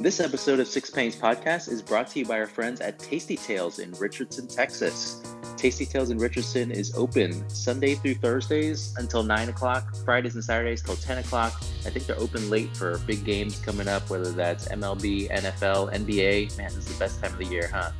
This 0.00 0.18
episode 0.18 0.60
of 0.60 0.66
Six 0.66 0.88
Pennies 0.88 1.14
Podcast 1.14 1.70
is 1.70 1.82
brought 1.82 2.08
to 2.12 2.20
you 2.20 2.24
by 2.24 2.40
our 2.40 2.46
friends 2.46 2.80
at 2.80 2.98
Tasty 2.98 3.36
Tales 3.36 3.80
in 3.80 3.92
Richardson, 3.92 4.48
Texas. 4.48 5.22
Tasty 5.58 5.84
Tales 5.84 6.08
in 6.08 6.16
Richardson 6.16 6.70
is 6.70 6.94
open 6.96 7.46
Sunday 7.50 7.96
through 7.96 8.14
Thursdays 8.14 8.94
until 8.96 9.22
9 9.22 9.50
o'clock, 9.50 9.94
Fridays 10.06 10.36
and 10.36 10.42
Saturdays 10.42 10.80
till 10.82 10.96
10 10.96 11.18
o'clock. 11.18 11.52
I 11.84 11.90
think 11.90 12.06
they're 12.06 12.18
open 12.18 12.48
late 12.48 12.74
for 12.74 12.96
big 13.00 13.26
games 13.26 13.58
coming 13.58 13.88
up, 13.88 14.08
whether 14.08 14.32
that's 14.32 14.68
MLB, 14.68 15.30
NFL, 15.30 15.92
NBA. 15.92 16.56
Man, 16.56 16.74
this 16.74 16.78
is 16.78 16.86
the 16.86 16.98
best 16.98 17.22
time 17.22 17.34
of 17.34 17.38
the 17.38 17.44
year, 17.44 17.68
huh? 17.70 17.90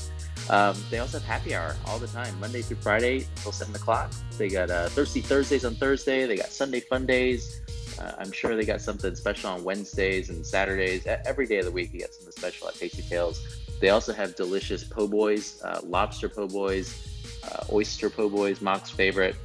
Um, 0.48 0.82
they 0.88 1.00
also 1.00 1.18
have 1.18 1.28
happy 1.28 1.54
hour 1.54 1.76
all 1.84 1.98
the 1.98 2.06
time, 2.06 2.34
Monday 2.40 2.62
through 2.62 2.78
Friday 2.78 3.26
until 3.36 3.52
7 3.52 3.74
o'clock. 3.74 4.10
They 4.38 4.48
got 4.48 4.70
uh, 4.70 4.88
Thirsty 4.88 5.20
Thursdays 5.20 5.66
on 5.66 5.74
Thursday. 5.74 6.24
They 6.24 6.36
got 6.36 6.48
Sunday 6.48 6.80
Fun 6.80 7.04
Days. 7.04 7.60
Uh, 7.98 8.12
I'm 8.18 8.32
sure 8.32 8.56
they 8.56 8.64
got 8.64 8.80
something 8.80 9.14
special 9.14 9.50
on 9.50 9.64
Wednesdays 9.64 10.30
and 10.30 10.46
Saturdays. 10.46 11.06
Every 11.06 11.46
day 11.46 11.58
of 11.58 11.64
the 11.64 11.70
week, 11.70 11.92
you 11.92 12.00
get 12.00 12.14
something 12.14 12.32
special 12.32 12.68
at 12.68 12.74
Tasty 12.74 13.02
Tales. 13.02 13.60
They 13.80 13.90
also 13.90 14.12
have 14.12 14.36
delicious 14.36 14.84
po' 14.84 15.08
boys, 15.08 15.62
uh, 15.62 15.80
lobster 15.84 16.28
po' 16.28 16.46
boys, 16.46 17.08
uh, 17.44 17.64
oyster 17.72 18.10
po' 18.10 18.28
boys, 18.28 18.60
Mock's 18.60 18.90
favorite. 18.90 19.36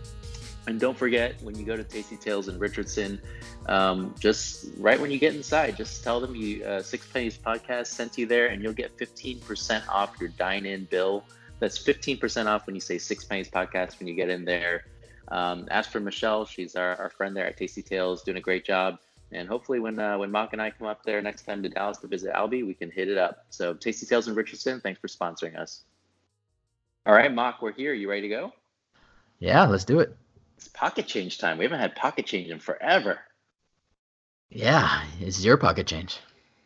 And 0.68 0.80
don't 0.80 0.98
forget, 0.98 1.36
when 1.44 1.58
you 1.58 1.66
go 1.66 1.78
to 1.78 1.84
Tasty 1.84 2.18
Tales 2.18 2.48
in 2.48 2.58
Richardson, 2.58 3.22
um, 3.68 4.16
just 4.20 4.68
right 4.78 5.00
when 5.00 5.12
you 5.12 5.20
get 5.20 5.36
inside, 5.36 5.78
just 5.78 6.04
tell 6.04 6.20
them 6.20 6.36
you 6.36 6.64
uh, 6.66 6.82
Six 6.82 7.08
Pennies 7.08 7.38
Podcast 7.38 7.88
sent 7.88 8.18
you 8.18 8.26
there, 8.26 8.48
and 8.48 8.64
you'll 8.64 8.74
get 8.74 8.98
15% 8.98 9.88
off 9.88 10.16
your 10.20 10.30
dine-in 10.30 10.86
bill. 10.86 11.24
That's 11.60 11.82
15% 11.82 12.48
off 12.48 12.66
when 12.66 12.76
you 12.76 12.82
say 12.82 12.98
Six 12.98 13.26
Pennies 13.26 13.50
Podcast 13.50 14.00
when 14.00 14.08
you 14.08 14.16
get 14.16 14.30
in 14.30 14.44
there. 14.44 14.86
Um, 15.30 15.68
ask 15.72 15.92
for 15.92 16.00
Michelle. 16.00 16.46
She's 16.46 16.76
our, 16.76 16.96
our 16.96 17.10
friend 17.10 17.36
there 17.36 17.48
at 17.48 17.58
Tasty 17.58 17.82
Tales, 17.82 18.24
doing 18.24 18.38
a 18.38 18.42
great 18.42 18.66
job. 18.66 19.00
And 19.32 19.48
hopefully, 19.48 19.80
when 19.80 20.00
uh, 20.00 20.18
when 20.18 20.32
Mock 20.32 20.54
and 20.54 20.62
I 20.62 20.70
come 20.70 20.88
up 20.88 21.04
there 21.04 21.22
next 21.22 21.46
time 21.46 21.64
to 21.64 21.70
Dallas 21.70 21.98
to 22.00 22.08
visit 22.08 22.34
Albie, 22.34 22.66
we 22.66 22.74
can 22.74 22.92
hit 22.92 23.10
it 23.10 23.18
up. 23.18 23.46
So, 23.50 23.74
Tasty 23.74 24.06
Tales 24.06 24.28
in 24.28 24.36
Richardson, 24.36 24.80
thanks 24.82 25.00
for 25.00 25.08
sponsoring 25.08 25.58
us. 25.58 25.84
All 27.06 27.14
right, 27.14 27.34
Mock, 27.34 27.62
we're 27.62 27.72
here. 27.72 27.94
You 27.94 28.10
ready 28.10 28.24
to 28.24 28.30
go? 28.30 28.54
Yeah, 29.40 29.66
let's 29.66 29.84
do 29.84 30.00
it. 30.00 30.16
It's 30.58 30.68
pocket 30.70 31.08
change 31.08 31.38
time. 31.40 31.58
We 31.58 31.66
haven't 31.66 31.80
had 31.80 31.96
pocket 31.96 32.26
change 32.26 32.50
in 32.50 32.60
forever. 32.60 33.20
Yeah, 34.50 35.04
it's 35.20 35.44
your 35.44 35.58
pocket 35.58 35.88
change. 35.88 36.20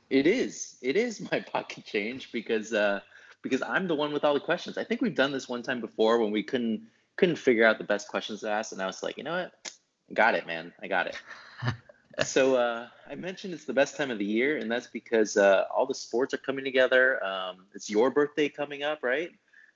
It 0.10 0.28
is. 0.28 0.78
It 0.82 0.96
is 0.96 1.32
my 1.32 1.40
pocket 1.54 1.86
change 1.86 2.32
because 2.32 2.74
uh, 2.74 3.00
because 3.42 3.62
I'm 3.62 3.88
the 3.88 3.96
one 3.96 4.14
with 4.14 4.24
all 4.24 4.34
the 4.34 4.40
questions. 4.40 4.78
I 4.78 4.84
think 4.84 5.02
we've 5.02 5.16
done 5.16 5.32
this 5.32 5.48
one 5.48 5.64
time 5.64 5.82
before 5.82 6.20
when 6.20 6.32
we 6.32 6.44
couldn't 6.44 6.84
couldn't 7.20 7.36
figure 7.36 7.66
out 7.66 7.78
the 7.78 7.84
best 7.84 8.08
questions 8.08 8.40
to 8.40 8.50
ask, 8.50 8.72
and 8.72 8.82
I 8.82 8.86
was 8.86 9.04
like, 9.04 9.18
you 9.18 9.26
know 9.26 9.34
what, 9.34 9.72
got 10.14 10.36
it, 10.36 10.48
man, 10.48 10.72
I 10.82 10.88
got 10.88 11.08
it. 11.08 11.22
so 12.26 12.56
uh, 12.56 12.88
I 13.10 13.16
mentioned 13.16 13.54
it's 13.54 13.66
the 13.66 13.74
best 13.74 13.98
time 13.98 14.10
of 14.10 14.20
the 14.20 14.26
year, 14.26 14.58
and 14.58 14.72
that's 14.72 14.88
because 14.88 15.36
uh, 15.36 15.66
all 15.76 15.86
the 15.86 15.94
sports 15.94 16.34
are 16.34 16.38
coming 16.38 16.64
together. 16.64 17.22
Um, 17.22 17.66
it's 17.76 17.90
your 17.90 18.10
birthday 18.10 18.48
coming 18.48 18.84
up, 18.84 19.00
right? 19.04 19.32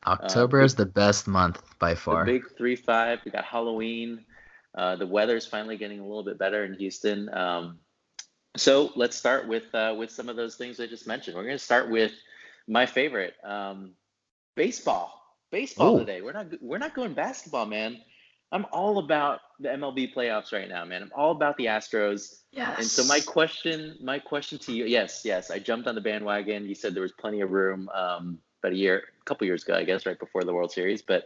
October 0.08 0.62
um, 0.62 0.66
is 0.66 0.76
the 0.76 0.86
best 0.86 1.28
month 1.28 1.62
by 1.80 1.96
far. 1.96 2.26
The 2.26 2.32
big 2.32 2.58
three 2.58 2.78
five. 2.78 3.20
We 3.26 3.32
got 3.32 3.44
Halloween. 3.44 4.24
Uh, 4.74 4.96
the 4.96 5.08
weather's 5.08 5.46
finally 5.46 5.76
getting 5.76 6.00
a 6.00 6.04
little 6.04 6.24
bit 6.24 6.40
better 6.40 6.64
in 6.64 6.74
Houston. 6.76 7.32
Um, 7.34 7.80
so 8.56 8.92
let's 8.96 9.18
start 9.18 9.50
with 9.50 9.74
uh, 9.76 9.96
with 9.98 10.12
some 10.12 10.30
of 10.30 10.38
those 10.38 10.56
things 10.56 10.80
I 10.80 10.88
just 10.88 11.08
mentioned. 11.08 11.36
We're 11.36 11.44
going 11.44 11.58
to 11.58 11.64
start 11.64 11.90
with 11.90 12.14
my 12.68 12.86
favorite, 12.86 13.34
um, 13.44 13.92
baseball 14.56 15.23
baseball 15.54 15.96
Ooh. 15.96 16.00
today. 16.00 16.22
We're 16.22 16.34
not 16.34 16.48
we're 16.62 16.80
not 16.80 16.94
going 16.94 17.14
basketball, 17.14 17.66
man. 17.66 18.02
I'm 18.52 18.66
all 18.72 19.00
about 19.00 19.40
the 19.60 19.70
MLB 19.70 20.14
playoffs 20.14 20.52
right 20.52 20.68
now, 20.68 20.84
man. 20.84 21.02
I'm 21.04 21.12
all 21.16 21.32
about 21.32 21.58
the 21.58 21.66
Astros. 21.66 22.42
Yes. 22.52 22.78
And 22.78 22.86
so 22.86 23.04
my 23.06 23.20
question, 23.20 23.98
my 24.02 24.20
question 24.20 24.60
to 24.60 24.74
you, 24.74 24.86
yes, 24.86 25.22
yes, 25.24 25.50
I 25.50 25.58
jumped 25.58 25.88
on 25.88 25.96
the 25.96 26.02
bandwagon. 26.02 26.68
You 26.68 26.76
said 26.76 26.94
there 26.94 27.02
was 27.02 27.14
plenty 27.14 27.42
of 27.42 27.52
room 27.52 27.90
um, 27.90 28.38
about 28.62 28.74
a 28.74 28.76
year, 28.76 29.04
a 29.20 29.26
couple 29.26 29.48
years 29.48 29.64
ago, 29.64 29.76
I 29.76 29.84
guess, 29.84 30.06
right 30.06 30.20
before 30.20 30.44
the 30.44 30.54
World 30.54 30.72
Series. 30.72 31.02
But 31.02 31.26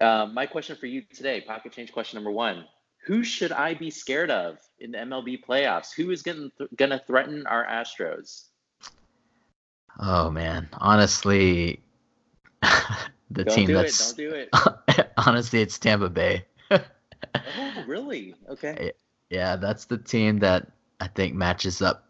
um, 0.00 0.32
my 0.32 0.46
question 0.46 0.76
for 0.76 0.86
you 0.86 1.02
today, 1.14 1.40
pocket 1.42 1.72
change 1.72 1.92
question 1.92 2.16
number 2.16 2.30
one: 2.30 2.64
Who 3.06 3.24
should 3.24 3.52
I 3.52 3.74
be 3.74 3.90
scared 3.90 4.30
of 4.30 4.58
in 4.78 4.92
the 4.92 4.98
MLB 4.98 5.44
playoffs? 5.44 5.92
Who 5.94 6.10
is 6.10 6.22
going 6.22 6.50
th- 6.56 6.70
going 6.76 6.92
to 6.92 7.02
threaten 7.06 7.46
our 7.46 7.66
Astros? 7.66 8.44
Oh 9.98 10.30
man, 10.30 10.68
honestly, 10.72 11.82
the 13.30 13.44
don't 13.44 13.54
team 13.54 13.66
do 13.66 13.74
that's 13.74 14.12
it, 14.12 14.16
don't 14.16 14.30
do 14.30 14.98
it. 14.98 15.12
honestly, 15.16 15.60
it's 15.60 15.78
Tampa 15.78 16.08
Bay. 16.08 16.44
oh, 16.70 17.84
really? 17.86 18.34
Okay. 18.48 18.92
Yeah, 19.30 19.56
that's 19.56 19.84
the 19.84 19.98
team 19.98 20.38
that 20.38 20.68
I 21.00 21.06
think 21.06 21.34
matches 21.34 21.82
up 21.82 22.08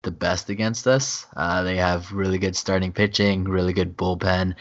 the 0.00 0.10
best 0.10 0.48
against 0.48 0.86
us. 0.86 1.26
Uh, 1.36 1.62
they 1.62 1.76
have 1.76 2.10
really 2.12 2.38
good 2.38 2.56
starting 2.56 2.90
pitching, 2.90 3.44
really 3.44 3.74
good 3.74 3.96
bullpen. 3.98 4.54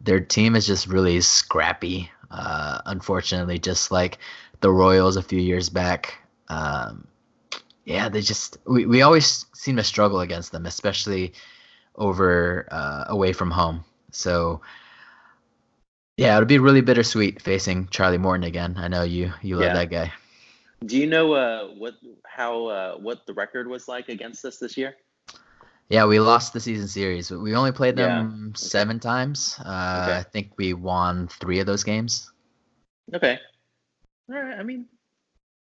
Their 0.00 0.20
team 0.20 0.54
is 0.54 0.68
just 0.68 0.86
really 0.86 1.20
scrappy. 1.20 2.10
Uh, 2.30 2.80
unfortunately, 2.86 3.58
just 3.58 3.90
like 3.90 4.18
the 4.60 4.70
Royals 4.70 5.16
a 5.16 5.22
few 5.22 5.40
years 5.40 5.68
back. 5.68 6.18
Um, 6.48 7.08
yeah, 7.84 8.08
they 8.08 8.20
just 8.20 8.58
we, 8.66 8.86
we 8.86 9.02
always 9.02 9.46
seem 9.54 9.76
to 9.76 9.84
struggle 9.84 10.20
against 10.20 10.52
them, 10.52 10.66
especially 10.66 11.32
over 11.96 12.68
uh, 12.70 13.04
away 13.08 13.32
from 13.32 13.50
home. 13.50 13.84
So 14.10 14.60
yeah, 16.18 16.36
it'll 16.36 16.46
be 16.46 16.58
really 16.58 16.80
bittersweet 16.80 17.40
facing 17.40 17.86
Charlie 17.88 18.18
Morton 18.18 18.42
again. 18.42 18.74
I 18.76 18.88
know 18.88 19.04
you 19.04 19.32
you 19.40 19.54
love 19.54 19.66
yeah. 19.66 19.74
that 19.74 19.90
guy. 19.90 20.12
Do 20.84 20.98
you 20.98 21.06
know 21.06 21.32
uh, 21.32 21.68
what 21.68 21.94
how 22.26 22.66
uh, 22.66 22.96
what 22.96 23.24
the 23.26 23.34
record 23.34 23.68
was 23.68 23.86
like 23.86 24.08
against 24.08 24.44
us 24.44 24.58
this 24.58 24.76
year? 24.76 24.96
Yeah, 25.88 26.06
we 26.06 26.18
lost 26.18 26.52
the 26.52 26.60
season 26.60 26.88
series. 26.88 27.30
We 27.30 27.54
only 27.54 27.70
played 27.70 27.96
them 27.96 28.52
yeah. 28.52 28.58
seven 28.58 28.96
okay. 28.96 29.02
times. 29.02 29.58
Uh, 29.64 30.08
okay. 30.08 30.18
I 30.18 30.24
think 30.24 30.52
we 30.58 30.74
won 30.74 31.28
three 31.28 31.60
of 31.60 31.66
those 31.66 31.84
games. 31.84 32.30
Okay. 33.14 33.38
All 34.28 34.42
right. 34.42 34.58
I 34.58 34.62
mean, 34.64 34.86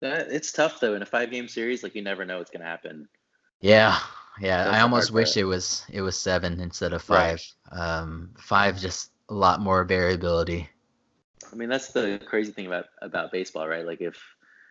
it's 0.01 0.51
tough 0.51 0.79
though 0.79 0.95
in 0.95 1.03
a 1.03 1.05
five 1.05 1.29
game 1.29 1.47
series. 1.47 1.83
Like 1.83 1.93
you 1.93 2.01
never 2.01 2.25
know 2.25 2.39
what's 2.39 2.49
gonna 2.49 2.65
happen. 2.65 3.07
Yeah, 3.61 3.99
yeah. 4.41 4.63
That's 4.63 4.75
I 4.75 4.81
almost 4.81 5.11
wish 5.11 5.37
it 5.37 5.45
was 5.45 5.85
it 5.91 6.01
was 6.01 6.19
seven 6.19 6.59
instead 6.59 6.93
of 6.93 7.03
five. 7.03 7.43
Right. 7.71 7.79
Um, 7.79 8.31
five 8.39 8.79
just 8.79 9.11
a 9.29 9.33
lot 9.33 9.61
more 9.61 9.83
variability. 9.83 10.69
I 11.51 11.55
mean, 11.55 11.69
that's 11.69 11.89
the 11.89 12.19
crazy 12.25 12.51
thing 12.51 12.67
about 12.67 12.85
about 13.01 13.31
baseball, 13.31 13.67
right? 13.67 13.85
Like 13.85 14.01
if 14.01 14.21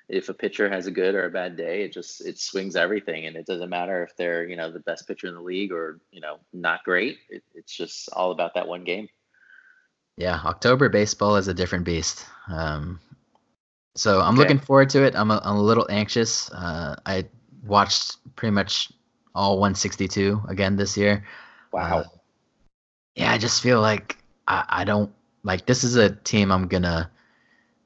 if 0.09 0.29
a 0.29 0.35
pitcher 0.35 0.69
has 0.69 0.87
a 0.87 0.91
good 0.91 1.15
or 1.15 1.27
a 1.27 1.31
bad 1.31 1.57
day, 1.57 1.83
it 1.83 1.93
just 1.93 2.25
it 2.25 2.39
swings 2.39 2.77
everything, 2.77 3.27
and 3.27 3.37
it 3.37 3.47
doesn't 3.47 3.71
matter 3.71 4.05
if 4.05 4.17
they're 4.17 4.47
you 4.47 4.57
know 4.57 4.71
the 4.71 4.81
best 4.81 5.07
pitcher 5.07 5.27
in 5.27 5.35
the 5.35 5.41
league 5.41 5.73
or 5.73 6.01
you 6.11 6.21
know 6.21 6.39
not 6.53 6.85
great. 6.85 7.19
It, 7.29 7.43
it's 7.55 7.75
just 7.75 8.09
all 8.13 8.31
about 8.31 8.55
that 8.55 8.69
one 8.69 8.85
game. 8.85 9.09
Yeah, 10.17 10.41
October 10.45 10.89
baseball 10.89 11.37
is 11.37 11.49
a 11.49 11.55
different 11.55 11.85
beast. 11.85 12.25
Um, 12.49 13.01
so 13.95 14.21
I'm 14.21 14.35
okay. 14.35 14.43
looking 14.43 14.59
forward 14.59 14.91
to 14.91 15.05
it. 15.05 15.15
I'm 15.15 15.31
a, 15.31 15.41
I'm 15.45 15.57
a 15.57 15.63
little 15.63 15.87
anxious. 15.91 16.51
Uh, 16.51 16.97
I 17.05 17.27
watched 17.65 18.17
pretty 18.37 18.53
much 18.53 18.93
all 19.35 19.59
162 19.59 20.43
again 20.49 20.77
this 20.77 20.97
year. 20.97 21.25
Wow. 21.73 21.99
Uh, 21.99 22.05
yeah, 23.15 23.33
I 23.33 23.39
just 23.39 23.63
feel 23.63 23.81
like 23.81 24.17
I, 24.47 24.65
I 24.69 24.85
don't 24.85 25.13
like 25.43 25.67
this 25.67 25.85
is 25.85 25.97
a 25.97 26.11
team 26.11 26.51
I'm 26.51 26.69
gonna 26.69 27.11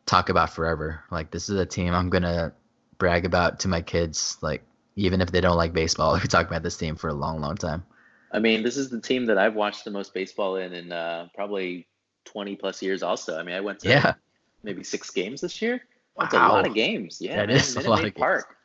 talk 0.06 0.28
about 0.28 0.50
forever. 0.50 1.03
Like 1.10 1.31
this 1.31 1.48
is 1.48 1.59
a 1.59 1.66
team 1.66 1.94
I'm 1.94 2.10
gonna 2.10 2.53
brag 2.98 3.25
about 3.25 3.60
to 3.60 3.69
my 3.69 3.81
kids. 3.81 4.38
Like 4.41 4.62
even 4.97 5.21
if 5.21 5.31
they 5.31 5.41
don't 5.41 5.56
like 5.56 5.72
baseball, 5.72 6.15
we 6.22 6.28
talk 6.28 6.47
about 6.47 6.62
this 6.62 6.76
team 6.76 6.97
for 6.97 7.09
a 7.09 7.15
long, 7.15 7.41
long 7.41 7.56
time. 7.56 7.84
I 8.32 8.38
mean, 8.38 8.62
this 8.62 8.76
is 8.76 8.91
the 8.91 9.00
team 9.00 9.26
that 9.26 9.38
I've 9.38 9.54
watched 9.54 9.84
the 9.84 9.91
most 9.91 10.15
baseball 10.15 10.56
in 10.56 10.72
in 10.72 10.93
uh, 10.93 11.28
probably 11.34 11.86
20 12.24 12.57
plus 12.57 12.80
years. 12.83 13.03
Also, 13.03 13.39
I 13.39 13.42
mean, 13.42 13.54
I 13.54 13.60
went 13.60 13.80
to 13.80 13.89
yeah. 13.89 14.15
maybe 14.63 14.84
six 14.84 15.10
games 15.10 15.41
this 15.41 15.60
year. 15.60 15.83
Wow. 16.16 16.28
A 16.33 16.36
lot 16.36 16.66
of 16.66 16.74
games. 16.74 17.18
Yeah, 17.21 17.36
that 17.36 17.51
is 17.51 17.77
a 17.77 17.89
lot 17.89 18.04
of 18.04 18.15
Park. 18.15 18.56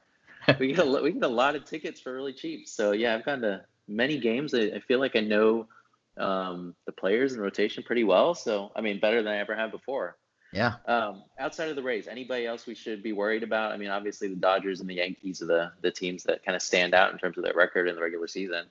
we 0.59 0.73
get 0.73 0.85
a 0.85 1.01
we 1.01 1.11
get 1.11 1.23
a 1.23 1.27
lot 1.27 1.55
of 1.55 1.65
tickets 1.65 1.99
for 1.99 2.13
really 2.13 2.33
cheap. 2.33 2.67
So 2.67 2.91
yeah, 2.91 3.15
I've 3.15 3.25
gone 3.25 3.41
to 3.41 3.63
many 3.87 4.17
games. 4.19 4.53
I, 4.53 4.71
I 4.75 4.79
feel 4.79 4.99
like 4.99 5.15
I 5.15 5.21
know 5.21 5.67
um, 6.17 6.75
the 6.85 6.91
players 6.91 7.33
in 7.33 7.39
rotation 7.39 7.83
pretty 7.83 8.03
well. 8.03 8.35
So, 8.35 8.71
I 8.75 8.81
mean, 8.81 8.99
better 8.99 9.21
than 9.21 9.33
I 9.33 9.37
ever 9.37 9.55
have 9.55 9.71
before. 9.71 10.17
Yeah. 10.53 10.75
Um, 10.87 11.23
outside 11.39 11.69
of 11.69 11.75
the 11.75 11.83
Rays, 11.83 12.07
anybody 12.07 12.45
else 12.45 12.65
we 12.65 12.75
should 12.75 13.03
be 13.03 13.11
worried 13.11 13.43
about? 13.43 13.73
I 13.73 13.77
mean, 13.77 13.89
obviously 13.89 14.29
the 14.29 14.35
Dodgers 14.35 14.79
and 14.79 14.89
the 14.89 14.95
Yankees 14.95 15.41
are 15.41 15.47
the 15.47 15.71
the 15.81 15.91
teams 15.91 16.23
that 16.23 16.45
kind 16.45 16.55
of 16.55 16.61
stand 16.61 16.93
out 16.93 17.11
in 17.11 17.17
terms 17.17 17.37
of 17.37 17.43
their 17.43 17.53
record 17.53 17.89
in 17.89 17.95
the 17.95 18.01
regular 18.01 18.27
season. 18.27 18.65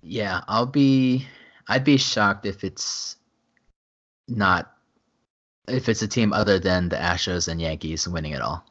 Yeah, 0.00 0.40
I'll 0.48 0.66
be. 0.66 1.26
I'd 1.66 1.84
be 1.84 1.98
shocked 1.98 2.46
if 2.46 2.64
it's 2.64 3.16
not 4.26 4.72
if 5.66 5.88
it's 5.88 6.02
a 6.02 6.08
team 6.08 6.32
other 6.32 6.58
than 6.58 6.88
the 6.88 6.96
Astros 6.96 7.48
and 7.48 7.60
Yankees 7.60 8.08
winning 8.08 8.32
it 8.32 8.40
all. 8.40 8.64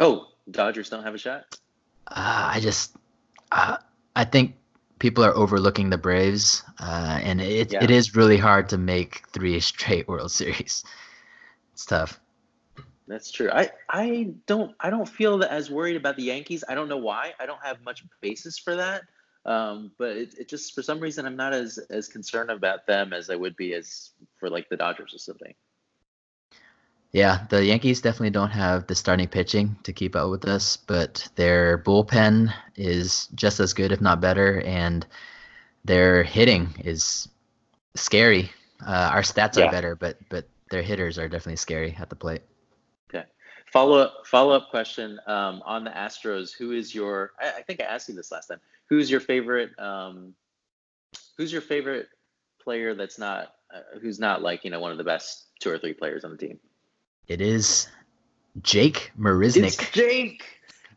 Oh, 0.00 0.26
Dodgers 0.50 0.90
don't 0.90 1.04
have 1.04 1.14
a 1.14 1.18
shot. 1.18 1.56
Uh, 2.08 2.50
I 2.54 2.60
just, 2.60 2.96
uh, 3.52 3.76
I 4.16 4.24
think 4.24 4.56
people 5.02 5.24
are 5.24 5.34
overlooking 5.34 5.90
the 5.90 5.98
Braves, 5.98 6.62
uh, 6.78 7.18
and 7.24 7.40
it 7.40 7.72
yeah. 7.72 7.82
it 7.82 7.90
is 7.90 8.14
really 8.14 8.36
hard 8.38 8.68
to 8.68 8.78
make 8.78 9.26
three 9.32 9.58
straight 9.58 10.06
World 10.06 10.30
Series. 10.40 10.84
It's 11.74 11.84
tough. 11.84 12.20
That's 13.08 13.32
true. 13.32 13.50
I, 13.52 13.70
I 13.90 14.32
don't 14.46 14.74
I 14.78 14.90
don't 14.90 15.08
feel 15.08 15.42
as 15.42 15.70
worried 15.70 15.96
about 15.96 16.16
the 16.16 16.22
Yankees. 16.22 16.62
I 16.68 16.76
don't 16.76 16.88
know 16.88 16.98
why. 16.98 17.34
I 17.40 17.46
don't 17.46 17.62
have 17.62 17.82
much 17.82 18.04
basis 18.20 18.58
for 18.58 18.76
that. 18.76 19.02
Um, 19.44 19.90
but 19.98 20.16
it, 20.16 20.34
it 20.38 20.48
just 20.48 20.72
for 20.72 20.82
some 20.82 21.00
reason 21.00 21.26
I'm 21.26 21.36
not 21.36 21.52
as 21.52 21.78
as 21.90 22.06
concerned 22.06 22.50
about 22.50 22.86
them 22.86 23.12
as 23.12 23.28
I 23.28 23.34
would 23.34 23.56
be 23.56 23.74
as 23.74 24.12
for 24.38 24.48
like 24.48 24.68
the 24.68 24.76
Dodgers 24.76 25.12
or 25.12 25.18
something. 25.18 25.52
Yeah, 27.12 27.44
the 27.50 27.62
Yankees 27.62 28.00
definitely 28.00 28.30
don't 28.30 28.50
have 28.50 28.86
the 28.86 28.94
starting 28.94 29.28
pitching 29.28 29.76
to 29.82 29.92
keep 29.92 30.16
up 30.16 30.30
with 30.30 30.46
us, 30.46 30.78
but 30.78 31.28
their 31.34 31.76
bullpen 31.76 32.52
is 32.74 33.28
just 33.34 33.60
as 33.60 33.74
good, 33.74 33.92
if 33.92 34.00
not 34.00 34.22
better, 34.22 34.62
and 34.62 35.06
their 35.84 36.22
hitting 36.22 36.74
is 36.82 37.28
scary. 37.94 38.50
Uh, 38.86 39.10
our 39.12 39.20
stats 39.20 39.58
yeah. 39.58 39.66
are 39.66 39.70
better, 39.70 39.94
but 39.94 40.16
but 40.30 40.48
their 40.70 40.80
hitters 40.80 41.18
are 41.18 41.28
definitely 41.28 41.56
scary 41.56 41.94
at 42.00 42.08
the 42.08 42.16
plate. 42.16 42.42
Okay. 43.14 43.26
Follow 43.70 43.98
up 43.98 44.22
follow 44.24 44.54
up 44.54 44.70
question 44.70 45.20
um, 45.26 45.62
on 45.66 45.84
the 45.84 45.90
Astros. 45.90 46.50
Who 46.56 46.72
is 46.72 46.94
your? 46.94 47.32
I, 47.38 47.58
I, 47.58 47.62
think 47.62 47.82
I 47.82 47.84
asked 47.84 48.08
you 48.08 48.14
this 48.14 48.32
last 48.32 48.46
time. 48.46 48.60
Who's 48.88 49.10
your 49.10 49.20
favorite? 49.20 49.78
Um, 49.78 50.34
who's 51.36 51.52
your 51.52 51.60
favorite 51.60 52.08
player 52.62 52.94
that's 52.94 53.18
not 53.18 53.52
uh, 53.72 53.98
who's 54.00 54.18
not 54.18 54.40
like 54.40 54.64
you 54.64 54.70
know 54.70 54.80
one 54.80 54.92
of 54.92 54.98
the 54.98 55.04
best 55.04 55.48
two 55.60 55.70
or 55.70 55.78
three 55.78 55.92
players 55.92 56.24
on 56.24 56.30
the 56.30 56.38
team? 56.38 56.58
It 57.28 57.40
is 57.40 57.88
Jake 58.62 59.12
Marisnick. 59.18 59.64
It's 59.64 59.90
Jake. 59.90 60.44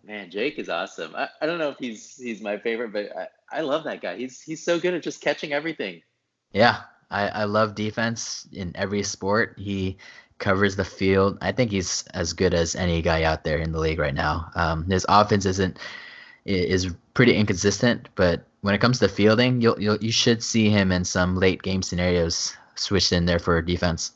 Man, 0.04 0.30
Jake 0.30 0.60
is 0.60 0.70
awesome. 0.70 1.16
I, 1.16 1.30
I 1.42 1.46
don't 1.46 1.58
know 1.58 1.70
if 1.70 1.78
he's 1.78 2.16
he's 2.16 2.42
my 2.42 2.58
favorite, 2.58 2.94
but 2.94 3.10
I, 3.18 3.60
I 3.60 3.62
love 3.62 3.84
that 3.86 4.02
guy. 4.02 4.18
He's 4.18 4.42
he's 4.42 4.64
so 4.64 4.80
good 4.80 4.94
at 4.94 5.04
just 5.04 5.22
catching 5.22 5.54
everything. 5.54 6.02
Yeah, 6.52 6.82
I, 7.10 7.28
I 7.30 7.44
love 7.46 7.76
defense 7.76 8.48
in 8.52 8.72
every 8.76 9.04
sport. 9.04 9.56
He 9.58 9.98
covers 10.38 10.76
the 10.76 10.86
field. 10.86 11.38
I 11.42 11.52
think 11.52 11.72
he's 11.72 12.04
as 12.14 12.34
good 12.34 12.54
as 12.54 12.76
any 12.76 13.02
guy 13.02 13.24
out 13.24 13.44
there 13.44 13.58
in 13.58 13.72
the 13.72 13.80
league 13.80 14.00
right 14.00 14.14
now. 14.14 14.52
Um, 14.56 14.86
his 14.90 15.06
offense 15.08 15.46
isn't 15.46 15.80
is 16.46 16.94
pretty 17.14 17.36
inconsistent, 17.36 18.10
but 18.16 18.46
when 18.62 18.76
it 18.76 18.82
comes 18.82 19.00
to 19.00 19.08
fielding, 19.08 19.62
you'll, 19.62 19.80
you'll 19.82 19.98
you 19.98 20.12
should 20.12 20.44
see 20.44 20.70
him 20.70 20.92
in 20.92 21.04
some 21.04 21.36
late 21.36 21.64
game 21.64 21.82
scenarios 21.82 22.56
switched 22.76 23.12
in 23.12 23.26
there 23.26 23.40
for 23.40 23.62
defense. 23.62 24.12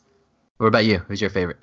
What 0.58 0.66
about 0.66 0.84
you? 0.84 0.98
Who's 0.98 1.20
your 1.20 1.30
favorite? 1.30 1.58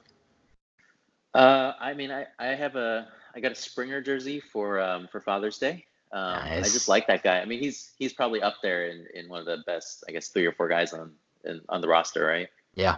Uh, 1.37 1.73
I 1.79 1.93
mean, 1.93 2.11
I, 2.11 2.25
I 2.39 2.47
have 2.47 2.75
a 2.75 3.07
I 3.35 3.39
got 3.39 3.51
a 3.51 3.55
Springer 3.55 4.01
jersey 4.01 4.39
for 4.39 4.81
um, 4.81 5.07
for 5.11 5.21
Father's 5.21 5.59
Day. 5.59 5.85
Um, 6.11 6.33
nice. 6.33 6.65
I 6.65 6.73
just 6.73 6.89
like 6.89 7.05
that 7.07 7.21
guy. 7.21 7.39
I 7.39 7.45
mean, 7.45 7.59
he's 7.59 7.91
he's 7.99 8.11
probably 8.11 8.41
up 8.41 8.55
there 8.63 8.87
in, 8.87 9.05
in 9.13 9.29
one 9.29 9.41
of 9.41 9.45
the 9.45 9.59
best, 9.67 10.03
I 10.07 10.13
guess, 10.13 10.29
three 10.29 10.47
or 10.47 10.51
four 10.51 10.67
guys 10.67 10.93
on 10.93 11.11
in, 11.43 11.61
on 11.69 11.81
the 11.81 11.87
roster, 11.87 12.25
right? 12.25 12.47
Yeah. 12.73 12.97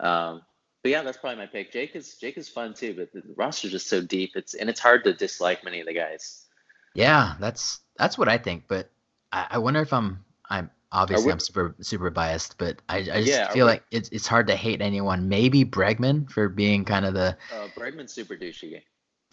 Um, 0.00 0.42
but 0.82 0.90
yeah, 0.90 1.02
that's 1.02 1.18
probably 1.18 1.38
my 1.38 1.46
pick. 1.46 1.72
Jake 1.72 1.94
is 1.94 2.16
Jake 2.16 2.36
is 2.36 2.48
fun 2.48 2.74
too, 2.74 2.94
but 2.94 3.12
the 3.12 3.22
roster's 3.36 3.70
just 3.70 3.88
so 3.88 4.00
deep. 4.00 4.32
It's 4.34 4.54
and 4.54 4.68
it's 4.68 4.80
hard 4.80 5.04
to 5.04 5.12
dislike 5.12 5.62
many 5.62 5.78
of 5.78 5.86
the 5.86 5.94
guys. 5.94 6.46
Yeah, 6.94 7.34
that's 7.38 7.78
that's 7.96 8.18
what 8.18 8.28
I 8.28 8.38
think. 8.38 8.64
But 8.66 8.90
I, 9.30 9.46
I 9.50 9.58
wonder 9.58 9.80
if 9.82 9.92
I'm 9.92 10.24
I'm 10.48 10.70
obviously 10.92 11.26
we, 11.26 11.32
I'm 11.32 11.40
super 11.40 11.74
super 11.80 12.10
biased, 12.10 12.58
but 12.58 12.80
I, 12.88 12.98
I 12.98 13.02
just 13.02 13.28
yeah, 13.28 13.50
feel 13.50 13.66
like 13.66 13.82
it's 13.90 14.08
it's 14.10 14.26
hard 14.26 14.46
to 14.48 14.56
hate 14.56 14.80
anyone. 14.80 15.28
Maybe 15.28 15.64
Bregman 15.64 16.30
for 16.30 16.48
being 16.48 16.84
kind 16.84 17.04
of 17.04 17.14
the 17.14 17.36
uh, 17.54 17.68
Bregman's 17.76 18.12
super 18.12 18.36
douchey, 18.36 18.82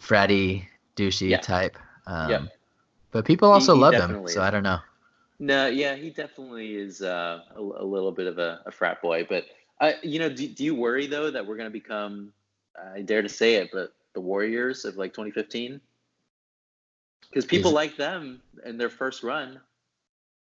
fratty 0.00 0.64
douchey 0.96 1.30
yeah. 1.30 1.38
type. 1.38 1.76
Um, 2.06 2.30
yeah. 2.30 2.42
But 3.10 3.24
people 3.24 3.50
also 3.50 3.72
he, 3.74 3.78
he 3.78 3.82
love 3.82 3.94
him, 3.94 4.24
is. 4.26 4.34
so 4.34 4.42
I 4.42 4.50
don't 4.50 4.62
know. 4.62 4.78
No, 5.38 5.68
yeah, 5.68 5.94
he 5.94 6.10
definitely 6.10 6.74
is 6.74 7.00
uh, 7.00 7.40
a, 7.54 7.60
a, 7.60 7.84
little 7.84 8.10
bit 8.10 8.26
of 8.26 8.38
a, 8.38 8.60
a 8.66 8.72
frat 8.72 9.00
boy. 9.00 9.24
But 9.28 9.44
uh, 9.80 9.92
you 10.02 10.18
know, 10.18 10.28
do, 10.28 10.48
do 10.48 10.64
you 10.64 10.74
worry 10.74 11.06
though 11.06 11.30
that 11.30 11.46
we're 11.46 11.56
going 11.56 11.68
to 11.68 11.72
become, 11.72 12.32
I 12.92 13.02
dare 13.02 13.22
to 13.22 13.28
say 13.28 13.54
it, 13.54 13.70
but 13.72 13.92
the 14.14 14.20
Warriors 14.20 14.84
of 14.84 14.96
like 14.96 15.12
2015? 15.12 15.80
Because 17.28 17.44
people 17.44 17.70
like 17.70 17.96
them 17.96 18.40
in 18.64 18.78
their 18.78 18.88
first 18.88 19.22
run. 19.22 19.60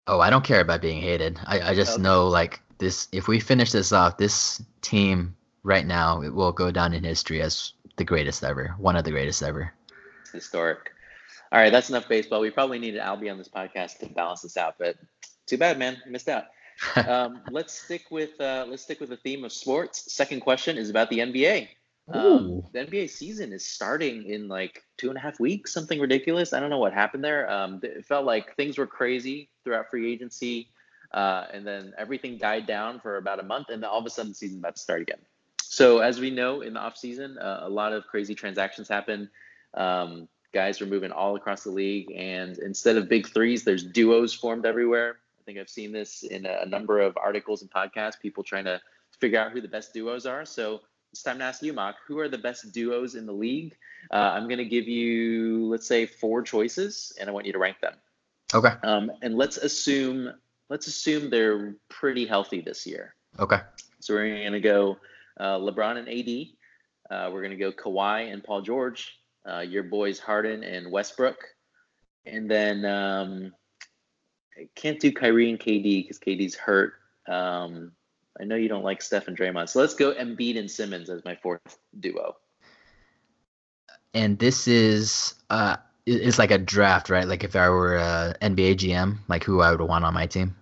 Oh, 0.09 0.21
I 0.21 0.31
don't 0.31 0.45
care 0.45 0.61
about 0.61 0.81
being 0.81 1.03
hated. 1.03 1.39
I, 1.45 1.61
I 1.61 1.75
just 1.75 1.95
okay. 1.95 2.03
know 2.03 2.29
like 2.29 2.61
this. 2.79 3.09
If 3.13 3.29
we 3.29 3.41
finish 3.41 3.71
this 3.71 3.93
off, 3.93 4.17
this 4.17 4.63
team 4.81 5.37
right 5.63 5.87
now 5.87 6.23
it 6.23 6.35
will 6.35 6.51
go 6.51 6.71
down 6.71 6.95
in 6.95 7.05
history 7.05 7.43
as 7.43 7.75
the 7.97 8.05
greatest 8.05 8.43
ever, 8.43 8.75
one 8.79 8.97
of 8.97 9.05
the 9.05 9.11
greatest 9.11 9.43
ever. 9.43 9.73
It's 10.23 10.31
historic. 10.31 10.91
All 11.53 11.61
right, 11.61 11.71
that's 11.71 11.91
enough 11.91 12.09
baseball. 12.09 12.41
We 12.41 12.51
probably 12.51 12.79
needed 12.79 13.01
Albie 13.01 13.31
on 13.31 13.39
this 13.39 13.49
podcast 13.49 13.99
to 13.99 14.07
balance 14.07 14.43
this 14.43 14.57
out, 14.57 14.77
but 14.79 14.97
too 15.47 15.59
bad, 15.59 15.79
man. 15.79 15.99
Missed 16.07 16.29
out. 16.29 16.45
um, 17.07 17.41
let's 17.51 17.73
stick 17.73 18.05
with 18.11 18.41
uh, 18.41 18.65
let's 18.69 18.83
stick 18.83 19.01
with 19.01 19.11
the 19.11 19.17
theme 19.17 19.45
of 19.45 19.53
sports. 19.53 20.11
Second 20.13 20.41
question 20.41 20.79
is 20.79 20.91
about 20.91 21.11
the 21.11 21.19
NBA. 21.19 21.69
Um, 22.11 22.63
the 22.73 22.81
NBA 22.81 23.11
season 23.11 23.53
is 23.53 23.65
starting 23.65 24.25
in 24.25 24.49
like 24.49 24.85
two 24.97 25.09
and 25.09 25.19
a 25.19 25.21
half 25.21 25.39
weeks, 25.39 25.73
something 25.73 26.01
ridiculous. 26.01 26.53
I 26.53 26.61
don't 26.61 26.71
know 26.71 26.79
what 26.79 26.93
happened 26.93 27.23
there. 27.23 27.51
Um, 27.51 27.81
it 27.83 28.05
felt 28.07 28.25
like 28.25 28.57
things 28.57 28.79
were 28.79 28.87
crazy 28.87 29.51
throughout 29.63 29.91
free 29.91 30.11
agency, 30.11 30.69
uh, 31.13 31.45
and 31.53 31.67
then 31.67 31.93
everything 31.99 32.39
died 32.39 32.67
down 32.67 33.01
for 33.01 33.19
about 33.19 33.41
a 33.41 33.43
month, 33.43 33.69
and 33.69 33.83
then 33.83 33.91
all 33.91 33.99
of 33.99 34.07
a 34.07 34.11
sudden 34.11 34.31
the 34.33 34.35
season's 34.35 34.61
about 34.61 34.77
to 34.77 34.83
start 34.83 35.03
again. 35.03 35.19
So 35.61 35.99
as 35.99 36.19
we 36.19 36.31
know, 36.31 36.63
in 36.63 36.75
the 36.75 36.81
off 36.81 36.97
season, 36.97 37.37
uh, 37.39 37.61
a 37.63 37.69
lot 37.69 37.93
of 37.93 38.07
crazy 38.07 38.35
transactions 38.35 38.89
happen. 38.89 39.29
Um, 39.75 40.29
guys 40.55 40.81
are 40.81 40.87
moving 40.87 41.13
all 41.13 41.37
across 41.37 41.65
the 41.65 41.71
league, 41.71 42.11
and 42.17 42.57
instead 42.59 42.97
of 42.97 43.09
big 43.09 43.29
threes, 43.29 43.65
there's 43.65 43.85
duos 43.85 44.33
formed 44.33 44.65
everywhere. 44.65 45.19
I 45.39 45.45
think 45.45 45.59
I've 45.59 45.69
seen 45.69 45.93
this 45.93 46.23
in 46.23 46.47
a, 46.47 46.65
number 46.65 47.01
of 47.01 47.19
articles 47.19 47.61
and 47.61 47.71
podcasts. 47.71 48.19
People 48.19 48.43
trying 48.43 48.65
to 48.65 48.81
figure 49.21 49.39
out 49.39 49.53
who 49.53 49.61
the 49.61 49.69
best 49.69 49.93
duos 49.93 50.25
are. 50.25 50.45
So 50.45 50.81
it's 51.13 51.23
time 51.23 51.39
to 51.39 51.45
ask 51.45 51.63
you, 51.63 51.73
Mock, 51.73 51.97
who 52.07 52.19
are 52.19 52.29
the 52.29 52.39
best 52.39 52.73
duos 52.73 53.15
in 53.15 53.27
the 53.27 53.33
league? 53.33 53.77
Uh, 54.11 54.33
I'm 54.35 54.45
going 54.45 54.59
to 54.59 54.65
give 54.65 54.87
you, 54.87 55.67
let's 55.67 55.87
say, 55.87 56.07
four 56.07 56.43
choices, 56.43 57.13
and 57.21 57.29
I 57.29 57.33
want 57.33 57.47
you 57.47 57.53
to 57.53 57.59
rank 57.59 57.81
them. 57.81 57.95
Okay. 58.55 58.73
Um, 58.83 59.11
and 59.23 59.37
let's 59.37 59.57
assume 59.57 60.33
let's 60.71 60.87
assume 60.87 61.31
they're 61.31 61.75
pretty 61.89 62.27
healthy 62.27 62.61
this 62.61 62.87
year. 62.87 63.15
Okay. 63.39 63.59
So 64.01 64.15
we're 64.15 64.29
going 64.29 64.53
to 64.53 64.61
go 64.61 64.99
uh, 65.39 65.59
LeBron 65.59 65.97
and 65.97 66.09
AD. 66.09 66.49
Uh, 67.11 67.31
we're 67.31 67.43
going 67.43 67.51
to 67.51 67.57
go 67.57 67.73
Kawhi 67.73 68.33
and 68.33 68.45
Paul 68.45 68.63
George 68.63 69.19
uh, 69.49 69.61
your 69.61 69.83
boys 69.83 70.19
Harden 70.19 70.63
and 70.65 70.91
Westbrook, 70.91 71.39
and 72.27 72.51
then 72.51 72.85
um, 72.85 73.55
I 74.57 74.69
can't 74.75 75.01
do 75.01 75.13
Kyrie 75.13 75.51
and 75.51 75.59
KD 75.59 76.05
because 76.05 76.19
KD's 76.19 76.55
hurt. 76.55 76.95
Um, 77.27 77.93
I 78.41 78.45
know 78.45 78.57
you 78.57 78.69
don't 78.69 78.85
like 78.85 79.03
Steph 79.03 79.29
and 79.29 79.37
Draymond, 79.37 79.69
so 79.69 79.81
let's 79.81 79.95
go 79.95 80.13
Embiid 80.15 80.59
and 80.59 80.71
Simmons 80.71 81.11
as 81.11 81.25
my 81.25 81.35
fourth 81.37 81.79
duo. 81.99 82.37
And 84.15 84.39
this 84.39 84.69
is 84.69 85.35
uh, 85.51 85.77
it's 86.07 86.39
like 86.39 86.51
a 86.51 86.59
draft, 86.59 87.11
right? 87.11 87.27
Like 87.27 87.45
if 87.45 87.55
I 87.57 87.69
were 87.69 87.97
a 87.97 88.35
NBA 88.41 88.77
GM, 88.77 89.19
like 89.29 89.45
who 89.45 89.61
I 89.61 89.71
would 89.71 89.81
want 89.81 90.05
on 90.05 90.15
my 90.15 90.27
team. 90.27 90.55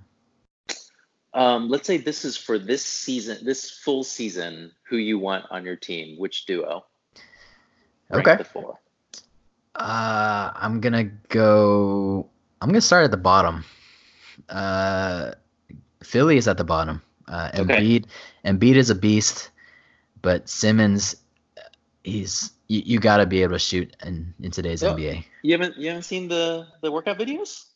Um, 1.34 1.68
let's 1.68 1.86
say 1.86 1.98
this 1.98 2.24
is 2.24 2.36
for 2.36 2.58
this 2.58 2.84
season, 2.84 3.44
this 3.44 3.70
full 3.70 4.04
season, 4.04 4.72
who 4.88 4.96
you 4.96 5.18
want 5.18 5.44
on 5.50 5.64
your 5.64 5.76
team, 5.76 6.18
which 6.18 6.46
duo? 6.46 6.86
okay. 8.10 8.36
The 8.36 8.44
Uh, 9.74 10.50
I'm 10.54 10.80
gonna 10.80 11.04
go. 11.04 12.30
I'm 12.62 12.70
gonna 12.70 12.80
start 12.80 13.04
at 13.04 13.10
the 13.10 13.18
bottom. 13.18 13.64
Uh, 14.48 15.32
Philly 16.02 16.38
is 16.38 16.48
at 16.48 16.56
the 16.56 16.64
bottom. 16.64 17.02
Uh, 17.28 17.50
Embiid, 17.54 18.04
okay. 18.04 18.10
Embiid 18.44 18.76
is 18.76 18.90
a 18.90 18.94
beast, 18.94 19.50
but 20.22 20.48
Simmons, 20.48 21.16
he's 22.04 22.52
you, 22.68 22.82
you 22.84 23.00
got 23.00 23.18
to 23.18 23.26
be 23.26 23.42
able 23.42 23.54
to 23.54 23.58
shoot 23.58 23.94
in, 24.04 24.34
in 24.40 24.50
today's 24.50 24.82
well, 24.82 24.96
NBA. 24.96 25.24
You 25.42 25.52
haven't 25.52 25.76
you 25.76 25.88
haven't 25.88 26.04
seen 26.04 26.28
the 26.28 26.66
the 26.82 26.90
workout 26.90 27.18
videos? 27.18 27.66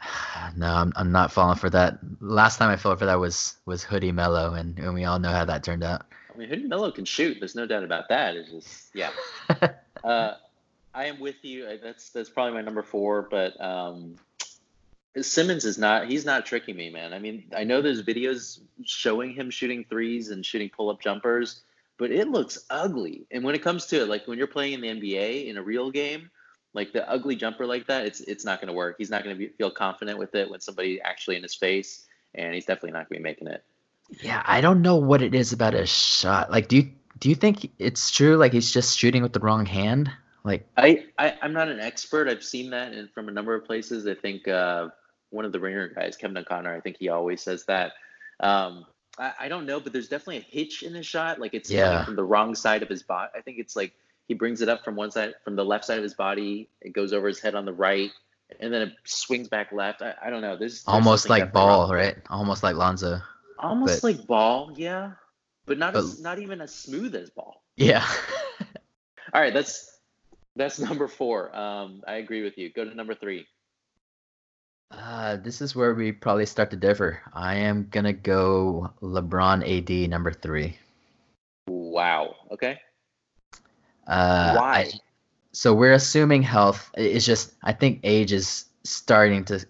no, 0.56 0.66
I'm 0.66 0.92
I'm 0.96 1.12
not 1.12 1.32
falling 1.32 1.58
for 1.58 1.70
that. 1.70 1.98
Last 2.20 2.58
time 2.58 2.70
I 2.70 2.76
fell 2.76 2.96
for 2.96 3.06
that 3.06 3.18
was 3.18 3.56
was 3.66 3.82
Hoodie 3.82 4.12
Melo, 4.12 4.54
and, 4.54 4.78
and 4.78 4.94
we 4.94 5.04
all 5.04 5.18
know 5.18 5.30
how 5.30 5.44
that 5.44 5.62
turned 5.62 5.84
out. 5.84 6.06
I 6.34 6.38
mean, 6.38 6.48
Hoodie 6.48 6.64
Melo 6.64 6.90
can 6.90 7.04
shoot. 7.04 7.38
There's 7.40 7.54
no 7.54 7.66
doubt 7.66 7.84
about 7.84 8.08
that. 8.08 8.36
It's 8.36 8.50
just 8.50 8.90
yeah. 8.94 9.10
uh, 10.04 10.34
I 10.94 11.06
am 11.06 11.18
with 11.20 11.36
you. 11.42 11.78
That's 11.82 12.10
that's 12.10 12.28
probably 12.28 12.54
my 12.54 12.62
number 12.62 12.82
four, 12.82 13.22
but 13.30 13.60
um, 13.60 14.16
Simmons 15.20 15.64
is 15.64 15.78
not. 15.78 16.08
He's 16.08 16.24
not 16.24 16.46
tricking 16.46 16.76
me, 16.76 16.90
man. 16.90 17.12
I 17.12 17.18
mean, 17.18 17.44
I 17.56 17.64
know 17.64 17.80
there's 17.80 18.02
videos 18.02 18.60
showing 18.84 19.34
him 19.34 19.50
shooting 19.50 19.84
threes 19.88 20.30
and 20.30 20.44
shooting 20.44 20.68
pull-up 20.68 21.00
jumpers, 21.00 21.62
but 21.98 22.10
it 22.10 22.28
looks 22.28 22.64
ugly. 22.68 23.26
And 23.30 23.42
when 23.42 23.54
it 23.54 23.62
comes 23.62 23.86
to 23.86 24.02
it, 24.02 24.08
like 24.08 24.26
when 24.26 24.38
you're 24.38 24.46
playing 24.46 24.74
in 24.74 24.80
the 24.80 24.88
NBA 24.88 25.46
in 25.46 25.56
a 25.56 25.62
real 25.62 25.90
game, 25.90 26.30
like 26.74 26.92
the 26.92 27.08
ugly 27.08 27.36
jumper 27.36 27.66
like 27.66 27.86
that, 27.86 28.04
it's 28.04 28.20
it's 28.20 28.44
not 28.44 28.60
going 28.60 28.68
to 28.68 28.74
work. 28.74 28.96
He's 28.98 29.10
not 29.10 29.24
going 29.24 29.38
to 29.38 29.48
feel 29.54 29.70
confident 29.70 30.18
with 30.18 30.34
it 30.34 30.50
when 30.50 30.60
somebody 30.60 31.00
actually 31.00 31.36
in 31.36 31.42
his 31.42 31.54
face, 31.54 32.04
and 32.34 32.54
he's 32.54 32.66
definitely 32.66 32.92
not 32.92 33.08
going 33.08 33.18
to 33.18 33.22
be 33.22 33.22
making 33.22 33.48
it. 33.48 33.64
Yeah, 34.20 34.42
I 34.44 34.60
don't 34.60 34.82
know 34.82 34.96
what 34.96 35.22
it 35.22 35.34
is 35.34 35.52
about 35.52 35.72
his 35.72 35.88
shot. 35.88 36.50
Like, 36.50 36.68
do 36.68 36.76
you 36.76 36.92
do 37.18 37.28
you 37.28 37.34
think 37.34 37.70
it's 37.78 38.10
true? 38.10 38.36
Like 38.36 38.52
he's 38.52 38.70
just 38.70 38.98
shooting 38.98 39.22
with 39.22 39.32
the 39.32 39.40
wrong 39.40 39.66
hand? 39.66 40.10
Like 40.44 40.68
I, 40.76 41.06
I 41.18 41.34
am 41.42 41.52
not 41.52 41.68
an 41.68 41.80
expert. 41.80 42.28
I've 42.28 42.44
seen 42.44 42.70
that 42.70 42.92
in, 42.92 43.08
from 43.08 43.28
a 43.28 43.32
number 43.32 43.54
of 43.54 43.64
places. 43.64 44.06
I 44.06 44.14
think 44.14 44.46
uh, 44.46 44.88
one 45.36 45.44
of 45.44 45.52
the 45.52 45.60
ringer 45.60 45.88
guys, 45.88 46.16
Kevin 46.16 46.36
O'Connor, 46.36 46.74
I 46.74 46.80
think 46.80 46.96
he 46.98 47.08
always 47.08 47.40
says 47.42 47.64
that. 47.66 47.92
Um, 48.40 48.86
I, 49.18 49.32
I 49.40 49.48
don't 49.48 49.66
know, 49.66 49.78
but 49.78 49.92
there's 49.92 50.08
definitely 50.08 50.38
a 50.38 50.40
hitch 50.40 50.82
in 50.82 50.94
his 50.94 51.06
shot. 51.06 51.38
Like 51.38 51.54
it's 51.54 51.70
yeah. 51.70 52.04
from 52.04 52.16
the 52.16 52.24
wrong 52.24 52.54
side 52.54 52.82
of 52.82 52.88
his 52.88 53.02
body. 53.02 53.30
I 53.36 53.40
think 53.40 53.58
it's 53.58 53.76
like 53.76 53.92
he 54.26 54.34
brings 54.34 54.60
it 54.60 54.68
up 54.68 54.84
from 54.84 54.96
one 54.96 55.10
side, 55.10 55.34
from 55.44 55.56
the 55.56 55.64
left 55.64 55.84
side 55.84 55.98
of 55.98 56.02
his 56.02 56.14
body. 56.14 56.68
It 56.80 56.92
goes 56.92 57.12
over 57.12 57.28
his 57.28 57.38
head 57.38 57.54
on 57.54 57.64
the 57.64 57.72
right, 57.72 58.10
and 58.60 58.72
then 58.72 58.82
it 58.82 58.92
swings 59.04 59.48
back 59.48 59.72
left. 59.72 60.02
I, 60.02 60.14
I 60.24 60.30
don't 60.30 60.42
know. 60.42 60.56
This 60.56 60.82
almost 60.86 61.28
like 61.28 61.52
ball, 61.52 61.92
right? 61.92 62.16
Almost 62.30 62.62
like 62.62 62.76
Lonzo. 62.76 63.20
Almost 63.58 64.02
but, 64.02 64.16
like 64.16 64.26
ball, 64.26 64.72
yeah, 64.74 65.12
but 65.64 65.78
not 65.78 65.94
but, 65.94 66.00
as, 66.00 66.20
not 66.20 66.38
even 66.38 66.60
as 66.60 66.74
smooth 66.74 67.14
as 67.14 67.30
ball. 67.30 67.62
Yeah. 67.76 68.06
All 69.32 69.40
right, 69.40 69.54
that's 69.54 69.98
that's 70.56 70.78
number 70.80 71.08
four. 71.08 71.56
Um, 71.56 72.02
I 72.06 72.14
agree 72.14 72.42
with 72.42 72.58
you. 72.58 72.70
Go 72.70 72.84
to 72.84 72.94
number 72.94 73.14
three. 73.14 73.46
Uh, 74.90 75.36
this 75.36 75.60
is 75.60 75.74
where 75.74 75.94
we 75.94 76.12
probably 76.12 76.46
start 76.46 76.70
to 76.70 76.76
differ. 76.76 77.20
I 77.32 77.56
am 77.56 77.88
gonna 77.90 78.12
go 78.12 78.90
LeBron 79.02 79.62
AD 79.66 80.10
number 80.10 80.32
three. 80.32 80.76
Wow. 81.68 82.36
Okay. 82.52 82.78
Uh, 84.06 84.54
Why? 84.54 84.78
I, 84.78 84.92
so 85.52 85.74
we're 85.74 85.94
assuming 85.94 86.42
health. 86.42 86.90
It's 86.96 87.26
just 87.26 87.54
I 87.62 87.72
think 87.72 88.00
age 88.04 88.32
is 88.32 88.66
starting 88.84 89.44
to 89.46 89.64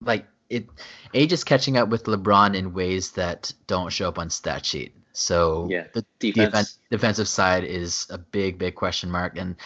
like 0.00 0.26
it. 0.50 0.66
Age 1.14 1.32
is 1.32 1.44
catching 1.44 1.76
up 1.76 1.88
with 1.88 2.04
LeBron 2.04 2.56
in 2.56 2.74
ways 2.74 3.12
that 3.12 3.52
don't 3.66 3.92
show 3.92 4.08
up 4.08 4.18
on 4.18 4.30
stat 4.30 4.66
sheet. 4.66 4.94
So 5.12 5.68
yeah, 5.70 5.86
the 5.92 6.04
defense. 6.18 6.46
Defense, 6.46 6.78
defensive 6.90 7.28
side 7.28 7.64
is 7.64 8.06
a 8.10 8.18
big, 8.18 8.58
big 8.58 8.74
question 8.74 9.10
mark. 9.10 9.38
And 9.38 9.56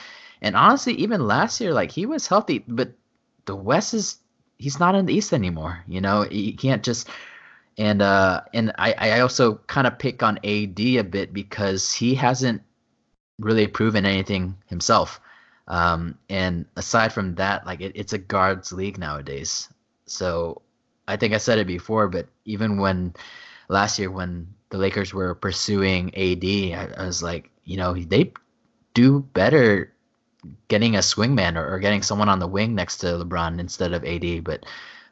and 0.43 0.55
honestly, 0.55 0.95
even 0.95 1.27
last 1.27 1.61
year, 1.61 1.73
like 1.73 1.91
he 1.91 2.07
was 2.07 2.27
healthy, 2.27 2.65
but 2.69 2.93
the 3.47 3.57
West 3.57 3.95
is 3.95 4.19
he's 4.59 4.79
not 4.79 4.95
in 4.95 5.07
the 5.07 5.15
East 5.15 5.33
anymore. 5.33 5.83
You 5.87 6.01
know, 6.01 6.23
he 6.23 6.53
can't 6.53 6.83
just 6.83 7.09
and 7.79 8.03
uh 8.03 8.43
and 8.53 8.73
I, 8.79 8.95
I 8.99 9.21
also 9.21 9.57
kind 9.67 9.87
of 9.87 9.99
pick 9.99 10.23
on 10.23 10.39
AD 10.39 10.81
a 10.81 11.03
bit 11.03 11.33
because 11.33 11.93
he 11.93 12.15
hasn't 12.15 12.63
really 13.39 13.67
proven 13.67 14.05
anything 14.05 14.57
himself. 14.67 15.21
Um, 15.69 16.19
and 16.29 16.67
aside 16.77 17.13
from 17.13 17.37
that, 17.37 17.65
like 17.65 17.81
it, 17.81 17.93
it's 17.95 18.13
a 18.13 18.19
guards 18.19 18.73
league 18.73 18.99
nowadays. 18.99 19.69
So 20.05 20.63
I 21.07 21.17
think 21.17 21.33
I 21.33 21.39
said 21.39 21.59
it 21.59 21.67
before, 21.67 22.09
but 22.09 22.27
even 22.45 22.79
when 22.79 23.15
last 23.69 23.99
year 23.99 24.11
when 24.11 24.53
the 24.71 24.79
Lakers 24.79 25.15
were 25.15 25.35
pursuing 25.35 26.15
AD, 26.15 26.45
I, 26.45 26.93
I 26.97 27.07
was 27.07 27.23
like, 27.23 27.51
you 27.65 27.77
know, 27.77 27.95
they 27.95 28.33
do 28.95 29.21
better 29.33 29.93
getting 30.69 30.97
a 30.97 31.01
swingman 31.01 31.57
or, 31.57 31.75
or, 31.75 31.79
getting 31.79 32.03
someone 32.03 32.29
on 32.29 32.39
the 32.39 32.47
wing 32.47 32.75
next 32.75 32.99
to 32.99 33.07
LeBron 33.07 33.59
instead 33.61 33.93
of 33.93 34.05
AD. 34.05 34.45
But 34.45 34.65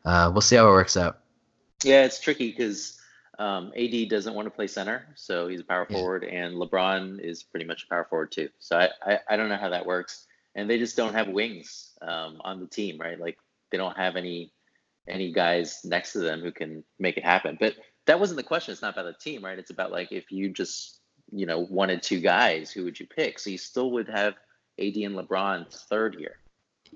uh, 0.04 0.30
we'll 0.32 0.40
see 0.40 0.56
how 0.56 0.68
it 0.68 0.72
works 0.72 0.96
out. 0.96 1.20
Yeah, 1.84 2.04
it's 2.04 2.20
tricky 2.20 2.50
because 2.50 2.98
um, 3.38 3.72
AD 3.76 4.08
doesn't 4.08 4.34
want 4.34 4.46
to 4.46 4.50
play 4.50 4.66
center, 4.66 5.06
so 5.14 5.46
he's 5.48 5.60
a 5.60 5.64
power 5.64 5.86
forward, 5.86 6.24
and 6.24 6.56
LeBron 6.56 7.20
is 7.20 7.42
pretty 7.42 7.66
much 7.66 7.84
a 7.84 7.88
power 7.88 8.06
forward 8.08 8.32
too. 8.32 8.48
So 8.58 8.78
I, 8.78 8.88
I, 9.02 9.18
I 9.30 9.36
don't 9.36 9.48
know 9.48 9.56
how 9.56 9.68
that 9.68 9.86
works, 9.86 10.26
and 10.54 10.68
they 10.68 10.78
just 10.78 10.96
don't 10.96 11.14
have 11.14 11.28
wings 11.28 11.92
um, 12.02 12.38
on 12.40 12.60
the 12.60 12.66
team, 12.66 12.98
right? 12.98 13.18
Like 13.18 13.38
they 13.70 13.78
don't 13.78 13.96
have 13.96 14.16
any 14.16 14.52
any 15.06 15.32
guys 15.32 15.80
next 15.84 16.12
to 16.12 16.18
them 16.18 16.40
who 16.40 16.52
can 16.52 16.84
make 16.98 17.16
it 17.16 17.24
happen. 17.24 17.56
But 17.58 17.74
that 18.06 18.20
wasn't 18.20 18.36
the 18.36 18.42
question. 18.42 18.72
It's 18.72 18.82
not 18.82 18.94
about 18.94 19.06
the 19.06 19.30
team, 19.30 19.44
right? 19.44 19.58
It's 19.58 19.70
about 19.70 19.92
like 19.92 20.10
if 20.10 20.30
you 20.32 20.50
just 20.50 21.00
you 21.30 21.46
know 21.46 21.60
wanted 21.60 22.02
two 22.02 22.20
guys, 22.20 22.72
who 22.72 22.84
would 22.84 22.98
you 22.98 23.06
pick? 23.06 23.38
So 23.38 23.50
you 23.50 23.58
still 23.58 23.92
would 23.92 24.08
have 24.08 24.34
AD 24.78 24.96
and 24.96 25.14
LeBron 25.16 25.72
third 25.72 26.14
here. 26.16 26.36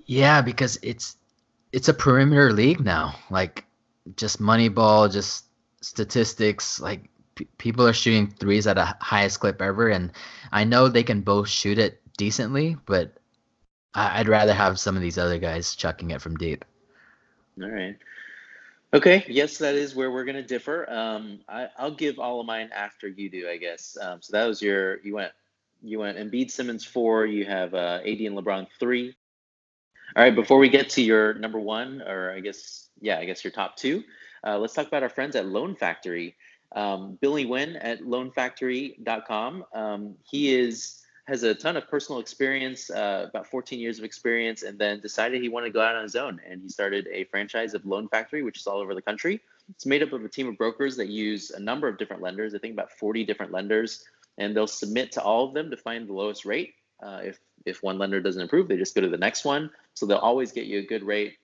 Yeah, 0.07 0.43
because 0.43 0.79
it's 0.83 1.17
it's 1.73 1.89
a 1.89 1.95
perimeter 1.95 2.53
league 2.53 2.85
now. 2.85 3.15
Like 3.31 3.65
just 4.17 4.41
Moneyball, 4.41 5.11
just 5.11 5.47
statistics. 5.81 6.81
Like 6.81 7.09
p- 7.35 7.49
people 7.59 7.87
are 7.87 7.93
shooting 7.93 8.29
threes 8.31 8.67
at 8.67 8.79
a 8.79 8.97
highest 9.01 9.41
clip 9.41 9.61
ever, 9.61 9.89
and 9.89 10.13
I 10.51 10.65
know 10.65 10.89
they 10.89 11.03
can 11.03 11.21
both 11.21 11.49
shoot 11.49 11.79
it 11.79 12.01
decently, 12.17 12.77
but 12.87 13.17
I- 13.95 14.21
I'd 14.21 14.29
rather 14.29 14.55
have 14.55 14.79
some 14.79 14.97
of 14.97 15.03
these 15.03 15.19
other 15.19 15.39
guys 15.39 15.75
chucking 15.75 16.11
it 16.11 16.21
from 16.21 16.37
deep. 16.37 16.65
All 17.63 17.69
right. 17.69 17.97
Okay. 18.95 19.25
Yes, 19.27 19.59
that 19.59 19.75
is 19.75 19.95
where 19.95 20.11
we're 20.11 20.25
going 20.25 20.37
to 20.37 20.43
differ. 20.43 20.91
Um, 20.91 21.41
I, 21.49 21.69
will 21.81 21.93
give 21.93 22.19
all 22.19 22.41
of 22.41 22.47
mine 22.47 22.71
after 22.75 23.09
you 23.09 23.31
do, 23.31 23.49
I 23.49 23.57
guess. 23.57 23.97
Um, 24.01 24.21
so 24.21 24.33
that 24.33 24.47
was 24.47 24.61
your 24.61 25.01
you 25.01 25.15
went 25.15 25.33
you 25.83 25.99
went 25.99 26.19
Embiid 26.19 26.51
Simmons 26.51 26.85
four. 26.85 27.27
You 27.27 27.45
have 27.45 27.75
uh, 27.75 28.01
AD 28.01 28.21
and 28.21 28.37
LeBron 28.37 28.67
three. 28.79 29.15
All 30.15 30.23
right. 30.23 30.35
Before 30.35 30.59
we 30.59 30.69
get 30.69 30.91
to 30.91 31.03
your 31.03 31.35
number 31.35 31.59
one, 31.59 32.03
or 32.03 32.33
I 32.33 32.41
guess 32.41 32.89
yeah, 33.01 33.19
I 33.19 33.25
guess 33.25 33.45
your 33.45 33.53
top 33.53 33.77
two. 33.77 34.03
Uh, 34.45 34.59
let's 34.59 34.75
talk 34.75 34.87
about 34.87 35.03
our 35.03 35.09
friends 35.09 35.37
at 35.37 35.47
Loan 35.47 35.75
Factory. 35.77 36.37
Um, 36.75 37.19
Billy 37.21 37.45
Wynn 37.45 37.77
at 37.77 38.01
loanfactory.com. 38.01 39.65
Um, 39.75 40.15
he 40.23 40.55
is 40.55 41.03
has 41.27 41.45
a 41.45 41.55
ton 41.55 41.77
of 41.77 41.89
personal 41.89 42.21
experience, 42.21 42.91
uh, 42.91 43.27
about 43.29 43.47
14 43.47 43.79
years 43.79 43.99
of 43.99 44.05
experience, 44.05 44.63
and 44.65 44.79
then 44.79 45.01
decided 45.01 45.41
he 45.41 45.49
wanted 45.49 45.67
to 45.69 45.73
go 45.73 45.81
out 45.81 45.95
on 45.95 46.03
his 46.03 46.17
own. 46.17 46.41
And 46.49 46.61
he 46.61 46.69
started 46.69 47.07
a 47.13 47.25
franchise 47.25 47.75
of 47.75 47.87
Loan 47.87 48.09
Factory, 48.09 48.43
which 48.43 48.59
is 48.59 48.67
all 48.67 48.79
over 48.79 48.95
the 48.95 49.03
country. 49.03 49.41
It's 49.71 49.87
made 49.87 50.03
up 50.03 50.13
of 50.13 50.25
a 50.25 50.29
team 50.29 50.49
of 50.49 50.59
brokers 50.59 50.97
that 50.97 51.09
use 51.09 51.51
a 51.51 51.61
number 51.61 51.87
of 51.87 51.97
different 51.97 52.23
lenders. 52.23 52.55
I 52.55 52.59
think 52.59 52.73
about 52.73 52.91
40 52.91 53.25
different 53.25 53.53
lenders, 53.53 54.05
and 54.39 54.57
they'll 54.57 54.67
submit 54.67 55.13
to 55.13 55.23
all 55.23 55.47
of 55.47 55.55
them 55.55 55.71
to 55.71 55.77
find 55.77 56.09
the 56.09 56.13
lowest 56.13 56.45
rate. 56.45 56.75
Uh, 57.03 57.21
if 57.25 57.39
if 57.65 57.83
one 57.83 57.99
lender 57.99 58.21
doesn't 58.21 58.43
approve, 58.43 58.69
they 58.69 58.77
just 58.77 58.95
go 58.95 59.01
to 59.01 59.09
the 59.09 59.17
next 59.17 59.45
one. 59.45 59.71
So 59.95 60.07
they'll 60.07 60.19
always 60.19 60.53
get 60.53 60.67
you 60.67 60.81
a 60.81 60.87
good 60.87 61.05
rate. 61.05 61.37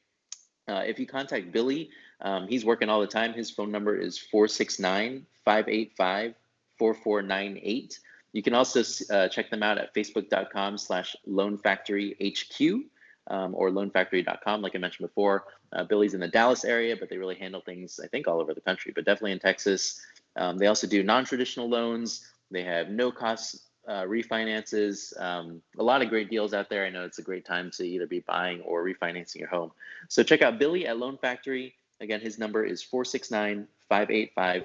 Uh, 0.69 0.83
if 0.87 0.99
you 0.99 1.07
contact 1.07 1.53
Billy, 1.53 1.91
um, 2.21 2.49
he's 2.49 2.65
working 2.65 2.89
all 2.89 3.01
the 3.01 3.07
time. 3.07 3.33
His 3.33 3.51
phone 3.51 3.71
number 3.71 3.97
is 3.97 4.19
469 4.19 5.25
585 5.45 6.35
4498. 6.79 8.01
You 8.33 8.43
can 8.43 8.55
also 8.55 8.83
uh, 9.11 9.29
check 9.29 9.51
them 9.51 9.63
out 9.63 9.79
at 9.79 9.95
facebook.com 9.95 10.79
slash 10.79 11.17
loanfactoryhq 11.29 12.85
um, 13.29 13.55
or 13.55 13.71
loanfactory.com, 13.71 14.63
like 14.63 14.75
I 14.75 14.79
mentioned 14.79 15.09
before. 15.09 15.45
Uh, 15.73 15.85
Billy's 15.85 16.15
in 16.15 16.21
the 16.21 16.29
Dallas 16.29 16.65
area, 16.65 16.97
but 16.97 17.09
they 17.09 17.19
really 17.19 17.35
handle 17.35 17.61
things, 17.61 18.01
I 18.03 18.07
think, 18.07 18.29
all 18.29 18.41
over 18.41 18.55
the 18.55 18.61
country, 18.61 18.93
but 18.95 19.05
definitely 19.05 19.33
in 19.33 19.39
Texas. 19.39 20.01
Um, 20.37 20.59
they 20.59 20.67
also 20.67 20.87
do 20.87 21.03
non 21.03 21.25
traditional 21.25 21.69
loans. 21.69 22.27
They 22.51 22.65
have 22.65 22.89
no 22.89 23.11
cost 23.13 23.69
uh, 23.87 24.03
refinances, 24.03 25.19
um, 25.21 25.63
a 25.79 25.83
lot 25.83 26.03
of 26.03 26.11
great 26.11 26.29
deals 26.31 26.53
out 26.53 26.69
there. 26.69 26.85
I 26.85 26.91
know 26.91 27.05
it's 27.05 27.19
a 27.19 27.23
great 27.23 27.45
time 27.45 27.71
to 27.73 27.85
either 27.85 28.07
be 28.07 28.21
buying 28.21 28.61
or 28.61 28.85
refinancing 28.85 29.37
your 29.37 29.49
home. 29.49 29.73
So 30.09 30.23
check 30.23 30.43
out 30.43 30.59
Billy 30.59 30.87
at 30.87 30.99
Loan 30.99 31.17
Factory. 31.17 31.75
Again, 32.01 32.21
his 32.21 32.39
number 32.39 32.65
is 32.65 32.83
469 32.83 33.67
585 33.89 34.65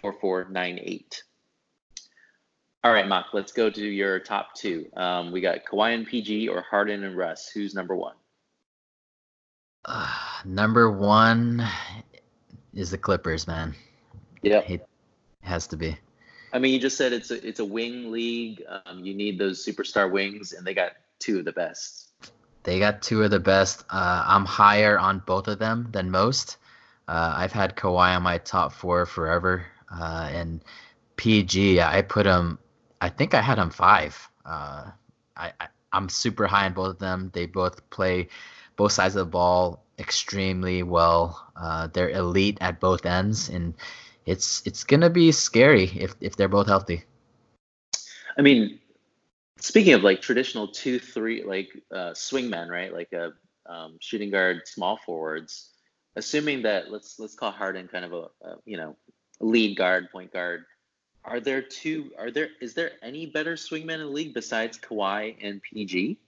4498. 0.00 1.22
All 2.84 2.92
right, 2.92 3.06
Mark, 3.06 3.26
let's 3.32 3.52
go 3.52 3.70
to 3.70 3.84
your 3.84 4.18
top 4.18 4.54
two. 4.54 4.86
Um, 4.96 5.30
we 5.30 5.40
got 5.40 5.64
Kawhi 5.64 5.94
and 5.94 6.06
PG 6.06 6.48
or 6.48 6.62
Harden 6.62 7.04
and 7.04 7.16
Russ. 7.16 7.48
Who's 7.48 7.74
number 7.74 7.94
one? 7.94 8.14
Uh, 9.84 10.08
number 10.44 10.90
one 10.90 11.66
is 12.74 12.90
the 12.90 12.98
Clippers, 12.98 13.46
man. 13.46 13.74
Yeah, 14.42 14.62
it 14.66 14.86
has 15.42 15.66
to 15.68 15.76
be. 15.76 15.96
I 16.52 16.58
mean, 16.58 16.74
you 16.74 16.78
just 16.78 16.96
said 16.96 17.12
it's 17.12 17.30
a 17.30 17.46
it's 17.46 17.60
a 17.60 17.64
wing 17.64 18.12
league. 18.12 18.62
Um, 18.86 19.04
you 19.04 19.14
need 19.14 19.38
those 19.38 19.64
superstar 19.64 20.10
wings, 20.10 20.52
and 20.52 20.66
they 20.66 20.74
got 20.74 20.92
two 21.18 21.38
of 21.38 21.44
the 21.44 21.52
best. 21.52 22.08
They 22.64 22.78
got 22.78 23.02
two 23.02 23.22
of 23.22 23.30
the 23.30 23.40
best. 23.40 23.84
Uh, 23.90 24.24
I'm 24.26 24.44
higher 24.44 24.98
on 24.98 25.22
both 25.26 25.48
of 25.48 25.58
them 25.58 25.88
than 25.90 26.10
most. 26.10 26.58
Uh, 27.08 27.34
I've 27.36 27.52
had 27.52 27.76
Kawhi 27.76 28.14
on 28.16 28.22
my 28.22 28.38
top 28.38 28.72
four 28.72 29.06
forever, 29.06 29.66
uh, 29.90 30.30
and 30.32 30.62
PG 31.16 31.80
I 31.80 32.02
put 32.02 32.26
him 32.26 32.58
I 33.02 33.08
think 33.08 33.34
I 33.34 33.42
had 33.42 33.58
them 33.58 33.70
five. 33.70 34.30
Uh, 34.46 34.92
I, 35.36 35.52
I 35.60 35.66
am 35.92 36.08
super 36.08 36.46
high 36.46 36.66
on 36.66 36.72
both 36.72 36.90
of 36.90 36.98
them. 37.00 37.30
They 37.34 37.46
both 37.46 37.90
play 37.90 38.28
both 38.76 38.92
sides 38.92 39.16
of 39.16 39.26
the 39.26 39.30
ball 39.30 39.82
extremely 39.98 40.84
well. 40.84 41.50
Uh, 41.56 41.88
they're 41.88 42.10
elite 42.10 42.58
at 42.60 42.78
both 42.78 43.04
ends, 43.04 43.48
and 43.48 43.74
it's 44.26 44.62
it's 44.66 44.84
gonna 44.84 45.10
be 45.10 45.32
scary 45.32 45.84
if 45.84 46.14
if 46.20 46.36
they're 46.36 46.48
both 46.48 46.66
healthy. 46.66 47.04
I 48.38 48.42
mean, 48.42 48.78
speaking 49.58 49.94
of 49.94 50.02
like 50.02 50.22
traditional 50.22 50.68
two 50.68 50.98
three 50.98 51.44
like 51.44 51.70
uh, 51.90 52.12
swingmen, 52.12 52.68
right? 52.68 52.92
Like 52.92 53.12
a 53.12 53.32
um, 53.66 53.96
shooting 54.00 54.30
guard, 54.30 54.62
small 54.66 54.98
forwards. 55.04 55.70
Assuming 56.16 56.62
that 56.62 56.90
let's 56.90 57.18
let's 57.18 57.34
call 57.34 57.50
Harden 57.50 57.88
kind 57.88 58.04
of 58.04 58.12
a, 58.12 58.46
a 58.46 58.56
you 58.64 58.76
know 58.76 58.96
lead 59.40 59.76
guard, 59.76 60.10
point 60.10 60.32
guard 60.32 60.64
are 61.24 61.40
there 61.40 61.62
two? 61.62 62.10
Are 62.18 62.30
there? 62.30 62.48
Is 62.60 62.74
there 62.74 62.92
any 63.02 63.26
better 63.26 63.54
swingman 63.54 63.94
in 63.94 64.00
the 64.00 64.06
league 64.06 64.34
besides 64.34 64.78
Kawhi 64.78 65.36
and 65.40 65.62
PG? 65.62 66.18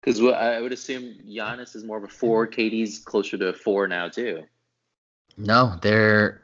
Because 0.00 0.20
I 0.22 0.60
would 0.60 0.72
assume 0.72 1.14
Giannis 1.26 1.74
is 1.74 1.82
more 1.82 1.96
of 1.96 2.04
a 2.04 2.08
four. 2.08 2.46
KD's 2.46 2.98
closer 2.98 3.38
to 3.38 3.48
a 3.48 3.52
four 3.52 3.88
now 3.88 4.08
too. 4.08 4.44
No, 5.36 5.78
they're 5.82 6.42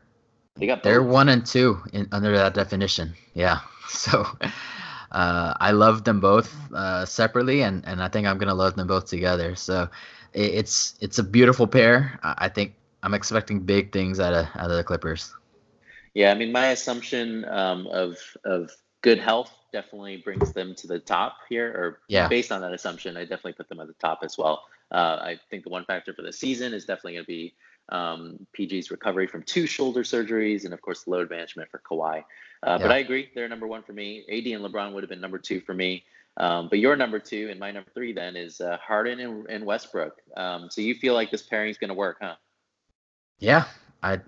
they 0.56 0.66
got 0.66 0.82
they're 0.82 1.02
one 1.02 1.28
and 1.28 1.44
two 1.46 1.80
in, 1.92 2.08
under 2.12 2.36
that 2.36 2.54
definition. 2.54 3.14
Yeah, 3.34 3.60
so 3.88 4.26
uh, 5.12 5.54
I 5.60 5.70
love 5.72 6.04
them 6.04 6.20
both 6.20 6.54
uh, 6.72 7.04
separately, 7.04 7.62
and, 7.62 7.84
and 7.86 8.02
I 8.02 8.08
think 8.08 8.26
I'm 8.26 8.38
gonna 8.38 8.54
love 8.54 8.76
them 8.76 8.86
both 8.86 9.06
together. 9.06 9.54
So 9.56 9.88
it, 10.32 10.54
it's 10.54 10.94
it's 11.00 11.18
a 11.18 11.22
beautiful 11.22 11.66
pair. 11.66 12.18
I 12.22 12.48
think 12.48 12.74
I'm 13.02 13.14
expecting 13.14 13.60
big 13.60 13.92
things 13.92 14.20
out 14.20 14.34
of 14.34 14.46
out 14.56 14.70
of 14.70 14.76
the 14.76 14.84
Clippers. 14.84 15.32
Yeah, 16.14 16.30
I 16.32 16.34
mean, 16.34 16.52
my 16.52 16.68
assumption 16.68 17.44
um, 17.46 17.86
of 17.86 18.18
of 18.44 18.70
good 19.02 19.18
health 19.18 19.52
definitely 19.72 20.18
brings 20.18 20.52
them 20.52 20.74
to 20.76 20.86
the 20.86 20.98
top 20.98 21.36
here, 21.48 21.68
or 21.68 21.98
Yeah. 22.08 22.28
based 22.28 22.52
on 22.52 22.60
that 22.62 22.72
assumption, 22.72 23.16
I 23.16 23.20
definitely 23.22 23.52
put 23.54 23.68
them 23.68 23.80
at 23.80 23.86
the 23.86 23.94
top 23.94 24.20
as 24.22 24.36
well. 24.36 24.64
Uh, 24.90 25.18
I 25.22 25.38
think 25.50 25.62
the 25.64 25.70
one 25.70 25.84
factor 25.84 26.12
for 26.12 26.22
the 26.22 26.32
season 26.32 26.74
is 26.74 26.84
definitely 26.84 27.12
going 27.14 27.24
to 27.24 27.28
be 27.28 27.54
um, 27.90 28.46
PG's 28.56 28.90
recovery 28.90 29.26
from 29.26 29.42
two 29.42 29.66
shoulder 29.66 30.02
surgeries, 30.02 30.64
and 30.64 30.72
of 30.72 30.80
course, 30.80 31.06
load 31.06 31.30
management 31.30 31.70
for 31.70 31.80
Kawhi. 31.88 32.24
Uh, 32.62 32.78
But 32.78 32.92
I 32.92 32.98
agree, 32.98 33.30
they're 33.34 33.48
number 33.48 33.66
one 33.66 33.82
for 33.82 33.92
me. 33.92 34.24
AD 34.28 34.46
and 34.46 34.64
LeBron 34.64 34.92
would 34.92 35.02
have 35.02 35.10
been 35.10 35.20
number 35.20 35.38
two 35.38 35.60
for 35.60 35.74
me. 35.74 36.04
Um, 36.36 36.68
but 36.68 36.78
your 36.78 36.96
number 36.96 37.18
two 37.18 37.48
and 37.50 37.58
my 37.58 37.70
number 37.70 37.90
three 37.92 38.12
then 38.12 38.36
is 38.36 38.60
uh, 38.60 38.78
Harden 38.78 39.20
and, 39.20 39.46
and 39.48 39.64
Westbrook. 39.66 40.16
Um, 40.36 40.70
so 40.70 40.80
you 40.80 40.94
feel 40.94 41.14
like 41.14 41.30
this 41.30 41.42
pairing 41.42 41.70
is 41.70 41.78
going 41.78 41.88
to 41.88 41.94
work, 41.94 42.18
huh? 42.20 42.36
Yeah, 43.38 43.64
I 44.02 44.20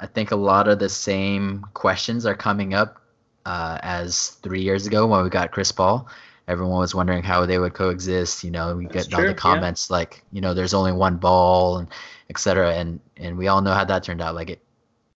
I 0.00 0.06
think 0.06 0.30
a 0.30 0.36
lot 0.36 0.66
of 0.66 0.78
the 0.78 0.88
same 0.88 1.64
questions 1.74 2.26
are 2.26 2.34
coming 2.34 2.74
up 2.74 3.02
uh, 3.44 3.78
as 3.82 4.30
three 4.42 4.62
years 4.62 4.86
ago 4.86 5.06
when 5.06 5.22
we 5.22 5.30
got 5.30 5.52
Chris 5.52 5.70
Paul. 5.70 6.08
Everyone 6.48 6.78
was 6.78 6.94
wondering 6.94 7.22
how 7.22 7.46
they 7.46 7.58
would 7.58 7.74
coexist. 7.74 8.42
You 8.44 8.50
know, 8.50 8.76
we 8.76 8.86
That's 8.86 9.06
get 9.06 9.14
all 9.14 9.22
the 9.22 9.28
yeah. 9.28 9.34
comments 9.34 9.90
like, 9.90 10.24
you 10.32 10.40
know, 10.40 10.54
there's 10.54 10.74
only 10.74 10.92
one 10.92 11.16
ball 11.16 11.78
and 11.78 11.88
et 12.30 12.38
cetera. 12.38 12.74
And 12.74 13.00
and 13.16 13.38
we 13.38 13.48
all 13.48 13.62
know 13.62 13.72
how 13.72 13.84
that 13.84 14.02
turned 14.02 14.20
out. 14.20 14.34
Like 14.34 14.50
it, 14.50 14.60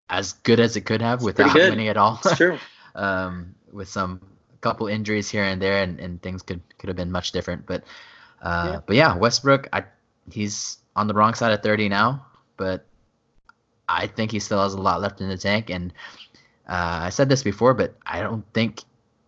as 0.09 0.35
good 0.35 0.61
as 0.61 0.76
it 0.76 0.83
could 0.83 1.02
have 1.02 1.21
pretty 1.21 1.42
without 1.42 1.54
winning 1.54 1.88
at 1.88 1.97
all. 1.97 2.21
It's 2.25 2.37
true. 2.37 2.59
um, 2.95 3.54
with 3.73 3.88
some 3.88 4.21
couple 4.61 4.87
injuries 4.87 5.28
here 5.28 5.45
and 5.45 5.61
there, 5.61 5.83
and, 5.83 5.99
and 6.00 6.23
things 6.23 6.42
could 6.42 6.61
could 6.78 6.88
have 6.88 6.97
been 6.97 7.11
much 7.12 7.33
different. 7.33 7.66
But 7.66 7.85
uh, 8.42 8.71
Yeah. 8.75 8.80
but 8.87 8.97
yeah, 8.97 9.16
Westbrook, 9.16 9.68
I 9.73 9.85
he's 10.30 10.78
on 10.95 11.06
the 11.09 11.14
wrong 11.14 11.35
side 11.35 11.52
of 11.52 11.62
thirty 11.62 11.88
now, 11.88 12.25
but 12.56 12.87
I 13.88 14.06
think 14.06 14.30
he 14.30 14.38
still 14.40 14.62
has 14.62 14.75
a 14.75 14.80
lot 14.80 15.00
left 15.00 15.21
in 15.21 15.28
the 15.28 15.37
tank. 15.37 15.71
And 15.71 15.92
uh, 16.68 17.06
I 17.06 17.11
said 17.11 17.28
this 17.28 17.42
before, 17.42 17.75
but 17.75 17.97
I 18.06 18.21
don't 18.21 18.45
think. 18.54 18.83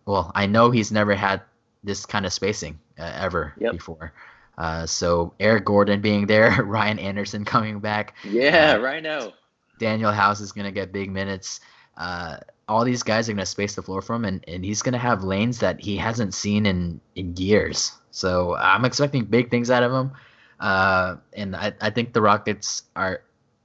Well, 0.05 0.31
I 0.33 0.47
know 0.47 0.71
he's 0.71 0.91
never 0.91 1.13
had 1.13 1.41
this 1.83 2.05
kind 2.05 2.25
of 2.25 2.33
spacing 2.33 2.79
uh, 2.99 3.11
ever 3.15 3.53
Yep. 3.59 3.71
before. 3.71 4.13
Uh, 4.57 4.85
so 4.85 5.33
Eric 5.39 5.65
Gordon 5.65 6.01
being 6.01 6.27
there, 6.27 6.63
Ryan 6.63 6.99
Anderson 6.99 7.45
coming 7.45 7.79
back, 7.79 8.15
Yeah, 8.25 8.75
Uh, 8.75 8.79
Ryno. 8.79 9.33
Danuel 9.79 10.13
House 10.13 10.41
is 10.41 10.51
going 10.51 10.65
to 10.65 10.71
get 10.71 10.91
big 10.91 11.09
minutes. 11.09 11.61
Uh, 11.95 12.37
all 12.67 12.83
these 12.83 13.01
guys 13.03 13.29
are 13.29 13.31
going 13.33 13.39
to 13.39 13.45
space 13.45 13.75
the 13.75 13.81
floor 13.81 14.01
for 14.01 14.15
him, 14.15 14.25
and, 14.25 14.43
and 14.47 14.63
he's 14.65 14.81
going 14.81 14.93
to 14.93 14.99
have 14.99 15.23
lanes 15.23 15.59
that 15.59 15.79
he 15.79 15.95
hasn't 15.97 16.33
seen 16.33 16.65
in, 16.65 16.99
in 17.15 17.35
years. 17.37 17.93
So 18.11 18.55
I'm 18.57 18.83
expecting 18.85 19.23
big 19.25 19.49
things 19.49 19.71
out 19.71 19.83
of 19.83 19.91
him. 19.93 20.11
Uh, 20.59 21.15
and 21.33 21.55
I, 21.55 21.71
I 21.79 21.89
think 21.89 22.11
the 22.13 22.21
Rockets 22.21 22.83
are 22.97 23.21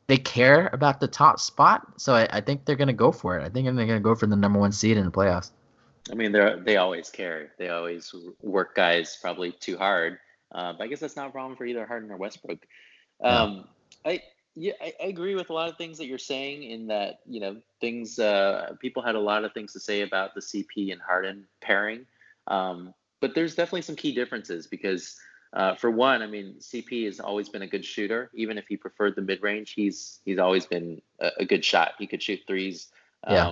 they 0.06 0.16
care 0.18 0.68
about 0.72 1.00
the 1.00 1.08
top 1.08 1.40
spot, 1.40 1.86
so 2.00 2.14
I, 2.14 2.28
I 2.30 2.40
think 2.40 2.64
they're 2.64 2.76
going 2.76 2.88
to 2.88 2.92
go 2.92 3.10
for 3.10 3.38
it. 3.38 3.42
I 3.42 3.48
think 3.48 3.64
they're 3.66 3.86
going 3.86 3.88
to 3.88 4.00
go 4.00 4.14
for 4.14 4.26
the 4.26 4.36
number 4.36 4.58
one 4.60 4.70
seed 4.70 4.96
in 4.96 5.04
the 5.04 5.10
playoffs. 5.10 5.50
I 6.10 6.14
mean, 6.14 6.32
they 6.32 6.56
they 6.64 6.76
always 6.76 7.10
care. 7.10 7.52
They 7.58 7.68
always 7.70 8.14
work 8.42 8.74
guys 8.74 9.18
probably 9.20 9.52
too 9.52 9.76
hard. 9.78 10.18
Uh, 10.52 10.72
but 10.72 10.84
I 10.84 10.86
guess 10.86 11.00
that's 11.00 11.16
not 11.16 11.28
a 11.28 11.32
problem 11.32 11.56
for 11.56 11.64
either 11.64 11.86
Harden 11.86 12.10
or 12.10 12.16
Westbrook. 12.16 12.64
Um, 13.22 13.64
I 14.04 14.22
yeah, 14.54 14.74
I, 14.80 14.92
I 15.02 15.06
agree 15.06 15.34
with 15.34 15.50
a 15.50 15.52
lot 15.52 15.68
of 15.68 15.76
things 15.76 15.98
that 15.98 16.06
you're 16.06 16.18
saying. 16.18 16.62
In 16.62 16.86
that 16.88 17.20
you 17.26 17.40
know 17.40 17.56
things, 17.80 18.18
uh, 18.18 18.74
people 18.80 19.02
had 19.02 19.14
a 19.14 19.20
lot 19.20 19.44
of 19.44 19.52
things 19.52 19.72
to 19.72 19.80
say 19.80 20.02
about 20.02 20.34
the 20.34 20.40
CP 20.40 20.92
and 20.92 21.00
Harden 21.00 21.46
pairing. 21.60 22.06
Um, 22.46 22.94
but 23.20 23.34
there's 23.34 23.54
definitely 23.54 23.82
some 23.82 23.96
key 23.96 24.14
differences 24.14 24.66
because, 24.66 25.16
uh, 25.54 25.74
for 25.74 25.90
one, 25.90 26.20
I 26.20 26.26
mean, 26.26 26.56
CP 26.60 27.06
has 27.06 27.20
always 27.20 27.48
been 27.48 27.62
a 27.62 27.66
good 27.66 27.84
shooter. 27.84 28.30
Even 28.34 28.58
if 28.58 28.66
he 28.68 28.76
preferred 28.76 29.16
the 29.16 29.22
mid 29.22 29.42
range, 29.42 29.72
he's 29.72 30.20
he's 30.24 30.38
always 30.38 30.66
been 30.66 31.00
a, 31.20 31.30
a 31.38 31.44
good 31.44 31.64
shot. 31.64 31.92
He 31.98 32.06
could 32.06 32.22
shoot 32.22 32.40
threes. 32.46 32.88
Yeah. 33.28 33.50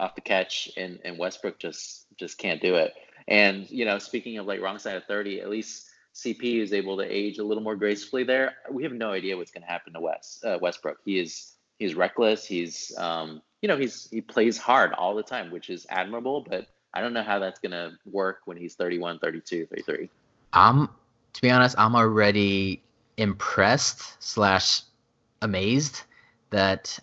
Off 0.00 0.14
the 0.14 0.20
catch, 0.20 0.68
and, 0.76 0.98
and 1.04 1.18
Westbrook 1.18 1.58
just 1.58 2.06
just 2.16 2.38
can't 2.38 2.60
do 2.60 2.74
it. 2.76 2.92
And 3.28 3.70
you 3.70 3.84
know, 3.84 3.98
speaking 3.98 4.38
of 4.38 4.46
like 4.46 4.60
wrong 4.60 4.78
side 4.78 4.96
of 4.96 5.04
thirty, 5.04 5.40
at 5.40 5.48
least 5.48 5.88
CP 6.14 6.62
is 6.62 6.72
able 6.72 6.96
to 6.96 7.04
age 7.04 7.38
a 7.38 7.44
little 7.44 7.62
more 7.62 7.76
gracefully 7.76 8.24
there. 8.24 8.54
We 8.70 8.82
have 8.84 8.92
no 8.92 9.10
idea 9.10 9.36
what's 9.36 9.50
going 9.50 9.62
to 9.62 9.68
happen 9.68 9.92
to 9.94 10.00
West 10.00 10.44
uh, 10.44 10.58
Westbrook. 10.60 10.98
He 11.04 11.18
is 11.18 11.54
he's 11.78 11.94
reckless. 11.94 12.46
He's 12.46 12.92
um, 12.98 13.42
you 13.62 13.68
know 13.68 13.76
he's 13.76 14.08
he 14.10 14.20
plays 14.20 14.58
hard 14.58 14.92
all 14.94 15.14
the 15.14 15.22
time, 15.22 15.50
which 15.50 15.70
is 15.70 15.86
admirable. 15.90 16.46
But 16.48 16.68
I 16.92 17.00
don't 17.00 17.12
know 17.12 17.22
how 17.22 17.38
that's 17.38 17.58
going 17.58 17.72
to 17.72 17.92
work 18.10 18.40
when 18.44 18.56
he's 18.56 18.74
31, 18.74 19.18
32, 19.18 19.66
33. 19.66 20.08
I'm 20.52 20.88
to 21.32 21.42
be 21.42 21.50
honest, 21.50 21.74
I'm 21.78 21.96
already 21.96 22.82
impressed 23.16 24.22
slash 24.22 24.82
amazed 25.42 26.02
that 26.50 26.98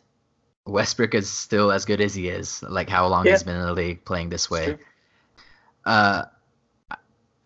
Westbrook 0.66 1.16
is 1.16 1.30
still 1.30 1.72
as 1.72 1.86
good 1.86 2.02
as 2.02 2.14
he 2.14 2.30
is. 2.30 2.64
Like 2.64 2.90
how 2.90 3.08
long 3.08 3.26
Yeah. 3.26 3.34
he's 3.34 3.44
been 3.44 3.56
in 3.56 3.66
the 3.66 3.74
league 3.74 4.06
playing 4.06 4.30
this 4.30 4.50
way. 4.50 4.78
Uh, 5.86 6.24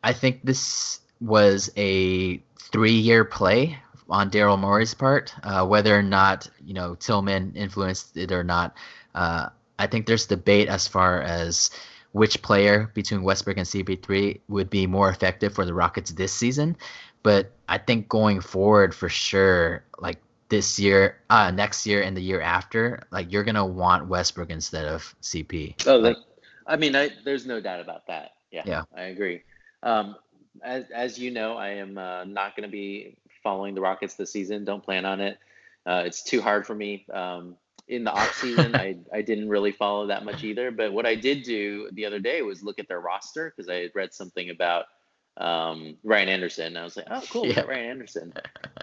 I 0.04 0.13
think 0.13 0.41
this 0.43 0.99
was 1.21 1.71
a 1.78 2.38
three-year 2.60 3.25
play 3.25 3.80
on 4.10 4.30
Daryl 4.30 4.60
Morey's 4.60 4.93
part. 4.93 5.34
Uh, 5.43 5.65
whether 5.65 5.97
or 5.97 6.04
not 6.04 6.47
you 6.63 6.73
know 6.73 6.95
Tilman 6.95 7.54
influenced 7.56 8.17
it 8.17 8.32
or 8.32 8.43
not, 8.43 8.75
uh, 9.15 9.49
I 9.80 9.88
think 9.88 10.06
there's 10.06 10.28
debate 10.28 10.67
as 10.67 10.88
far 10.88 11.21
as 11.21 11.71
which 12.12 12.41
player 12.41 12.91
between 12.93 13.23
Westbrook 13.23 13.58
and 13.58 13.65
CP3 13.65 14.39
would 14.47 14.69
be 14.69 14.88
more 14.88 15.10
effective 15.10 15.54
for 15.54 15.65
the 15.65 15.73
Rockets 15.73 16.12
this 16.12 16.32
season. 16.32 16.78
But 17.23 17.51
I 17.67 17.78
think 17.78 18.08
going 18.08 18.39
forward, 18.39 18.93
for 18.93 19.10
sure, 19.10 19.84
like 19.99 20.21
this 20.49 20.79
year, 20.79 21.17
uh, 21.29 21.51
next 21.51 21.86
year, 21.88 22.01
and 22.01 22.15
the 22.15 22.21
year 22.21 22.41
after, 22.41 23.01
like 23.12 23.31
you're 23.31 23.43
gonna 23.43 23.65
want 23.65 24.08
Westbrook 24.08 24.49
instead 24.49 24.86
of 24.86 25.15
CP. 25.21 25.88
Oh, 25.88 25.97
Like, 25.97 26.17
I 26.67 26.75
mean, 26.77 26.95
I, 26.95 27.12
there's 27.23 27.45
no 27.45 27.60
doubt 27.60 27.79
about 27.79 28.08
that. 28.08 28.31
Yeah, 28.51 28.63
Yeah. 28.65 28.84
I 28.95 29.03
agree. 29.03 29.43
Um, 29.84 30.15
as, 30.63 30.86
as 30.91 31.19
you 31.19 31.31
know, 31.31 31.55
I 31.58 31.69
am 31.69 31.97
uh, 31.97 32.23
not 32.23 32.55
going 32.55 32.67
to 32.67 32.71
be 32.71 33.17
following 33.43 33.75
the 33.75 33.81
Rockets 33.81 34.15
this 34.15 34.31
season. 34.31 34.65
Don't 34.65 34.84
plan 34.84 35.05
on 35.05 35.21
it. 35.21 35.38
Uh, 35.86 36.03
it's 36.05 36.23
too 36.23 36.41
hard 36.41 36.65
for 36.65 36.75
me. 36.75 37.05
Um, 37.13 37.55
in 37.88 38.03
the 38.03 38.12
off 38.12 38.36
season, 38.36 38.75
I, 38.75 38.97
I 39.13 39.21
didn't 39.21 39.49
really 39.49 39.71
follow 39.71 40.08
that 40.08 40.25
much 40.25 40.43
either. 40.43 40.71
But 40.71 40.93
what 40.93 41.05
I 41.05 41.15
did 41.15 41.43
do 41.43 41.89
the 41.93 42.05
other 42.05 42.19
day 42.19 42.41
was 42.41 42.63
look 42.63 42.79
at 42.79 42.88
their 42.88 42.99
roster 42.99 43.53
because 43.55 43.69
I 43.69 43.75
had 43.75 43.91
read 43.93 44.13
something 44.13 44.49
about 44.49 44.86
um, 45.38 45.98
Ryan 46.04 46.30
Anderson. 46.30 46.67
And 46.67 46.78
I 46.78 46.84
was 46.84 46.98
like, 46.98 47.08
oh, 47.10 47.24
cool, 47.30 47.45
Yeah. 47.48 47.62
Ryan 47.62 47.89
Anderson. 47.89 48.34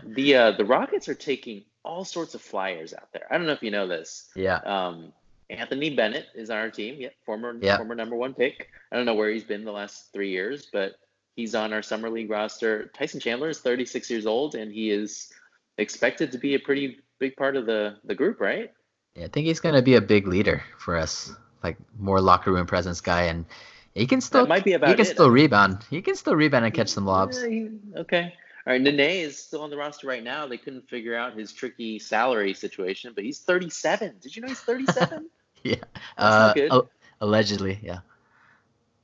The 0.05 0.35
uh, 0.37 0.53
the 0.53 0.65
Rockets 0.65 1.09
are 1.09 1.15
taking 1.15 1.65
all 1.85 2.05
sorts 2.05 2.35
of 2.35 2.43
flyers 2.43 2.93
out 2.95 3.09
there. 3.13 3.27
I 3.31 3.39
don't 3.39 3.47
know 3.47 3.53
if 3.53 3.63
you 3.63 3.71
know 3.71 3.87
this. 3.89 4.29
yeah, 4.37 4.57
Um, 4.59 5.13
Anthony 5.51 5.95
Bennett 5.95 6.27
is 6.35 6.49
on 6.51 6.59
our 6.59 6.71
team. 6.71 6.97
Yeah, 6.99 7.09
former 7.27 7.57
Yeah. 7.61 7.77
former 7.77 7.95
number 7.95 8.17
one 8.17 8.35
pick. 8.35 8.69
I 8.91 8.97
don't 8.97 9.07
know 9.07 9.15
where 9.15 9.31
he's 9.31 9.45
been 9.45 9.65
the 9.65 9.73
last 9.73 10.13
three 10.13 10.31
years, 10.31 10.69
but 10.73 10.93
he's 11.37 11.55
on 11.55 11.73
our 11.73 11.83
summer 11.83 12.09
league 12.11 12.31
roster. 12.31 12.87
Tyson 12.97 13.21
Chandler 13.21 13.49
is 13.49 13.61
36 13.61 14.11
years 14.11 14.27
old, 14.27 14.55
and 14.55 14.71
he 14.73 14.91
is 14.91 15.33
expected 15.79 16.31
to 16.33 16.39
be 16.39 16.55
a 16.55 16.59
pretty 16.59 16.99
big 17.19 17.37
part 17.37 17.57
of 17.57 17.67
the 17.67 17.97
the 18.05 18.15
group, 18.15 18.41
right? 18.41 18.73
Yeah, 19.15 19.25
I 19.25 19.29
think 19.29 19.47
he's 19.47 19.61
gonna 19.61 19.83
be 19.83 19.97
a 19.97 20.01
big 20.01 20.27
leader 20.27 20.63
for 20.79 20.97
us, 20.97 21.33
like 21.63 21.77
more 21.99 22.21
locker 22.21 22.53
room 22.53 22.67
presence 22.67 23.01
guy, 23.01 23.25
and 23.25 23.45
he 23.95 24.07
can 24.07 24.21
still 24.21 24.43
that 24.43 24.49
might 24.49 24.65
be 24.65 24.73
about 24.73 24.91
he 24.91 24.97
can 24.97 25.07
it. 25.07 25.11
still 25.11 25.31
rebound. 25.31 25.85
He 25.91 26.03
can 26.03 26.15
still 26.17 26.35
rebound 26.35 26.65
and 26.65 26.75
catch 26.75 26.89
some 26.89 27.07
lobs. 27.07 27.43
Yeah, 27.43 27.49
he- 27.49 27.71
okay. 27.97 28.35
All 28.65 28.73
right, 28.73 28.81
Nene 28.81 29.01
is 29.01 29.37
still 29.43 29.63
on 29.63 29.71
the 29.71 29.77
roster 29.77 30.07
right 30.07 30.23
now. 30.23 30.47
They 30.47 30.57
couldn't 30.57 30.89
figure 30.89 31.17
out 31.17 31.37
his 31.37 31.53
tricky 31.53 31.99
salary 31.99 32.55
situation, 32.55 33.13
but 33.15 33.25
he's 33.25 33.41
37. 33.41 34.15
Did 34.21 34.37
you 34.37 34.43
know 34.43 34.49
he's 34.49 34.61
37? 34.61 35.29
Yeah, 35.65 35.77
uh, 36.19 36.47
not 36.47 36.55
good. 36.57 36.73
al- 36.73 36.91
allegedly, 37.21 37.79
yeah. 37.85 38.01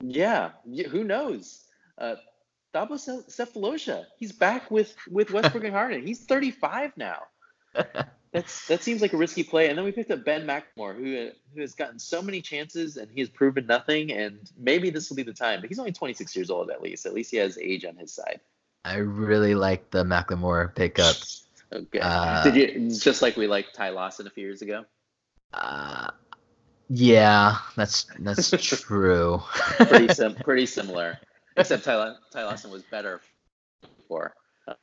Yeah, 0.01 0.51
who 0.91 1.05
knows? 1.05 1.63
Uh, 1.97 2.15
Thabo 2.73 2.99
Sefolosha, 3.29 4.03
he's 4.17 4.33
back 4.33 4.69
with 4.69 4.93
with 5.09 5.31
Westbrook 5.31 5.63
and 5.63 5.73
Harden. 5.73 6.05
He's 6.05 6.25
35 6.25 6.97
now. 6.97 7.21
That's 8.31 8.67
that 8.67 8.83
seems 8.83 9.01
like 9.01 9.13
a 9.13 9.17
risky 9.17 9.43
play. 9.43 9.69
And 9.69 9.77
then 9.77 9.85
we 9.85 9.91
picked 9.91 10.11
up 10.11 10.23
Ben 10.23 10.45
McLemore, 10.45 10.95
who 10.95 11.29
who 11.55 11.61
has 11.61 11.73
gotten 11.73 11.97
so 11.97 12.21
many 12.21 12.41
chances 12.41 12.97
and 12.97 13.09
he 13.11 13.21
has 13.21 13.29
proven 13.29 13.65
nothing. 13.65 14.11
And 14.11 14.39
maybe 14.57 14.89
this 14.91 15.09
will 15.09 15.15
be 15.15 15.23
the 15.23 15.33
time. 15.33 15.61
But 15.61 15.69
he's 15.69 15.79
only 15.79 15.91
26 15.91 16.35
years 16.35 16.49
old 16.51 16.69
at 16.69 16.81
least. 16.81 17.05
At 17.05 17.13
least 17.13 17.31
he 17.31 17.37
has 17.37 17.57
age 17.57 17.85
on 17.85 17.95
his 17.95 18.13
side. 18.13 18.39
I 18.85 18.97
really 18.97 19.55
like 19.55 19.89
the 19.91 20.03
McLemore 20.03 20.73
pickup. 20.75 21.15
Okay. 21.71 21.99
Uh, 22.01 22.43
Did 22.43 22.55
you? 22.55 22.89
Just 22.97 23.21
like 23.21 23.37
we 23.37 23.45
liked 23.45 23.75
Ty 23.75 23.89
Lawson 23.89 24.25
a 24.25 24.31
few 24.31 24.43
years 24.43 24.63
ago. 24.63 24.85
Uh, 25.53 26.09
yeah, 26.89 27.57
that's 27.75 28.07
that's 28.17 28.49
true. 28.81 29.39
Pretty 29.77 30.11
sim- 30.11 30.33
pretty 30.43 30.65
similar, 30.65 31.19
except 31.57 31.83
Ty, 31.83 32.15
Ty 32.31 32.45
Lawson 32.45 32.71
was 32.71 32.81
better 32.81 33.21
before. 33.99 34.33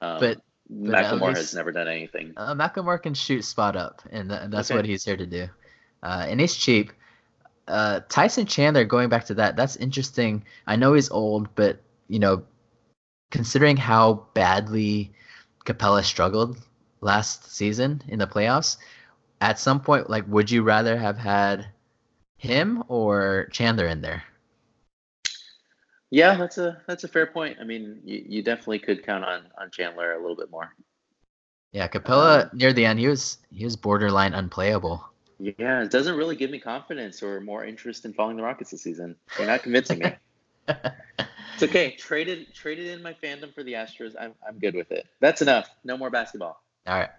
Um, 0.01 0.21
But- 0.21 0.41
but 0.69 1.05
McLemore 1.05 1.35
has 1.35 1.55
never 1.55 1.73
done 1.73 1.89
anything. 1.89 2.33
Uh, 2.37 2.55
McLemore 2.55 3.03
can 3.03 3.15
shoot 3.15 3.43
spot 3.43 3.77
up, 3.77 4.03
and, 4.11 4.31
th- 4.31 4.43
that's 4.49 4.71
Okay. 4.71 4.79
what 4.79 4.85
he's 4.85 5.05
here 5.05 5.17
to 5.17 5.27
do. 5.27 5.49
Uh, 6.03 6.27
and 6.29 6.41
he's 6.41 6.55
cheap. 6.55 6.93
Uh, 7.69 8.01
Tyson 8.09 8.47
Chandler, 8.47 8.85
going 8.85 9.09
back 9.09 9.25
to 9.27 9.35
that, 9.35 9.57
that's 9.57 9.77
interesting. 9.77 10.45
I 10.67 10.77
know 10.77 10.95
he's 10.95 11.11
old, 11.11 11.49
but 11.55 11.81
you 12.09 12.19
know, 12.19 12.45
considering 13.31 13.77
how 13.77 14.27
badly 14.35 15.13
Capela 15.65 16.05
struggled 16.05 16.59
last 17.01 17.51
season 17.53 18.03
in 18.09 18.19
the 18.21 18.27
playoffs, 18.27 18.77
at 19.41 19.59
some 19.59 19.81
point, 19.81 20.09
like, 20.09 20.25
would 20.29 20.51
you 20.51 20.63
rather 20.63 20.97
have 20.97 21.19
had 21.19 21.67
him 22.39 22.85
or 22.89 23.49
Chandler 23.51 23.87
in 23.87 24.01
there? 24.01 24.23
Yeah, 26.11 26.37
that's 26.37 26.59
a 26.59 26.81
that's 26.87 27.05
a 27.05 27.09
fair 27.09 27.27
point. 27.27 27.59
I 27.61 27.65
mean, 27.65 28.01
you, 28.05 28.25
you 28.29 28.43
definitely 28.43 28.79
could 28.79 29.05
count 29.05 29.25
on 29.25 29.43
on 29.61 29.71
Chandler 29.71 30.13
a 30.13 30.21
little 30.21 30.37
bit 30.37 30.51
more. 30.51 30.73
Yeah, 31.73 31.89
Capela 31.89 32.45
um, 32.45 32.51
near 32.53 32.73
the 32.73 32.87
end, 32.87 32.99
he 32.99 33.09
was 33.09 33.39
he 33.51 33.65
was 33.65 33.77
borderline 33.77 34.35
unplayable. 34.35 35.05
Yeah, 35.39 35.83
it 35.83 35.91
doesn't 35.91 36.17
really 36.17 36.37
give 36.37 36.51
me 36.51 36.59
confidence 36.59 37.23
or 37.23 37.41
more 37.41 37.65
interest 37.65 38.05
in 38.05 38.15
following 38.15 38.37
the 38.37 38.43
Rockets 38.43 38.71
this 38.71 38.83
season. 38.83 39.17
You're 39.37 39.47
not 39.47 39.63
convincing 39.63 39.99
me. 39.99 40.13
it's 40.69 41.63
okay. 41.63 41.91
Traded 41.99 42.55
traded 42.55 42.87
in 42.87 43.03
my 43.03 43.13
fandom 43.13 43.53
for 43.53 43.63
the 43.63 43.75
Astros. 43.75 44.15
I'm 44.19 44.35
I'm 44.47 44.59
good 44.59 44.75
with 44.75 44.93
it. 44.93 45.07
That's 45.21 45.43
enough. 45.43 45.69
No 45.85 45.99
more 45.99 46.09
basketball. 46.09 46.63
All 46.87 46.99
right. 46.99 47.11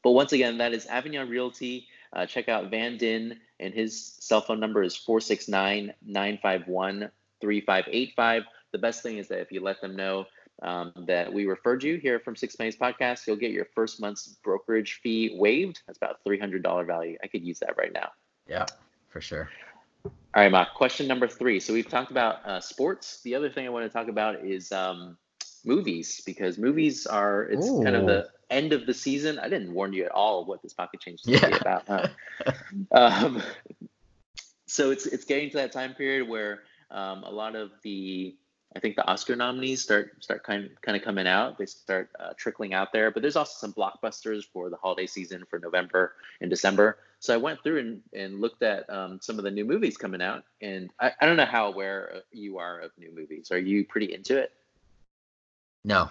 But 0.03 0.11
once 0.11 0.31
again, 0.31 0.57
that 0.59 0.73
is 0.73 0.85
Avignon 0.85 1.29
Realty. 1.29 1.87
Uh, 2.13 2.25
check 2.25 2.47
out 2.47 2.71
Van 2.71 2.97
Din, 2.97 3.37
and 3.59 3.73
his 3.73 4.15
cell 4.19 4.39
phone 4.39 4.59
number 4.59 4.83
is 4.83 4.95
469 4.95 5.93
951 6.05 7.09
3585. 7.41 8.43
The 8.71 8.77
best 8.77 9.03
thing 9.03 9.17
is 9.17 9.27
that 9.27 9.39
if 9.39 9.51
you 9.51 9.61
let 9.61 9.81
them 9.81 9.95
know 9.95 10.25
um, 10.61 10.93
that 11.07 11.31
we 11.31 11.45
referred 11.45 11.83
you 11.83 11.97
here 11.97 12.19
from 12.19 12.35
Six 12.35 12.55
Pennies 12.55 12.77
Podcast, 12.77 13.27
you'll 13.27 13.35
get 13.35 13.51
your 13.51 13.65
first 13.75 13.99
month's 13.99 14.27
brokerage 14.43 14.99
fee 15.03 15.35
waived. 15.37 15.81
That's 15.85 15.97
about 15.97 16.17
$300 16.25 16.87
value. 16.87 17.17
I 17.23 17.27
could 17.27 17.43
use 17.43 17.59
that 17.59 17.77
right 17.77 17.93
now. 17.93 18.09
Yeah, 18.47 18.65
for 19.09 19.21
sure. 19.21 19.49
All 20.05 20.11
right, 20.43 20.51
Mark. 20.51 20.73
Question 20.73 21.07
number 21.07 21.27
three. 21.27 21.59
So 21.59 21.73
we've 21.73 21.89
talked 21.89 22.11
about 22.11 22.45
uh, 22.45 22.59
sports. 22.59 23.21
The 23.23 23.35
other 23.35 23.49
thing 23.49 23.65
I 23.65 23.69
want 23.69 23.85
to 23.85 23.89
talk 23.89 24.07
about 24.07 24.43
is 24.43 24.71
um, 24.71 25.17
movies 25.65 26.21
because 26.25 26.57
movies 26.57 27.05
are 27.07 27.43
it's 27.43 27.67
Ooh. 27.67 27.83
kind 27.83 27.95
of 27.95 28.05
the 28.05 28.29
end 28.49 28.73
of 28.73 28.85
the 28.85 28.93
season. 28.93 29.39
I 29.39 29.49
didn't 29.49 29.73
warn 29.73 29.93
you 29.93 30.05
at 30.05 30.11
all 30.11 30.45
what 30.45 30.61
this 30.61 30.73
pocket 30.73 31.01
change 31.01 31.21
is 31.25 31.41
yeah. 31.41 31.57
about. 31.57 31.83
Huh? 31.87 32.07
um, 32.91 33.41
so 34.67 34.91
it's 34.91 35.05
it's 35.05 35.25
getting 35.25 35.49
to 35.51 35.57
that 35.57 35.71
time 35.71 35.93
period 35.93 36.27
where 36.27 36.63
um, 36.91 37.23
a 37.23 37.31
lot 37.31 37.55
of 37.55 37.71
the 37.83 38.35
I 38.75 38.79
think 38.79 38.97
the 38.97 39.07
Oscar 39.07 39.35
nominees 39.35 39.81
start 39.81 40.21
start 40.21 40.43
kind 40.43 40.65
of, 40.65 40.81
kind 40.81 40.97
of 40.97 41.03
coming 41.03 41.27
out. 41.27 41.57
They 41.57 41.65
start 41.65 42.09
uh, 42.19 42.33
trickling 42.35 42.73
out 42.73 42.91
there. 42.91 43.09
But 43.09 43.21
there's 43.21 43.37
also 43.37 43.53
some 43.57 43.73
blockbusters 43.73 44.43
for 44.51 44.69
the 44.69 44.75
holiday 44.75 45.07
season 45.07 45.45
for 45.49 45.59
November 45.59 46.13
and 46.41 46.49
December. 46.49 46.97
So 47.19 47.33
I 47.33 47.37
went 47.37 47.63
through 47.63 47.79
and, 47.79 48.01
and 48.13 48.41
looked 48.41 48.61
at 48.63 48.89
um, 48.89 49.19
some 49.21 49.37
of 49.37 49.45
the 49.45 49.51
new 49.51 49.63
movies 49.63 49.95
coming 49.95 50.21
out. 50.21 50.43
And 50.61 50.89
I, 50.99 51.11
I 51.21 51.25
don't 51.25 51.37
know 51.37 51.45
how 51.45 51.67
aware 51.67 52.21
you 52.31 52.57
are 52.57 52.79
of 52.79 52.91
new 52.97 53.15
movies. 53.15 53.49
Are 53.51 53.57
you 53.57 53.85
pretty 53.85 54.13
into 54.13 54.37
it? 54.37 54.51
No. 55.85 56.09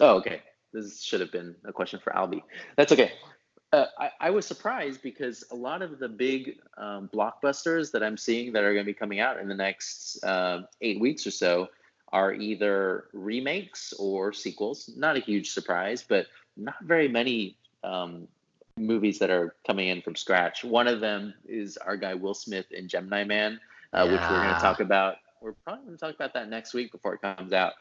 Oh, 0.00 0.16
okay. 0.18 0.42
This 0.72 1.02
should 1.02 1.20
have 1.20 1.32
been 1.32 1.56
a 1.64 1.72
question 1.72 1.98
for 1.98 2.12
Albie. 2.12 2.42
That's 2.76 2.92
okay. 2.92 3.12
Uh, 3.72 3.86
I, 3.98 4.10
I, 4.20 4.30
was 4.30 4.46
surprised 4.46 5.02
because 5.02 5.42
a 5.50 5.54
lot 5.54 5.82
of 5.82 5.98
the 5.98 6.08
big 6.08 6.58
um, 6.78 7.10
blockbusters 7.12 7.90
that 7.92 8.02
I'm 8.02 8.16
seeing 8.16 8.52
that 8.52 8.62
are 8.62 8.72
going 8.72 8.84
to 8.84 8.90
be 8.90 8.94
coming 8.94 9.18
out 9.18 9.40
in 9.40 9.48
the 9.48 9.54
next 9.54 10.22
uh, 10.22 10.62
eight 10.82 11.00
weeks 11.00 11.26
or 11.26 11.32
so 11.32 11.68
are 12.12 12.32
either 12.32 13.08
remakes 13.12 13.92
or 13.98 14.32
sequels. 14.32 14.90
Not 14.96 15.16
a 15.16 15.20
huge 15.20 15.50
surprise, 15.50 16.04
but 16.06 16.26
not 16.56 16.76
very 16.82 17.08
many 17.08 17.56
um, 17.82 18.28
movies 18.76 19.18
that 19.18 19.30
are 19.30 19.54
coming 19.66 19.88
in 19.88 20.02
from 20.02 20.16
scratch. 20.16 20.64
One 20.64 20.88
of 20.88 21.00
them 21.00 21.34
is 21.46 21.76
our 21.76 21.96
guy 21.96 22.14
Will 22.14 22.34
Smith 22.34 22.70
in 22.70 22.88
Gemini 22.88 23.24
Man, 23.24 23.60
uh, 23.92 24.04
yeah. 24.04 24.12
which 24.12 24.20
we're 24.22 24.42
going 24.42 24.54
to 24.54 24.60
talk 24.60 24.80
about. 24.80 25.16
We're 25.40 25.52
probably 25.52 25.84
going 25.86 25.96
to 25.96 26.00
talk 26.00 26.14
about 26.14 26.34
that 26.34 26.48
next 26.48 26.74
week 26.74 26.92
before 26.92 27.14
it 27.14 27.20
comes 27.20 27.52
out. 27.52 27.74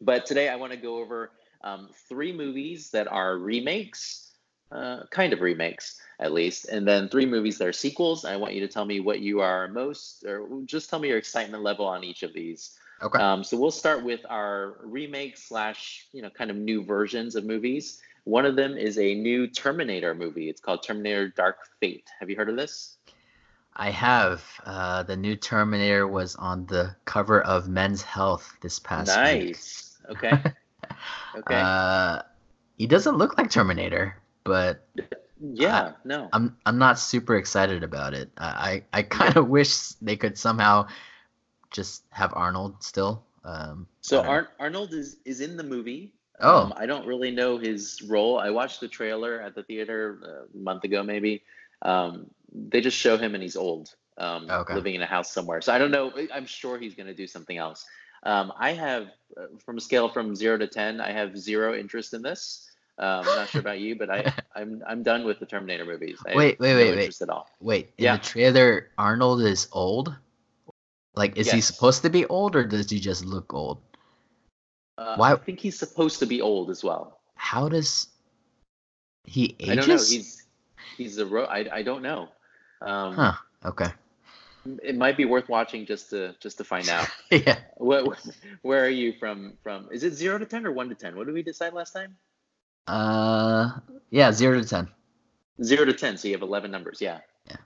But 0.00 0.26
today 0.26 0.48
I 0.48 0.56
want 0.56 0.72
to 0.72 0.78
go 0.78 0.98
over 0.98 1.32
um, 1.62 1.90
three 2.08 2.32
movies 2.32 2.90
that 2.90 3.06
are 3.08 3.36
remakes, 3.36 4.32
uh, 4.72 5.04
kind 5.10 5.32
of 5.32 5.40
remakes 5.40 6.00
at 6.20 6.32
least, 6.32 6.68
and 6.68 6.86
then 6.86 7.08
three 7.08 7.26
movies 7.26 7.58
that 7.58 7.68
are 7.68 7.72
sequels. 7.72 8.24
I 8.24 8.36
want 8.36 8.54
you 8.54 8.60
to 8.60 8.68
tell 8.68 8.84
me 8.84 9.00
what 9.00 9.20
you 9.20 9.40
are 9.40 9.68
most, 9.68 10.24
or 10.24 10.48
just 10.64 10.88
tell 10.90 10.98
me 10.98 11.08
your 11.08 11.18
excitement 11.18 11.62
level 11.62 11.86
on 11.86 12.04
each 12.04 12.22
of 12.22 12.32
these. 12.32 12.76
Okay. 13.02 13.18
Um, 13.18 13.42
so 13.42 13.56
we'll 13.56 13.70
start 13.70 14.04
with 14.04 14.20
our 14.28 14.76
remake 14.82 15.38
slash, 15.38 16.06
you 16.12 16.22
know, 16.22 16.30
kind 16.30 16.50
of 16.50 16.56
new 16.56 16.84
versions 16.84 17.34
of 17.34 17.44
movies. 17.44 18.00
One 18.24 18.44
of 18.44 18.56
them 18.56 18.76
is 18.76 18.98
a 18.98 19.14
new 19.14 19.46
Terminator 19.46 20.14
movie. 20.14 20.50
It's 20.50 20.60
called 20.60 20.82
Terminator 20.82 21.28
Dark 21.28 21.56
Fate. 21.80 22.10
Have 22.20 22.28
you 22.28 22.36
heard 22.36 22.50
of 22.50 22.56
this? 22.56 22.98
I 23.74 23.90
have. 23.90 24.44
Uh, 24.66 25.02
the 25.04 25.16
new 25.16 25.36
Terminator 25.36 26.06
was 26.06 26.36
on 26.36 26.66
the 26.66 26.94
cover 27.06 27.40
of 27.40 27.68
Men's 27.68 28.02
Health 28.02 28.56
this 28.60 28.78
past 28.78 29.08
nice. 29.16 29.34
week. 29.34 29.46
Nice. 29.46 29.98
Okay. 30.10 30.52
okay. 31.38 31.60
Uh, 31.62 32.22
he 32.76 32.86
doesn't 32.86 33.16
look 33.16 33.38
like 33.38 33.50
Terminator, 33.50 34.16
but 34.44 34.86
yeah, 35.40 35.80
I, 35.80 35.94
no. 36.04 36.28
I'm 36.32 36.56
I'm 36.66 36.78
not 36.78 36.98
super 36.98 37.36
excited 37.36 37.82
about 37.82 38.14
it. 38.14 38.30
I 38.36 38.82
I, 38.92 38.98
I 38.98 39.02
kind 39.02 39.36
of 39.36 39.48
wish 39.56 39.88
they 40.02 40.16
could 40.16 40.36
somehow 40.36 40.88
just 41.70 42.04
have 42.10 42.32
Arnold 42.34 42.82
still. 42.82 43.22
Um, 43.44 43.86
so 44.00 44.22
Ar- 44.22 44.50
Arnold 44.58 44.92
is 44.92 45.16
is 45.24 45.40
in 45.40 45.56
the 45.56 45.62
movie. 45.62 46.12
Oh, 46.40 46.64
um, 46.64 46.74
I 46.76 46.86
don't 46.86 47.06
really 47.06 47.30
know 47.30 47.58
his 47.58 48.00
role. 48.02 48.38
I 48.38 48.50
watched 48.50 48.80
the 48.80 48.88
trailer 48.88 49.40
at 49.40 49.54
the 49.54 49.62
theater 49.62 50.18
uh, 50.24 50.58
a 50.58 50.62
month 50.62 50.84
ago, 50.84 51.02
maybe. 51.02 51.42
Um, 51.82 52.30
they 52.52 52.80
just 52.80 52.96
show 52.96 53.16
him 53.16 53.34
and 53.34 53.42
he's 53.42 53.56
old, 53.56 53.94
um, 54.18 54.50
okay. 54.50 54.74
living 54.74 54.94
in 54.94 55.02
a 55.02 55.06
house 55.06 55.30
somewhere. 55.30 55.60
So 55.60 55.72
I 55.72 55.78
don't 55.78 55.90
know. 55.90 56.12
I'm 56.32 56.46
sure 56.46 56.78
he's 56.78 56.94
going 56.94 57.06
to 57.08 57.14
do 57.14 57.26
something 57.26 57.58
else. 57.58 57.86
Um, 58.22 58.52
I 58.58 58.72
have, 58.72 59.08
uh, 59.36 59.46
from 59.64 59.78
a 59.78 59.80
scale 59.80 60.08
from 60.08 60.34
zero 60.34 60.58
to 60.58 60.66
ten, 60.66 61.00
I 61.00 61.12
have 61.12 61.38
zero 61.38 61.74
interest 61.74 62.14
in 62.14 62.22
this. 62.22 62.70
Um, 62.98 63.20
I'm 63.20 63.36
not 63.36 63.48
sure 63.48 63.62
about 63.62 63.80
you, 63.80 63.96
but 63.96 64.10
I, 64.10 64.32
I'm 64.54 64.82
I'm 64.86 65.02
done 65.02 65.24
with 65.24 65.40
the 65.40 65.46
Terminator 65.46 65.86
movies. 65.86 66.18
I 66.26 66.34
wait, 66.34 66.60
wait, 66.60 66.74
wait, 66.74 66.90
no 66.90 66.96
wait. 66.96 67.22
At 67.22 67.30
all. 67.30 67.48
Wait, 67.60 67.92
in 67.96 68.04
yeah. 68.04 68.16
the 68.16 68.22
trailer, 68.22 68.88
Arnold 68.98 69.40
is 69.42 69.68
old. 69.72 70.14
Like, 71.20 71.36
is 71.36 71.48
yes. 71.48 71.54
he 71.54 71.60
supposed 71.60 72.00
to 72.00 72.08
be 72.08 72.24
old 72.24 72.56
or 72.56 72.64
does 72.64 72.88
he 72.88 72.98
just 72.98 73.26
look 73.26 73.52
old? 73.52 73.76
Uh, 74.96 75.16
Why? 75.16 75.32
I 75.34 75.36
think 75.36 75.60
he's 75.60 75.78
supposed 75.78 76.18
to 76.20 76.26
be 76.26 76.40
old 76.40 76.70
as 76.70 76.82
well. 76.82 77.20
How 77.34 77.68
does 77.68 78.08
he 79.26 79.54
ages? 79.60 79.68
I 79.68 79.74
don't 79.74 79.88
know. 79.88 79.94
He's 79.96 80.46
he's 80.96 81.18
a 81.18 81.26
ro- 81.26 81.44
I 81.44 81.68
I 81.70 81.82
don't 81.82 82.02
know. 82.02 82.30
Um, 82.80 83.14
huh. 83.16 83.34
Okay. 83.66 83.88
It 84.82 84.96
might 84.96 85.18
be 85.18 85.26
worth 85.26 85.50
watching 85.50 85.84
just 85.84 86.08
to 86.08 86.34
just 86.40 86.56
to 86.56 86.64
find 86.64 86.88
out. 86.88 87.06
yeah. 87.30 87.58
What, 87.76 88.18
where 88.62 88.82
are 88.82 88.96
you 89.02 89.12
from? 89.12 89.58
From 89.62 89.90
is 89.92 90.04
it 90.04 90.14
zero 90.14 90.38
to 90.38 90.46
ten 90.46 90.64
or 90.64 90.72
one 90.72 90.88
to 90.88 90.94
ten? 90.94 91.16
What 91.16 91.26
did 91.26 91.34
we 91.34 91.42
decide 91.42 91.74
last 91.74 91.92
time? 91.92 92.16
Uh, 92.86 93.72
yeah, 94.08 94.32
zero 94.32 94.58
to 94.58 94.66
ten. 94.66 94.88
Zero 95.62 95.84
to 95.84 95.92
ten. 95.92 96.16
So 96.16 96.28
you 96.28 96.34
have 96.34 96.40
eleven 96.40 96.70
numbers. 96.70 97.02
Yeah. 97.02 97.18
Yeah. 97.46 97.56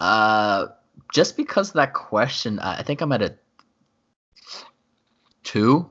Uh, 0.00 0.68
just 1.12 1.36
because 1.36 1.68
of 1.68 1.74
that 1.74 1.94
question, 1.94 2.58
I 2.58 2.82
think 2.82 3.00
I'm 3.00 3.12
at 3.12 3.22
a 3.22 3.34
two, 5.42 5.88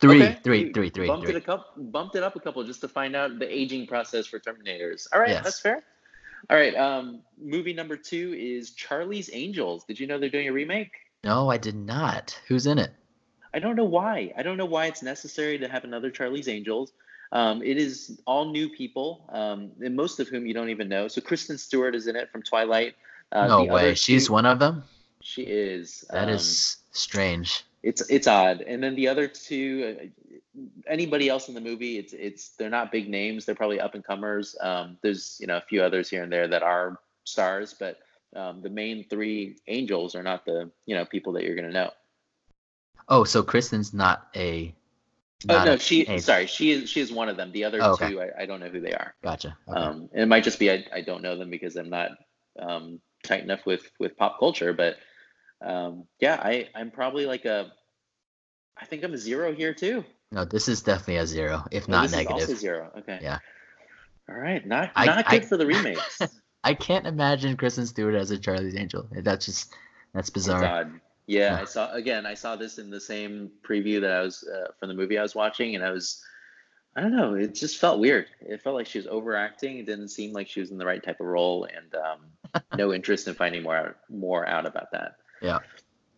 three, 0.00 0.22
okay. 0.22 0.38
three, 0.42 0.72
three, 0.72 0.90
three. 0.90 1.06
Bumped 1.06 1.26
three. 1.26 1.34
it 1.34 1.38
a 1.38 1.40
couple, 1.40 1.82
bumped 1.84 2.16
it 2.16 2.22
up 2.22 2.36
a 2.36 2.40
couple 2.40 2.62
just 2.64 2.80
to 2.82 2.88
find 2.88 3.16
out 3.16 3.38
the 3.38 3.52
aging 3.52 3.86
process 3.86 4.26
for 4.26 4.38
Terminators. 4.38 5.06
All 5.12 5.20
right, 5.20 5.30
yes. 5.30 5.44
that's 5.44 5.60
fair. 5.60 5.82
All 6.48 6.56
right, 6.56 6.74
um, 6.76 7.22
movie 7.42 7.72
number 7.72 7.96
two 7.96 8.34
is 8.38 8.70
Charlie's 8.72 9.30
Angels. 9.32 9.84
Did 9.84 9.98
you 9.98 10.06
know 10.06 10.18
they're 10.18 10.28
doing 10.28 10.48
a 10.48 10.52
remake? 10.52 10.92
No, 11.24 11.50
I 11.50 11.56
did 11.56 11.74
not. 11.74 12.38
Who's 12.46 12.66
in 12.66 12.78
it? 12.78 12.92
I 13.52 13.58
don't 13.58 13.74
know 13.74 13.84
why. 13.84 14.32
I 14.36 14.42
don't 14.42 14.56
know 14.56 14.66
why 14.66 14.86
it's 14.86 15.02
necessary 15.02 15.58
to 15.58 15.68
have 15.68 15.82
another 15.84 16.10
Charlie's 16.10 16.46
Angels. 16.46 16.92
Um, 17.32 17.62
it 17.62 17.76
is 17.78 18.20
all 18.26 18.52
new 18.52 18.68
people, 18.68 19.24
um, 19.30 19.72
and 19.80 19.96
most 19.96 20.20
of 20.20 20.28
whom 20.28 20.46
you 20.46 20.54
don't 20.54 20.68
even 20.68 20.88
know. 20.88 21.08
So 21.08 21.20
Kristen 21.20 21.58
Stewart 21.58 21.94
is 21.94 22.06
in 22.06 22.14
it 22.14 22.30
from 22.30 22.42
Twilight. 22.42 22.94
Uh, 23.32 23.46
no 23.46 23.64
way. 23.64 23.94
She's 23.94 24.26
two, 24.26 24.32
one 24.32 24.46
of 24.46 24.58
them. 24.58 24.84
She 25.20 25.42
is. 25.42 26.04
That 26.10 26.24
um, 26.24 26.30
is 26.30 26.78
strange. 26.92 27.64
It's 27.82 28.08
it's 28.08 28.26
odd. 28.26 28.60
And 28.62 28.82
then 28.82 28.94
the 28.94 29.08
other 29.08 29.26
two, 29.28 29.96
uh, 30.00 30.60
anybody 30.88 31.28
else 31.28 31.48
in 31.48 31.54
the 31.54 31.60
movie, 31.60 31.98
it's 31.98 32.12
it's 32.12 32.50
they're 32.50 32.70
not 32.70 32.92
big 32.92 33.08
names. 33.08 33.44
They're 33.44 33.54
probably 33.54 33.80
up 33.80 33.94
and 33.94 34.04
comers. 34.04 34.56
Um, 34.60 34.96
there's 35.02 35.38
you 35.40 35.46
know 35.46 35.56
a 35.56 35.62
few 35.62 35.82
others 35.82 36.08
here 36.08 36.22
and 36.22 36.32
there 36.32 36.48
that 36.48 36.62
are 36.62 36.98
stars, 37.24 37.74
but 37.78 37.98
um, 38.34 38.62
the 38.62 38.70
main 38.70 39.04
three 39.08 39.56
angels 39.68 40.14
are 40.14 40.22
not 40.22 40.44
the 40.44 40.70
you 40.86 40.94
know 40.94 41.04
people 41.04 41.32
that 41.34 41.44
you're 41.44 41.56
gonna 41.56 41.72
know. 41.72 41.90
Oh, 43.08 43.24
so 43.24 43.42
Kristen's 43.42 43.92
not 43.92 44.28
a. 44.34 44.74
Oh 45.48 45.64
no, 45.64 45.72
a 45.74 45.78
she 45.78 46.04
teenage- 46.04 46.22
sorry, 46.22 46.46
she 46.46 46.70
is 46.70 46.88
she 46.88 47.00
is 47.00 47.12
one 47.12 47.28
of 47.28 47.36
them. 47.36 47.52
The 47.52 47.64
other 47.64 47.80
Oh, 47.82 47.92
okay. 47.92 48.10
two, 48.10 48.20
I, 48.20 48.30
I 48.40 48.46
don't 48.46 48.60
know 48.60 48.68
who 48.68 48.80
they 48.80 48.92
are. 48.92 49.14
Gotcha. 49.22 49.56
Okay. 49.68 49.78
Um, 49.78 50.08
it 50.14 50.26
might 50.26 50.44
just 50.44 50.58
be 50.58 50.70
I, 50.70 50.84
I 50.92 51.00
don't 51.02 51.22
know 51.22 51.36
them 51.36 51.50
because 51.50 51.76
I'm 51.76 51.90
not 51.90 52.10
um, 52.58 53.00
tight 53.26 53.42
enough 53.42 53.66
with 53.66 53.90
with 53.98 54.16
pop 54.16 54.38
culture. 54.38 54.72
But 54.72 54.96
um, 55.64 56.04
yeah, 56.20 56.40
I 56.42 56.68
I'm 56.74 56.90
probably 56.90 57.26
like 57.26 57.44
a 57.44 57.72
I 58.76 58.86
think 58.86 59.02
I'm 59.04 59.14
a 59.14 59.18
zero 59.18 59.52
here 59.54 59.74
too. 59.74 60.04
no, 60.32 60.44
this 60.44 60.68
is 60.68 60.82
definitely 60.82 61.16
a 61.16 61.26
zero, 61.26 61.64
if 61.70 61.84
Oh, 61.88 61.92
not 61.92 62.02
this 62.02 62.12
is 62.12 62.16
negative. 62.18 62.40
also 62.48 62.54
zero. 62.54 62.90
Okay. 62.98 63.18
Yeah. 63.22 63.38
All 64.28 64.36
right. 64.36 64.66
Not 64.66 64.90
I- 64.96 65.06
not 65.06 65.28
good 65.28 65.42
I- 65.42 65.46
for 65.46 65.56
the 65.56 65.66
remakes. 65.66 66.20
I 66.64 66.74
can't 66.74 67.06
imagine 67.06 67.56
Kristen 67.56 67.86
Stewart 67.86 68.14
as 68.16 68.32
a 68.32 68.38
Charlie's 68.38 68.74
Angel. 68.74 69.06
That's 69.12 69.46
just 69.46 69.72
that's 70.12 70.30
bizarre. 70.30 70.64
odd. 70.64 71.00
Yeah, 71.28 71.54
Yeah. 71.56 71.60
I 71.60 71.64
saw 71.64 71.92
again. 71.92 72.26
I 72.26 72.34
saw 72.34 72.56
this 72.56 72.78
in 72.78 72.90
the 72.90 73.00
same 73.00 73.50
preview 73.68 74.00
that 74.00 74.10
I 74.10 74.20
was 74.22 74.42
uh, 74.48 74.72
from 74.80 74.88
the 74.88 74.94
movie 74.94 75.16
I 75.18 75.22
was 75.22 75.34
watching, 75.36 75.74
and 75.76 75.84
I 75.84 75.90
was, 75.90 76.20
I 76.96 77.02
don't 77.02 77.14
know, 77.14 77.34
it 77.34 77.54
just 77.54 77.78
felt 77.78 78.00
weird. 78.00 78.26
It 78.40 78.62
felt 78.62 78.74
like 78.74 78.86
she 78.86 78.98
was 78.98 79.06
overacting. 79.06 79.78
It 79.78 79.84
didn't 79.86 80.08
seem 80.08 80.32
like 80.32 80.48
she 80.48 80.60
was 80.60 80.70
in 80.70 80.78
the 80.78 80.86
right 80.86 81.02
type 81.02 81.20
of 81.20 81.26
role, 81.26 81.64
and 81.64 81.94
um, 81.94 82.62
no 82.78 82.94
interest 82.94 83.28
in 83.28 83.34
finding 83.34 83.62
more 83.62 83.76
out, 83.76 83.96
more 84.08 84.48
out 84.48 84.64
about 84.64 84.90
that. 84.92 85.16
Yeah. 85.42 85.58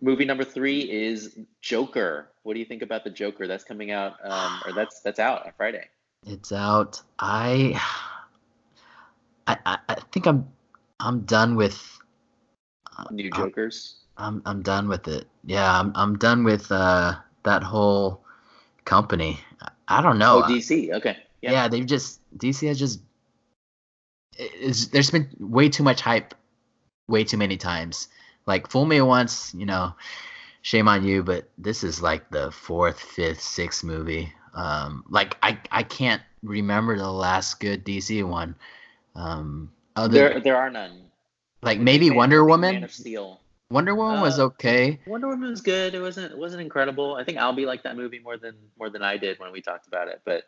Movie 0.01 0.25
number 0.25 0.45
three 0.45 0.81
is 0.89 1.37
Joker. 1.61 2.29
What 2.45 2.55
do 2.55 2.61
you 2.61 2.65
think 2.65 2.83
about 2.83 3.03
the 3.03 3.11
Joker? 3.11 3.49
That's 3.49 3.65
coming 3.65 3.91
out, 3.91 4.15
um, 4.23 4.61
or 4.65 4.73
that's 4.73 5.01
that's 5.05 5.19
out 5.19 5.45
on 5.45 5.53
Friday. 5.57 5.85
It's 6.27 6.53
out. 6.53 7.03
I, 7.19 7.81
I, 9.49 9.79
I 9.89 9.95
think 10.13 10.27
I'm, 10.27 10.47
I'm 11.01 11.21
done 11.23 11.57
with. 11.57 11.99
New 13.11 13.31
Uh, 13.33 13.37
Jokers. 13.37 13.97
I'm 14.17 14.43
I'm 14.45 14.63
done 14.63 14.89
with 14.89 15.09
it. 15.09 15.27
Yeah, 15.45 15.79
I'm 15.79 15.93
I'm 15.95 16.19
done 16.19 16.45
with 16.45 16.71
uh 16.71 17.15
that 17.45 17.63
whole 17.63 18.25
company. 18.85 19.41
I- 19.89 20.03
don't 20.03 20.19
know. 20.19 20.43
oh, 20.45 20.49
DC. 20.49 20.93
Okay. 20.93 21.17
yeah. 21.43 21.53
Yeah. 21.53 21.69
they've 21.69 21.87
just 21.87 22.21
DC 22.39 22.67
has 22.69 22.79
just. 22.79 23.01
Is 24.39 24.91
there's 24.91 25.11
been 25.11 25.29
way 25.41 25.69
too 25.69 25.83
much 25.83 26.01
hype, 26.01 26.33
way 27.09 27.25
too 27.25 27.37
many 27.37 27.57
times. 27.57 28.09
Like 28.47 28.71
fool 28.71 28.87
me 28.87 29.01
once, 29.01 29.53
you 29.55 29.67
know, 29.67 29.95
shame 30.63 30.87
on 30.89 31.05
you. 31.05 31.23
But 31.25 31.49
this 31.59 31.83
is 31.83 32.01
like 32.01 32.31
the 32.31 32.51
fourth, 32.53 33.01
fifth, 33.01 33.41
sixth 33.41 33.83
movie. 33.83 34.33
Um, 34.55 35.05
like 35.11 35.37
I 35.43 35.59
I 35.73 35.83
can't 35.83 36.23
remember 36.45 36.97
the 36.97 37.11
last 37.11 37.59
good 37.59 37.85
DC 37.85 38.23
one. 38.27 38.55
Um, 39.17 39.73
other 39.97 40.15
There 40.15 40.41
there 40.41 40.57
are 40.57 40.71
none. 40.71 41.03
like 41.63 41.81
maybe 41.81 42.09
Man- 42.11 42.17
Wonder 42.17 42.39
Man 42.43 42.47
Woman. 42.49 42.85
of 42.85 42.93
Steel. 42.93 43.41
Wonder 43.71 43.95
Woman 43.95 44.21
was 44.21 44.39
Uh, 44.39 44.45
okay. 44.47 44.99
Wonder 45.07 45.29
Woman 45.29 45.51
was 45.51 45.61
good. 45.61 45.95
It 45.95 46.01
wasn't 46.01 46.33
it 46.33 46.39
wasn't 46.39 46.63
incredible. 46.63 47.17
I 47.17 47.25
think 47.25 47.39
Albie 47.39 47.67
liked 47.67 47.85
that 47.85 47.97
movie 47.97 48.19
more 48.19 48.37
than 48.39 48.57
more 48.79 48.89
than 48.91 49.03
I 49.03 49.17
did 49.19 49.39
when 49.39 49.53
we 49.53 49.61
talked 49.61 49.87
about 49.87 50.09
it. 50.09 50.21
But 50.25 50.45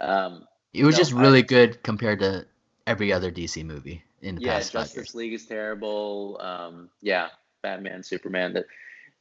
um, 0.00 0.46
It 0.72 0.84
was 0.84 0.94
no, 0.94 0.98
just 0.98 1.14
I- 1.14 1.20
really 1.20 1.42
good 1.42 1.82
compared 1.82 2.20
to 2.20 2.46
every 2.86 3.12
other 3.12 3.30
DC 3.32 3.64
movie 3.64 4.02
in 4.22 4.36
the 4.36 4.42
yeah, 4.42 4.54
past 4.54 4.72
five 4.72 4.80
years. 4.86 4.92
Justice 4.94 5.14
League 5.14 5.32
is 5.32 5.46
terrible. 5.46 6.38
Um, 6.40 6.88
yeah, 7.00 7.28
Batman, 7.62 8.02
Superman. 8.04 8.52
That 8.54 8.66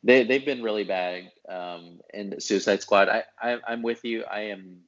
they 0.03 0.23
they've 0.23 0.45
been 0.45 0.61
really 0.61 0.83
bad. 0.83 1.31
Um, 1.49 1.99
and 2.13 2.41
Suicide 2.41 2.81
Squad. 2.83 3.09
I, 3.09 3.23
I 3.41 3.57
I'm 3.67 3.81
with 3.81 4.05
you. 4.05 4.23
I 4.23 4.41
am. 4.41 4.81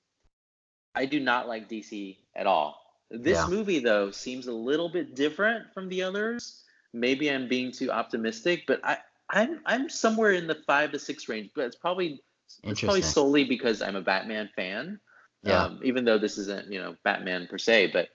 I 0.96 1.06
do 1.08 1.20
not 1.20 1.48
like 1.48 1.68
DC 1.70 2.18
at 2.36 2.46
all. 2.46 2.80
This 3.10 3.38
Yeah. 3.40 3.48
movie 3.48 3.80
though 3.80 4.12
seems 4.12 4.46
a 4.46 4.54
little 4.54 4.90
bit 4.90 5.16
different 5.16 5.74
from 5.74 5.90
the 5.90 6.04
others. 6.04 6.63
Maybe 6.94 7.30
I'm 7.30 7.48
being 7.48 7.72
too 7.72 7.92
optimistic, 7.92 8.66
but 8.68 8.80
I 8.84 8.98
I'm 9.30 9.62
I'm 9.66 9.90
somewhere 9.90 10.32
in 10.32 10.48
the 10.48 10.56
five 10.68 10.92
to 10.92 11.00
six 11.00 11.28
range. 11.28 11.52
But 11.56 11.66
it's 11.66 11.76
probably 11.76 12.22
it's 12.64 12.82
probably 12.82 13.02
solely 13.02 13.44
because 13.46 13.82
I'm 13.82 13.96
a 13.96 14.02
Batman 14.02 14.50
fan. 14.56 15.00
Yeah. 15.44 15.64
Um, 15.64 15.80
even 15.84 16.06
though 16.06 16.18
this 16.18 16.38
isn't, 16.38 16.72
you 16.72 16.80
know, 16.80 16.96
Batman 17.04 17.48
per 17.48 17.58
se, 17.58 17.92
but 17.92 18.10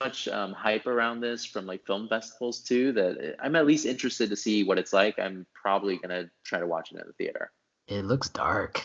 much 0.00 0.28
um, 0.28 0.52
hype 0.52 0.86
around 0.86 1.20
this 1.20 1.44
from 1.46 1.64
like 1.64 1.86
film 1.86 2.08
festivals 2.08 2.60
too 2.60 2.92
that 2.92 3.36
I'm 3.40 3.56
at 3.56 3.66
least 3.66 3.86
interested 3.86 4.28
to 4.28 4.36
see 4.36 4.62
what 4.62 4.78
it's 4.78 4.92
like. 4.92 5.18
I'm 5.18 5.46
probably 5.54 5.96
gonna 5.96 6.28
try 6.44 6.58
to 6.58 6.66
watch 6.66 6.92
it 6.92 6.98
in 7.00 7.06
the 7.06 7.12
theater. 7.14 7.50
It 7.86 8.04
looks 8.04 8.28
dark. 8.28 8.82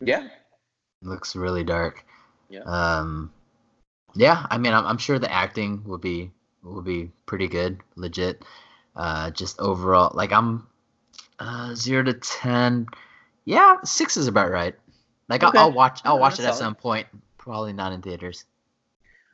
Yeah. 0.00 0.24
It 0.24 1.08
looks 1.08 1.36
really 1.36 1.62
dark. 1.62 2.04
Yeah. 2.48 2.62
Um, 2.62 3.32
yeah. 4.14 4.46
I 4.50 4.58
mean, 4.58 4.72
I'm, 4.72 4.84
I'm 4.84 4.98
sure 4.98 5.18
the 5.20 5.32
acting 5.32 5.84
will 5.84 5.98
be 5.98 6.32
will 6.62 6.82
be 6.82 7.10
pretty 7.26 7.48
good, 7.48 7.80
legit. 7.96 8.44
Uh, 8.94 9.30
just 9.30 9.58
overall, 9.60 10.12
like 10.14 10.32
I'm 10.32 10.66
uh, 11.38 11.74
zero 11.74 12.02
to 12.04 12.14
ten. 12.14 12.86
Yeah, 13.44 13.78
six 13.84 14.16
is 14.16 14.26
about 14.28 14.50
right. 14.50 14.74
Like 15.28 15.42
Okay. 15.42 15.58
I'll, 15.58 15.66
I'll 15.66 15.72
watch. 15.72 16.00
I'll 16.04 16.16
Yeah, 16.16 16.20
watch 16.20 16.34
it 16.34 16.44
at 16.44 16.54
solid. 16.54 16.58
some 16.58 16.74
point. 16.74 17.06
Probably 17.38 17.72
not 17.72 17.92
in 17.92 18.02
theaters. 18.02 18.44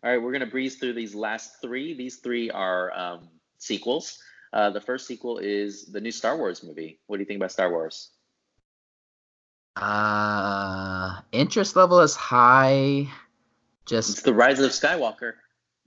All 0.03 0.11
right, 0.11 0.23
we're 0.23 0.33
gonna 0.33 0.47
breeze 0.47 0.77
through 0.77 0.95
these 0.95 1.15
last 1.15 1.61
three. 1.61 1.95
These 1.95 2.17
three 2.17 2.51
are 2.51 2.93
um, 2.97 3.29
sequels. 3.59 4.19
Uh, 4.53 4.71
the 4.71 4.81
first 4.81 5.07
sequel 5.07 5.39
is 5.39 5.87
the 5.87 6.01
new 6.01 6.11
Star 6.13 6.37
Wars 6.37 6.63
movie. 6.63 7.01
What 7.07 7.17
do 7.17 7.21
you 7.21 7.27
think 7.27 7.39
about 7.39 7.53
Star 7.53 7.71
Wars? 7.71 8.11
Uh, 9.77 11.21
interest 11.33 11.77
level 11.77 12.01
is 12.01 12.17
high. 12.17 13.09
Just 13.87 14.11
It's 14.11 14.23
the 14.23 14.35
Rise 14.35 14.61
of 14.61 14.71
Skywalker. 14.71 15.35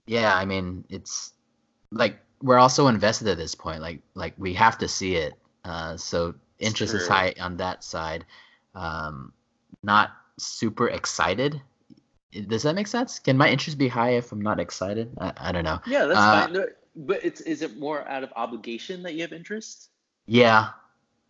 Yeah 0.06 0.34
i 0.34 0.44
mean 0.44 0.84
it's 0.88 1.32
like 1.92 2.18
we're 2.42 2.58
also 2.58 2.88
invested 2.88 3.28
at 3.28 3.36
this 3.36 3.54
point 3.54 3.80
like 3.80 4.00
like 4.14 4.34
we 4.38 4.54
have 4.54 4.78
to 4.78 4.88
see 4.88 5.16
it 5.16 5.34
uh 5.64 5.96
so 5.96 6.34
interest 6.58 6.94
is 6.94 7.06
high 7.06 7.34
on 7.40 7.56
that 7.56 7.84
side 7.84 8.24
um 8.74 9.32
not 9.82 10.10
super 10.38 10.88
excited 10.88 11.60
does 12.48 12.62
that 12.62 12.74
make 12.74 12.86
sense 12.86 13.18
can 13.18 13.36
my 13.36 13.48
interest 13.48 13.78
be 13.78 13.88
high 13.88 14.10
if 14.10 14.32
i'm 14.32 14.40
not 14.40 14.58
excited 14.58 15.10
i, 15.20 15.32
I 15.36 15.52
don't 15.52 15.64
know 15.64 15.78
Yeah, 15.86 16.06
that's 16.06 16.20
Uh, 16.20 16.46
fine. 16.46 16.52
No, 16.52 16.66
But 16.94 17.24
it's 17.24 17.40
is 17.40 17.62
it 17.62 17.78
more 17.78 18.06
out 18.08 18.22
of 18.22 18.32
obligation 18.36 19.02
that 19.02 19.14
you 19.14 19.22
have 19.22 19.32
interest? 19.32 19.90
yeah 20.26 20.70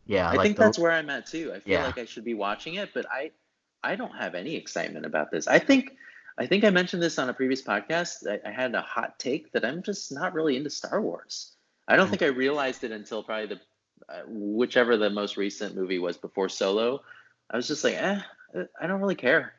yeah 0.06 0.28
I 0.28 0.36
like 0.36 0.42
think 0.42 0.56
the- 0.56 0.62
that's 0.64 0.78
where 0.78 0.92
I'm 0.92 1.10
at 1.10 1.26
too. 1.26 1.52
I 1.54 1.60
feel 1.60 1.72
Yeah. 1.72 1.82
like 1.84 1.98
I 1.98 2.04
should 2.04 2.24
be 2.24 2.34
watching 2.34 2.74
it, 2.74 2.90
but 2.94 3.06
I 3.10 3.30
I 3.82 3.96
don't 3.96 4.16
have 4.16 4.34
any 4.34 4.54
excitement 4.56 5.06
about 5.06 5.30
this. 5.30 5.46
I 5.48 5.58
think 5.58 5.96
I 6.38 6.46
think 6.46 6.64
I 6.64 6.70
mentioned 6.70 7.02
this 7.02 7.18
on 7.18 7.28
a 7.28 7.34
previous 7.34 7.62
podcast. 7.62 8.26
I, 8.28 8.48
I 8.48 8.52
had 8.52 8.74
a 8.74 8.80
hot 8.82 9.18
take 9.18 9.52
that 9.52 9.64
I'm 9.64 9.82
just 9.82 10.12
not 10.12 10.34
really 10.34 10.56
into 10.56 10.70
Star 10.70 11.00
Wars. 11.00 11.52
I 11.88 11.96
don't 11.96 12.08
Mm. 12.08 12.10
think 12.10 12.22
I 12.22 12.26
realized 12.26 12.84
it 12.84 12.92
until 12.92 13.22
probably 13.22 13.46
the 13.46 13.60
uh, 14.08 14.22
whichever 14.26 14.96
the 14.96 15.10
most 15.10 15.36
recent 15.36 15.76
movie 15.76 15.98
was 15.98 16.16
before 16.16 16.48
Solo. 16.48 17.02
I 17.50 17.56
was 17.56 17.68
just 17.68 17.84
like, 17.84 17.94
eh, 17.94 18.20
I 18.80 18.86
don't 18.86 19.00
really 19.00 19.14
care. 19.14 19.52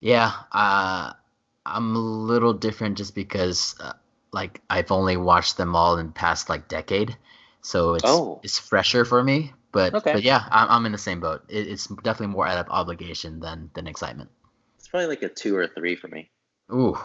Yeah, 0.00 0.32
uh, 0.52 1.12
I'm 1.64 1.96
a 1.96 1.98
little 1.98 2.52
different 2.52 2.98
just 2.98 3.14
because, 3.14 3.74
uh, 3.80 3.92
like, 4.32 4.60
I've 4.70 4.90
only 4.92 5.16
watched 5.16 5.56
them 5.56 5.74
all 5.74 5.98
in 5.98 6.06
the 6.08 6.12
past 6.12 6.48
like 6.48 6.68
decade, 6.68 7.16
so 7.62 7.94
it's 7.94 8.22
Oh. 8.22 8.40
it's 8.42 8.58
fresher 8.58 9.04
for 9.04 9.22
me. 9.22 9.52
But 9.72 9.94
Okay. 9.94 10.12
but 10.12 10.22
yeah, 10.22 10.46
I'm 10.50 10.68
I'm 10.70 10.86
in 10.86 10.92
the 10.92 10.98
same 10.98 11.20
boat. 11.20 11.44
It, 11.48 11.68
it's 11.68 11.86
definitely 11.88 12.34
more 12.34 12.46
out 12.46 12.58
of 12.58 12.70
obligation 12.70 13.40
than 13.40 13.70
than 13.74 13.86
excitement. 13.86 14.30
It's 14.86 14.90
probably 14.92 15.08
like 15.08 15.22
a 15.24 15.28
two 15.28 15.56
or 15.56 15.62
a 15.62 15.68
three 15.68 15.96
for 15.96 16.06
me. 16.06 16.30
Ooh, 16.72 16.96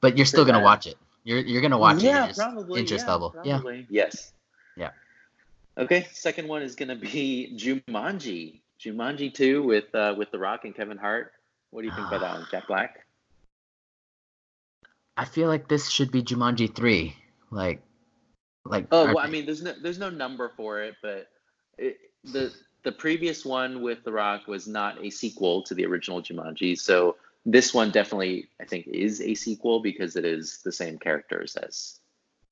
but 0.00 0.16
you're 0.16 0.24
still 0.24 0.46
gonna 0.46 0.56
bad. 0.56 0.64
watch 0.64 0.86
it. 0.86 0.96
You're 1.22 1.40
you're 1.40 1.60
gonna 1.60 1.76
watch 1.76 1.98
it. 1.98 2.04
yeah, 2.04 2.24
you're 2.24 2.34
probably. 2.34 2.80
interest 2.80 3.04
yeah, 3.04 3.12
level. 3.12 3.36
Yeah. 3.44 3.60
Yes. 3.90 4.32
Yeah. 4.74 4.88
Okay. 5.76 6.08
Second 6.12 6.48
one 6.48 6.62
is 6.62 6.74
gonna 6.74 6.96
be 6.96 7.52
Jumanji. 7.58 8.60
Jumanji 8.80 9.34
two 9.34 9.62
with 9.62 9.94
uh, 9.94 10.14
with 10.16 10.30
The 10.30 10.38
Rock 10.38 10.64
and 10.64 10.74
Kevin 10.74 10.96
Hart. 10.96 11.32
What 11.72 11.82
do 11.82 11.88
you 11.88 11.94
think 11.94 12.08
about 12.08 12.20
that 12.22 12.38
one, 12.38 12.46
Jack 12.50 12.68
Black? 12.68 13.04
I 15.18 15.26
feel 15.26 15.48
like 15.48 15.68
this 15.68 15.90
should 15.90 16.10
be 16.10 16.22
Jumanji 16.22 16.74
three. 16.74 17.14
Like, 17.50 17.82
like. 18.64 18.86
Oh, 18.90 19.08
are 19.08 19.14
well, 19.14 19.26
I 19.26 19.28
mean, 19.28 19.44
there's 19.44 19.62
no 19.62 19.74
there's 19.78 19.98
no 19.98 20.08
number 20.08 20.52
for 20.56 20.80
it, 20.80 20.94
but 21.02 21.28
it, 21.76 21.98
the 22.24 22.50
the 22.84 22.92
previous 22.92 23.44
one 23.44 23.82
with 23.82 24.04
The 24.04 24.12
Rock 24.12 24.46
was 24.46 24.68
not 24.68 25.02
a 25.04 25.10
sequel 25.10 25.62
to 25.64 25.74
the 25.74 25.84
original 25.86 26.22
Jumanji, 26.22 26.78
so 26.78 27.16
this 27.46 27.74
one 27.74 27.90
definitely 27.90 28.48
I 28.60 28.64
think 28.64 28.86
is 28.86 29.20
a 29.20 29.34
sequel 29.34 29.80
because 29.80 30.16
it 30.16 30.24
is 30.24 30.60
the 30.62 30.72
same 30.72 30.98
characters 30.98 31.56
as 31.56 32.00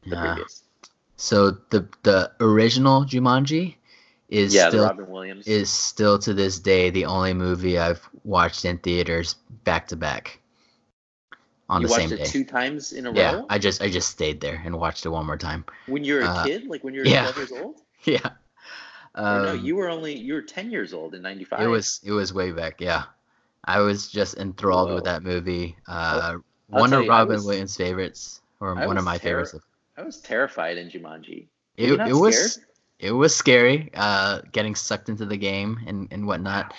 the 0.06 0.16
yeah. 0.16 0.34
previous. 0.34 0.64
So 1.16 1.50
the 1.70 1.86
the 2.02 2.32
original 2.40 3.04
Jumanji 3.04 3.76
is 4.28 4.54
Yeah, 4.54 4.68
still 4.68 4.84
Robin 4.84 5.10
Williams. 5.10 5.46
is 5.46 5.70
still 5.70 6.18
to 6.20 6.34
this 6.34 6.58
day 6.58 6.90
the 6.90 7.04
only 7.04 7.34
movie 7.34 7.78
I've 7.78 8.06
watched 8.24 8.64
in 8.64 8.78
theaters 8.78 9.34
back 9.64 9.88
to 9.88 9.96
back 9.96 10.40
on 11.68 11.82
you 11.82 11.86
the 11.86 11.90
watched 11.90 12.08
same 12.08 12.18
it 12.18 12.24
day. 12.24 12.24
two 12.24 12.44
times 12.44 12.92
in 12.92 13.06
a 13.06 13.12
yeah, 13.12 13.32
row 13.34 13.46
I 13.48 13.58
just 13.58 13.82
I 13.82 13.90
just 13.90 14.08
stayed 14.10 14.40
there 14.40 14.60
and 14.64 14.78
watched 14.78 15.04
it 15.06 15.10
one 15.10 15.26
more 15.26 15.36
time. 15.38 15.64
when 15.86 16.04
you 16.04 16.14
were 16.14 16.20
a 16.22 16.28
uh, 16.28 16.44
kid, 16.44 16.66
like 16.66 16.82
when 16.84 16.94
you 16.94 17.00
were 17.00 17.06
yeah. 17.06 17.30
12 17.32 17.36
years 17.36 17.52
old. 17.52 17.80
yeah. 18.04 18.30
No, 19.16 19.22
Um, 19.50 19.64
you 19.64 19.76
were 19.76 19.90
only 19.90 20.16
you 20.16 20.34
were 20.34 20.42
10 20.42 20.70
years 20.70 20.94
old 20.94 21.14
in 21.14 21.22
95. 21.22 21.60
it 21.60 21.66
was 21.66 22.00
it 22.04 22.12
was 22.12 22.32
way 22.32 22.52
back, 22.52 22.80
yeah. 22.80 23.04
I 23.64 23.80
was 23.80 24.08
just 24.08 24.36
enthralled 24.38 24.92
with 24.92 25.04
that 25.04 25.22
movie. 25.22 25.76
Uh, 25.86 26.38
one 26.68 26.92
of 26.92 27.04
you, 27.04 27.10
Robin 27.10 27.36
was- 27.36 27.44
Williams' 27.46 27.76
favorites, 27.76 28.40
or 28.58 28.76
I 28.76 28.86
one 28.86 28.98
of 28.98 29.04
my 29.04 29.18
terri- 29.18 29.46
favorites. 29.46 29.54
I 29.96 30.02
was 30.02 30.20
terrified 30.20 30.78
in 30.78 30.88
Jumanji. 30.88 31.46
It, 31.76 31.92
it 31.92 32.14
was 32.14 32.58
it 32.98 33.12
was 33.12 33.34
scary, 33.34 33.90
uh, 33.94 34.40
getting 34.52 34.74
sucked 34.74 35.08
into 35.08 35.26
the 35.26 35.36
game 35.36 35.80
and 35.86 36.08
and 36.10 36.26
whatnot. 36.26 36.74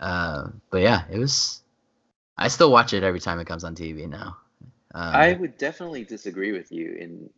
Uh, 0.00 0.48
but 0.70 0.82
yeah, 0.82 1.04
it 1.10 1.18
was. 1.18 1.62
I 2.38 2.48
still 2.48 2.70
watch 2.72 2.92
it 2.92 3.02
every 3.02 3.20
time 3.20 3.38
it 3.40 3.46
comes 3.46 3.64
on 3.64 3.74
TV 3.74 4.08
now. 4.08 4.36
Um, 4.94 5.14
I 5.14 5.32
would 5.34 5.58
definitely 5.58 6.04
disagree 6.04 6.52
with 6.52 6.70
you 6.72 6.92
in 6.92 7.30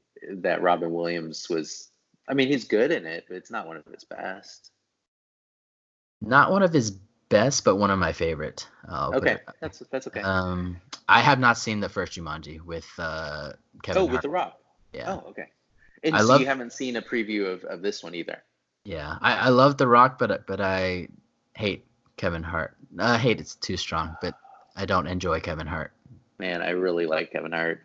that 0.43 0.63
Robin 0.63 0.93
Williams 0.93 1.49
was. 1.49 1.91
I 2.29 2.35
mean, 2.35 2.49
he's 2.49 2.65
good 2.65 2.91
in 2.91 3.07
it, 3.07 3.25
but 3.29 3.37
it's 3.37 3.51
not 3.51 3.67
one 3.67 3.77
of 3.77 3.85
his 3.87 4.05
best. 4.05 4.71
Not 6.21 6.51
one 6.51 6.63
of 6.63 6.73
his 6.73 6.93
best, 7.29 7.65
but 7.65 7.77
one 7.77 7.91
of 7.91 7.99
my 7.99 8.13
favorite. 8.13 8.67
okay, 8.91 9.39
that's 9.61 9.83
that's 9.91 10.07
okay. 10.07 10.21
Um, 10.21 10.81
I 11.09 11.21
have 11.21 11.39
not 11.39 11.59
seen 11.59 11.81
the 11.81 11.89
first 11.89 12.13
Jumanji 12.13 12.61
with 12.61 12.87
uh, 12.99 13.53
Kevin. 13.83 14.03
Oh, 14.03 14.07
Hart. 14.07 14.13
with 14.13 14.23
The 14.23 14.29
Rock. 14.31 14.61
Yeah. 14.93 15.13
Oh, 15.13 15.31
okay. 15.31 15.49
And 16.03 16.15
I 16.15 16.21
so 16.21 16.27
love, 16.27 16.41
you 16.41 16.47
haven't 16.47 16.73
seen 16.73 16.97
a 16.97 17.03
preview 17.03 17.53
of, 17.53 17.65
of 17.65 17.83
this 17.83 18.03
one 18.03 18.15
either. 18.15 18.43
Yeah, 18.85 19.17
I, 19.21 19.35
I 19.35 19.49
love 19.49 19.77
The 19.77 19.89
Rock, 19.89 20.19
but 20.19 20.47
but 20.47 20.61
I 20.61 21.09
hate 21.55 21.85
Kevin 22.17 22.43
Hart. 22.43 22.77
I 22.99 23.19
hate 23.19 23.41
it's 23.41 23.55
too 23.57 23.77
strong, 23.77 24.17
but 24.21 24.35
I 24.77 24.87
don't 24.87 25.07
enjoy 25.07 25.41
Kevin 25.41 25.67
Hart. 25.67 25.93
Man, 26.39 26.63
I 26.63 26.71
really 26.71 27.07
like 27.07 27.33
Kevin 27.33 27.53
Hart. 27.53 27.81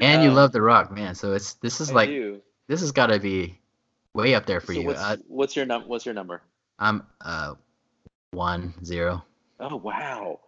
and 0.00 0.22
you 0.22 0.28
um, 0.30 0.34
love 0.34 0.52
The 0.52 0.62
Rock, 0.62 0.90
man. 0.92 1.14
So 1.14 1.32
it's 1.32 1.54
this 1.54 1.80
is 1.80 1.90
I 1.90 1.94
like 1.94 2.08
do. 2.08 2.40
This 2.68 2.80
has 2.80 2.92
got 2.92 3.08
to 3.08 3.18
be 3.18 3.58
way 4.14 4.34
up 4.34 4.46
there 4.46 4.60
for 4.60 4.72
so 4.72 4.80
you. 4.80 4.86
What's, 4.86 5.00
uh, 5.00 5.16
what's 5.26 5.56
your 5.56 5.66
num? 5.66 5.84
What's 5.86 6.06
your 6.06 6.14
number? 6.14 6.42
I'm 6.78 7.02
uh 7.20 7.54
one 8.30 8.74
zero. 8.84 9.24
Oh 9.58 9.76
wow. 9.76 10.40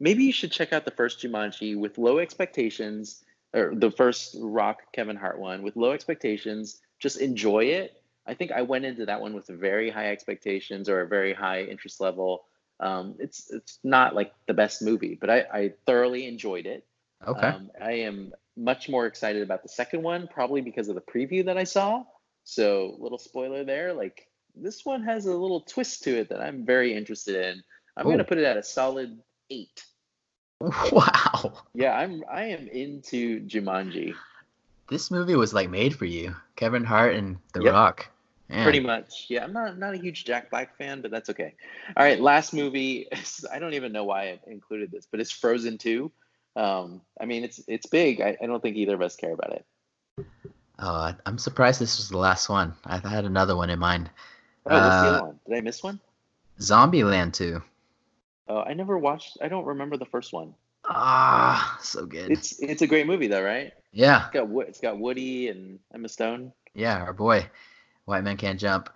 Maybe 0.00 0.24
you 0.24 0.32
should 0.32 0.52
check 0.52 0.72
out 0.72 0.84
the 0.84 0.92
first 0.92 1.20
Jumanji 1.20 1.76
with 1.76 1.98
low 1.98 2.18
expectations, 2.18 3.24
or 3.52 3.74
the 3.74 3.90
first 3.90 4.36
Rock 4.40 4.92
Kevin 4.92 5.16
Hart 5.16 5.38
one 5.38 5.62
with 5.62 5.76
low 5.76 5.92
expectations. 5.92 6.80
Just 6.98 7.20
enjoy 7.20 7.64
it. 7.64 8.02
I 8.26 8.34
think 8.34 8.52
I 8.52 8.62
went 8.62 8.84
into 8.84 9.06
that 9.06 9.20
one 9.20 9.32
with 9.32 9.46
very 9.46 9.90
high 9.90 10.10
expectations 10.10 10.88
or 10.88 11.00
a 11.00 11.08
very 11.08 11.32
high 11.32 11.62
interest 11.62 12.00
level. 12.00 12.44
Um, 12.80 13.14
it's 13.18 13.50
it's 13.50 13.78
not 13.82 14.14
like 14.14 14.32
the 14.46 14.54
best 14.54 14.82
movie, 14.82 15.16
but 15.20 15.30
I, 15.30 15.44
I 15.52 15.72
thoroughly 15.86 16.26
enjoyed 16.26 16.66
it. 16.66 16.84
Okay. 17.26 17.46
Um, 17.46 17.70
I 17.80 17.92
am 17.92 18.32
much 18.58 18.88
more 18.88 19.06
excited 19.06 19.42
about 19.42 19.62
the 19.62 19.68
second 19.68 20.02
one, 20.02 20.28
probably 20.28 20.60
because 20.60 20.88
of 20.88 20.94
the 20.94 21.00
preview 21.00 21.44
that 21.46 21.56
I 21.56 21.64
saw. 21.64 22.04
So, 22.44 22.96
little 22.98 23.18
spoiler 23.18 23.64
there. 23.64 23.94
Like 23.94 24.26
this 24.56 24.84
one 24.84 25.02
has 25.04 25.26
a 25.26 25.36
little 25.36 25.60
twist 25.60 26.02
to 26.04 26.18
it 26.18 26.28
that 26.30 26.40
I'm 26.40 26.66
very 26.66 26.94
interested 26.94 27.36
in. 27.36 27.62
I'm 27.96 28.06
Ooh. 28.06 28.10
gonna 28.10 28.22
oh. 28.22 28.26
put 28.26 28.38
it 28.38 28.44
at 28.44 28.56
a 28.56 28.62
solid 28.62 29.18
eight. 29.50 29.84
Wow. 30.90 31.62
Yeah, 31.72 31.92
I'm 31.92 32.24
I 32.30 32.46
am 32.46 32.66
into 32.66 33.40
Jumanji. 33.46 34.14
This 34.88 35.10
movie 35.10 35.36
was 35.36 35.54
like 35.54 35.70
made 35.70 35.94
for 35.94 36.06
you. 36.06 36.34
Kevin 36.56 36.82
Hart 36.82 37.14
and 37.14 37.38
The 37.52 37.62
yep. 37.62 37.72
Rock. 37.72 38.08
Man. 38.48 38.64
Pretty 38.64 38.80
much. 38.80 39.26
Yeah, 39.28 39.44
I'm 39.44 39.52
not 39.52 39.78
not 39.78 39.94
a 39.94 39.98
huge 39.98 40.24
Jack 40.24 40.50
Black 40.50 40.76
fan, 40.76 41.02
but 41.02 41.10
that's 41.10 41.28
okay. 41.30 41.54
All 41.96 42.02
right, 42.02 42.18
last 42.18 42.54
movie. 42.54 43.06
I 43.52 43.58
don't 43.58 43.74
even 43.74 43.92
know 43.92 44.04
why 44.04 44.30
I 44.30 44.40
included 44.46 44.90
this, 44.90 45.06
but 45.08 45.20
it's 45.20 45.30
Frozen 45.30 45.78
2. 45.78 46.10
Um, 46.56 47.02
I 47.20 47.26
mean, 47.26 47.44
it's 47.44 47.60
it's 47.68 47.86
big. 47.86 48.20
I, 48.20 48.36
I 48.40 48.46
don't 48.46 48.60
think 48.60 48.76
either 48.76 48.94
of 48.94 49.02
us 49.02 49.16
care 49.16 49.32
about 49.32 49.52
it. 49.52 50.26
Oh, 50.78 51.12
I'm 51.26 51.38
surprised 51.38 51.80
this 51.80 51.98
was 51.98 52.08
the 52.08 52.18
last 52.18 52.48
one. 52.48 52.74
I 52.84 52.98
had 52.98 53.24
another 53.24 53.56
one 53.56 53.70
in 53.70 53.78
mind. 53.78 54.10
Oh, 54.66 54.74
what's 54.74 54.86
uh, 54.86 55.02
the 55.02 55.08
other 55.08 55.26
one? 55.26 55.40
Did 55.46 55.56
I 55.56 55.60
miss 55.60 55.82
one? 55.82 56.00
Zombieland 56.60 57.32
2. 57.34 57.62
Oh, 58.48 58.60
I 58.60 58.74
never 58.74 58.98
watched. 58.98 59.38
I 59.42 59.48
don't 59.48 59.64
remember 59.64 59.96
the 59.96 60.06
first 60.06 60.32
one. 60.32 60.54
Ah, 60.84 61.78
so 61.82 62.06
good. 62.06 62.30
It's 62.30 62.58
it's 62.60 62.80
a 62.82 62.86
great 62.86 63.06
movie 63.06 63.26
though, 63.26 63.42
right? 63.42 63.72
Yeah. 63.92 64.26
It's 64.26 64.34
got 64.34 64.68
it's 64.68 64.80
got 64.80 64.98
Woody 64.98 65.48
and 65.48 65.78
Emma 65.92 66.08
Stone. 66.08 66.52
Yeah, 66.74 66.98
our 67.02 67.12
boy, 67.12 67.46
White 68.06 68.24
Man 68.24 68.36
Can't 68.36 68.58
Jump. 68.58 68.88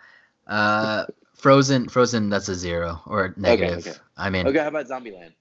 Uh, 0.46 1.06
Frozen, 1.34 1.88
Frozen. 1.88 2.30
That's 2.30 2.48
a 2.48 2.54
zero 2.54 3.02
or 3.06 3.34
negative. 3.36 3.78
Okay, 3.78 3.90
okay. 3.90 3.98
I 4.16 4.30
mean. 4.30 4.46
Okay, 4.46 4.58
how 4.58 4.68
about 4.68 4.86
Zombieland? 4.86 5.32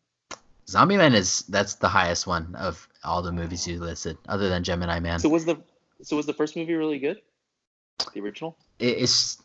Zombieland 0.71 1.15
is 1.15 1.43
that's 1.49 1.75
the 1.75 1.89
highest 1.89 2.27
one 2.27 2.55
of 2.55 2.87
all 3.03 3.21
the 3.21 3.31
movies 3.31 3.67
you 3.67 3.79
listed, 3.79 4.17
other 4.27 4.49
than 4.49 4.63
Gemini 4.63 4.99
Man. 4.99 5.19
So 5.19 5.29
was 5.29 5.45
the 5.45 5.57
so 6.01 6.15
was 6.15 6.25
the 6.25 6.33
first 6.33 6.55
movie 6.55 6.73
really 6.73 6.99
good? 6.99 7.21
The 8.13 8.21
original? 8.21 8.57
it's 8.79 9.41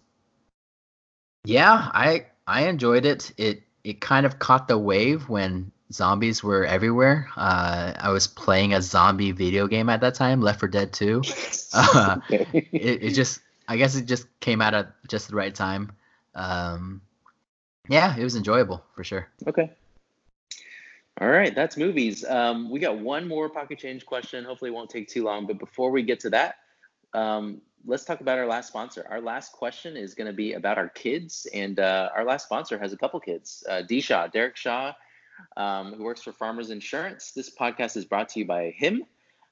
yeah, 1.44 1.90
I 1.92 2.26
I 2.46 2.68
enjoyed 2.68 3.04
it. 3.04 3.32
It 3.36 3.62
it 3.84 4.00
kind 4.00 4.24
of 4.24 4.38
caught 4.38 4.68
the 4.68 4.78
wave 4.78 5.28
when 5.28 5.72
zombies 5.92 6.42
were 6.42 6.64
everywhere. 6.64 7.28
Uh, 7.36 7.92
I 7.98 8.10
was 8.10 8.26
playing 8.26 8.74
a 8.74 8.82
zombie 8.82 9.32
video 9.32 9.66
game 9.66 9.88
at 9.88 10.00
that 10.00 10.14
time, 10.14 10.40
Left 10.40 10.60
4 10.60 10.68
Dead 10.68 10.92
2. 10.92 11.22
Uh, 11.78 12.16
it, 12.30 12.64
it 12.72 13.10
just, 13.10 13.40
I 13.68 13.76
guess 13.76 13.96
it 13.96 14.06
just 14.06 14.26
came 14.40 14.62
out 14.62 14.72
at 14.72 14.94
just 15.08 15.28
the 15.28 15.36
right 15.36 15.54
time. 15.54 15.92
Um, 16.34 17.02
yeah, 17.86 18.16
it 18.16 18.24
was 18.24 18.34
enjoyable 18.34 18.82
for 18.94 19.04
sure. 19.04 19.28
Okay. 19.46 19.70
All 21.20 21.28
right, 21.28 21.54
that's 21.54 21.78
movies. 21.78 22.24
Um, 22.24 22.70
we 22.70 22.78
got 22.78 22.98
one 22.98 23.26
more 23.26 23.48
pocket 23.48 23.78
change 23.78 24.04
question. 24.04 24.44
Hopefully, 24.44 24.70
it 24.70 24.74
won't 24.74 24.90
take 24.90 25.08
too 25.08 25.24
long. 25.24 25.46
But 25.46 25.58
before 25.58 25.90
we 25.90 26.02
get 26.02 26.20
to 26.20 26.30
that, 26.30 26.56
um, 27.14 27.62
let's 27.86 28.04
talk 28.04 28.20
about 28.20 28.38
our 28.38 28.46
last 28.46 28.68
sponsor. 28.68 29.06
Our 29.08 29.22
last 29.22 29.52
question 29.52 29.96
is 29.96 30.14
going 30.14 30.26
to 30.26 30.34
be 30.34 30.52
about 30.52 30.76
our 30.76 30.90
kids, 30.90 31.46
and 31.54 31.80
uh, 31.80 32.10
our 32.14 32.24
last 32.24 32.44
sponsor 32.44 32.78
has 32.78 32.92
a 32.92 32.98
couple 32.98 33.18
kids. 33.20 33.64
Uh, 33.68 33.80
D. 33.80 34.02
Shaw, 34.02 34.26
Derek 34.26 34.56
Shaw, 34.56 34.92
um, 35.56 35.94
who 35.94 36.04
works 36.04 36.22
for 36.22 36.32
Farmers 36.32 36.68
Insurance. 36.68 37.32
This 37.32 37.48
podcast 37.48 37.96
is 37.96 38.04
brought 38.04 38.28
to 38.30 38.40
you 38.40 38.44
by 38.44 38.70
him. 38.70 39.04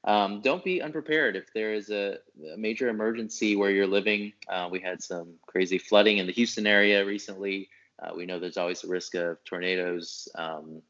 Um, 0.04 0.42
don't 0.42 0.62
be 0.62 0.82
unprepared 0.82 1.34
if 1.34 1.50
there 1.54 1.72
is 1.72 1.88
a, 1.88 2.18
a 2.52 2.58
major 2.58 2.90
emergency 2.90 3.56
where 3.56 3.70
you're 3.70 3.86
living. 3.86 4.34
Uh, 4.48 4.68
we 4.70 4.80
had 4.80 5.02
some 5.02 5.34
crazy 5.46 5.78
flooding 5.78 6.18
in 6.18 6.26
the 6.26 6.32
Houston 6.32 6.66
area 6.66 7.06
recently. 7.06 7.70
Uh, 8.02 8.12
we 8.14 8.26
know 8.26 8.38
there's 8.38 8.58
always 8.58 8.84
a 8.84 8.88
risk 8.88 9.14
of 9.14 9.42
tornadoes, 9.44 10.28
um, 10.34 10.82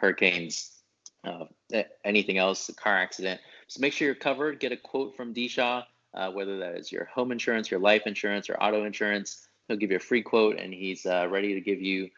hurricanes, 0.00 0.70
uh, 1.24 1.44
anything 2.04 2.38
else, 2.38 2.68
a 2.68 2.74
car 2.74 2.96
accident. 2.96 3.40
So 3.68 3.80
make 3.80 3.92
sure 3.92 4.06
you're 4.06 4.14
covered. 4.14 4.60
Get 4.60 4.72
a 4.72 4.76
quote 4.76 5.16
from 5.16 5.32
D. 5.32 5.48
Shaw 5.48 5.84
uh, 6.14 6.30
whether 6.30 6.58
that 6.58 6.76
is 6.76 6.90
your 6.90 7.04
home 7.06 7.32
insurance, 7.32 7.70
your 7.70 7.80
life 7.80 8.02
insurance, 8.06 8.50
or 8.50 8.62
auto 8.62 8.84
insurance. 8.84 9.46
He'll 9.68 9.76
give 9.76 9.90
you 9.90 9.96
a 9.96 10.00
free 10.00 10.22
quote 10.22 10.58
and 10.58 10.74
he's 10.74 11.06
uh, 11.06 11.28
ready 11.30 11.54
to 11.54 11.60
give 11.60 11.80
you 11.80 12.10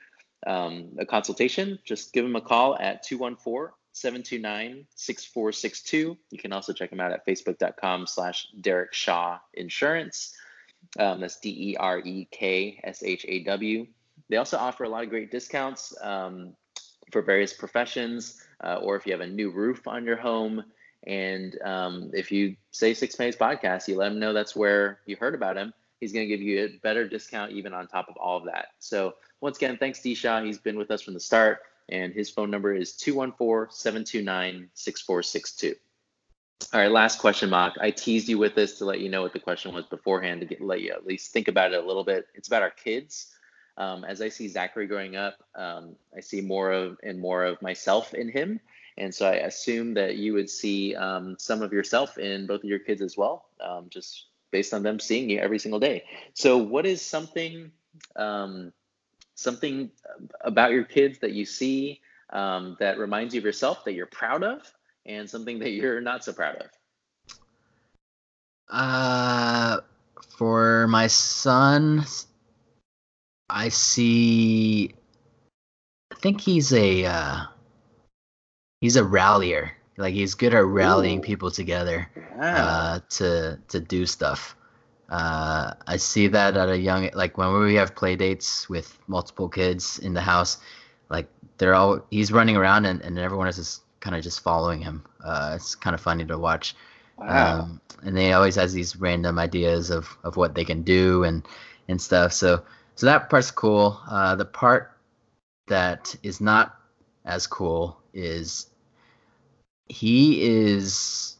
um, 0.46 0.90
a 0.98 1.06
consultation. 1.06 1.78
Just 1.84 2.12
give 2.12 2.24
him 2.24 2.36
a 2.36 2.40
call 2.40 2.76
at 2.78 3.02
214 3.02 3.74
729 3.92 4.86
6462. 4.94 6.16
You 6.30 6.38
can 6.38 6.52
also 6.52 6.72
check 6.72 6.90
him 6.90 7.00
out 7.00 7.12
at 7.12 7.26
facebook.com 7.26 8.06
slash 8.06 8.48
Derek 8.60 8.94
Shaw 8.94 9.38
Insurance. 9.54 10.34
Um, 10.98 11.20
that's 11.20 11.38
D 11.38 11.72
E 11.72 11.76
R 11.76 11.98
E 11.98 12.26
K 12.30 12.80
S 12.82 13.02
H 13.02 13.26
A 13.28 13.44
W. 13.44 13.86
They 14.30 14.36
also 14.38 14.56
offer 14.56 14.84
a 14.84 14.88
lot 14.88 15.04
of 15.04 15.10
great 15.10 15.30
discounts 15.30 15.94
um, 16.00 16.54
for 17.12 17.22
various 17.22 17.52
professions, 17.52 18.42
uh, 18.64 18.80
or 18.82 18.96
if 18.96 19.06
you 19.06 19.12
have 19.12 19.20
a 19.20 19.26
new 19.26 19.50
roof 19.50 19.86
on 19.86 20.04
your 20.04 20.16
home, 20.16 20.64
and 21.06 21.56
um, 21.62 22.10
if 22.14 22.32
you 22.32 22.56
say 22.70 22.94
Six 22.94 23.16
Pennies 23.16 23.36
Podcast, 23.36 23.88
you 23.88 23.96
let 23.96 24.12
him 24.12 24.18
know 24.18 24.32
that's 24.32 24.56
where 24.56 25.00
you 25.06 25.16
heard 25.16 25.34
about 25.34 25.56
him. 25.56 25.74
He's 26.00 26.12
going 26.12 26.28
to 26.28 26.36
give 26.36 26.40
you 26.40 26.64
a 26.64 26.68
better 26.82 27.08
discount 27.08 27.52
even 27.52 27.74
on 27.74 27.86
top 27.86 28.08
of 28.08 28.16
all 28.16 28.38
of 28.38 28.46
that. 28.46 28.68
So 28.78 29.14
once 29.40 29.58
again, 29.58 29.76
thanks 29.76 30.00
D 30.00 30.14
Shaw. 30.14 30.42
He's 30.42 30.58
been 30.58 30.78
with 30.78 30.90
us 30.90 31.02
from 31.02 31.14
the 31.14 31.20
start, 31.20 31.60
and 31.88 32.12
his 32.12 32.30
phone 32.30 32.50
number 32.50 32.74
is 32.74 32.92
214-729-6462. 32.94 35.74
All 36.72 36.80
right, 36.80 36.90
last 36.90 37.18
question, 37.18 37.50
Mock. 37.50 37.74
I 37.80 37.90
teased 37.90 38.28
you 38.28 38.38
with 38.38 38.54
this 38.54 38.78
to 38.78 38.84
let 38.84 39.00
you 39.00 39.08
know 39.08 39.22
what 39.22 39.32
the 39.32 39.40
question 39.40 39.74
was 39.74 39.86
beforehand 39.86 40.40
to 40.40 40.46
get 40.46 40.60
let 40.60 40.80
you 40.80 40.92
at 40.92 41.04
least 41.04 41.32
think 41.32 41.48
about 41.48 41.72
it 41.72 41.82
a 41.82 41.86
little 41.86 42.04
bit. 42.04 42.26
It's 42.34 42.46
about 42.48 42.62
our 42.62 42.70
kids. 42.70 43.34
Um, 43.76 44.04
as 44.04 44.20
I 44.20 44.28
see 44.28 44.48
Zachary 44.48 44.86
growing 44.86 45.16
up, 45.16 45.42
um, 45.54 45.96
I 46.16 46.20
see 46.20 46.40
more 46.40 46.70
of 46.72 46.98
and 47.02 47.18
more 47.18 47.44
of 47.44 47.60
myself 47.62 48.14
in 48.14 48.28
him. 48.28 48.60
And 48.98 49.14
so 49.14 49.26
I 49.26 49.36
assume 49.36 49.94
that 49.94 50.16
you 50.16 50.34
would 50.34 50.50
see 50.50 50.94
um, 50.94 51.36
some 51.38 51.62
of 51.62 51.72
yourself 51.72 52.18
in 52.18 52.46
both 52.46 52.62
of 52.62 52.68
your 52.68 52.78
kids 52.78 53.00
as 53.00 53.16
well, 53.16 53.46
um, 53.60 53.86
just 53.88 54.26
based 54.50 54.74
on 54.74 54.82
them 54.82 55.00
seeing 55.00 55.30
you 55.30 55.38
every 55.38 55.58
single 55.58 55.80
day. 55.80 56.04
So, 56.34 56.58
what 56.58 56.84
is 56.84 57.00
something 57.00 57.72
um, 58.16 58.72
something 59.34 59.90
about 60.42 60.72
your 60.72 60.84
kids 60.84 61.18
that 61.20 61.32
you 61.32 61.44
see 61.44 62.00
um, 62.30 62.76
that 62.80 62.98
reminds 62.98 63.34
you 63.34 63.40
of 63.40 63.44
yourself 63.44 63.84
that 63.84 63.94
you're 63.94 64.06
proud 64.06 64.42
of, 64.44 64.60
and 65.06 65.28
something 65.28 65.58
that 65.60 65.70
you're 65.70 66.00
not 66.00 66.24
so 66.24 66.32
proud 66.32 66.56
of? 66.56 66.70
Uh, 68.68 69.80
for 70.36 70.86
my 70.88 71.06
son, 71.06 72.04
I 73.52 73.68
see. 73.68 74.94
I 76.10 76.14
think 76.16 76.40
he's 76.40 76.72
a. 76.72 77.04
Uh, 77.04 77.44
he's 78.80 78.96
a 78.96 79.04
rallier. 79.04 79.72
Like 79.98 80.14
he's 80.14 80.34
good 80.34 80.54
at 80.54 80.64
rallying 80.64 81.18
Ooh. 81.18 81.22
people 81.22 81.50
together 81.50 82.08
uh, 82.40 83.00
to 83.10 83.58
to 83.68 83.80
do 83.80 84.06
stuff. 84.06 84.56
Uh, 85.10 85.74
I 85.86 85.98
see 85.98 86.28
that 86.28 86.56
at 86.56 86.70
a 86.70 86.78
young 86.78 87.10
like 87.12 87.36
when 87.36 87.52
we 87.60 87.74
have 87.74 87.94
play 87.94 88.16
dates 88.16 88.68
with 88.70 88.98
multiple 89.06 89.48
kids 89.48 89.98
in 89.98 90.14
the 90.14 90.20
house, 90.22 90.58
like 91.10 91.28
they're 91.58 91.74
all 91.74 92.00
he's 92.10 92.32
running 92.32 92.56
around 92.56 92.86
and, 92.86 93.02
and 93.02 93.18
everyone 93.18 93.48
is 93.48 93.56
just 93.56 93.82
kind 94.00 94.16
of 94.16 94.22
just 94.22 94.40
following 94.40 94.80
him. 94.80 95.04
Uh, 95.22 95.52
it's 95.54 95.74
kind 95.74 95.94
of 95.94 96.00
funny 96.00 96.24
to 96.24 96.38
watch. 96.38 96.74
Wow. 97.18 97.60
Um, 97.60 97.80
and 98.02 98.16
they 98.16 98.32
always 98.32 98.56
has 98.56 98.72
these 98.72 98.96
random 98.96 99.38
ideas 99.38 99.90
of, 99.90 100.08
of 100.24 100.36
what 100.36 100.54
they 100.54 100.64
can 100.64 100.82
do 100.82 101.24
and 101.24 101.46
and 101.88 102.00
stuff. 102.00 102.32
So 102.32 102.64
so 102.94 103.06
that 103.06 103.30
part's 103.30 103.50
cool. 103.50 104.00
Uh, 104.08 104.34
the 104.36 104.44
part 104.44 104.92
that 105.68 106.14
is 106.22 106.40
not 106.40 106.76
as 107.24 107.46
cool 107.46 107.98
is 108.12 108.66
he 109.88 110.42
is 110.42 111.36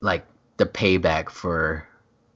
like 0.00 0.26
the 0.56 0.66
payback 0.66 1.30
for 1.30 1.86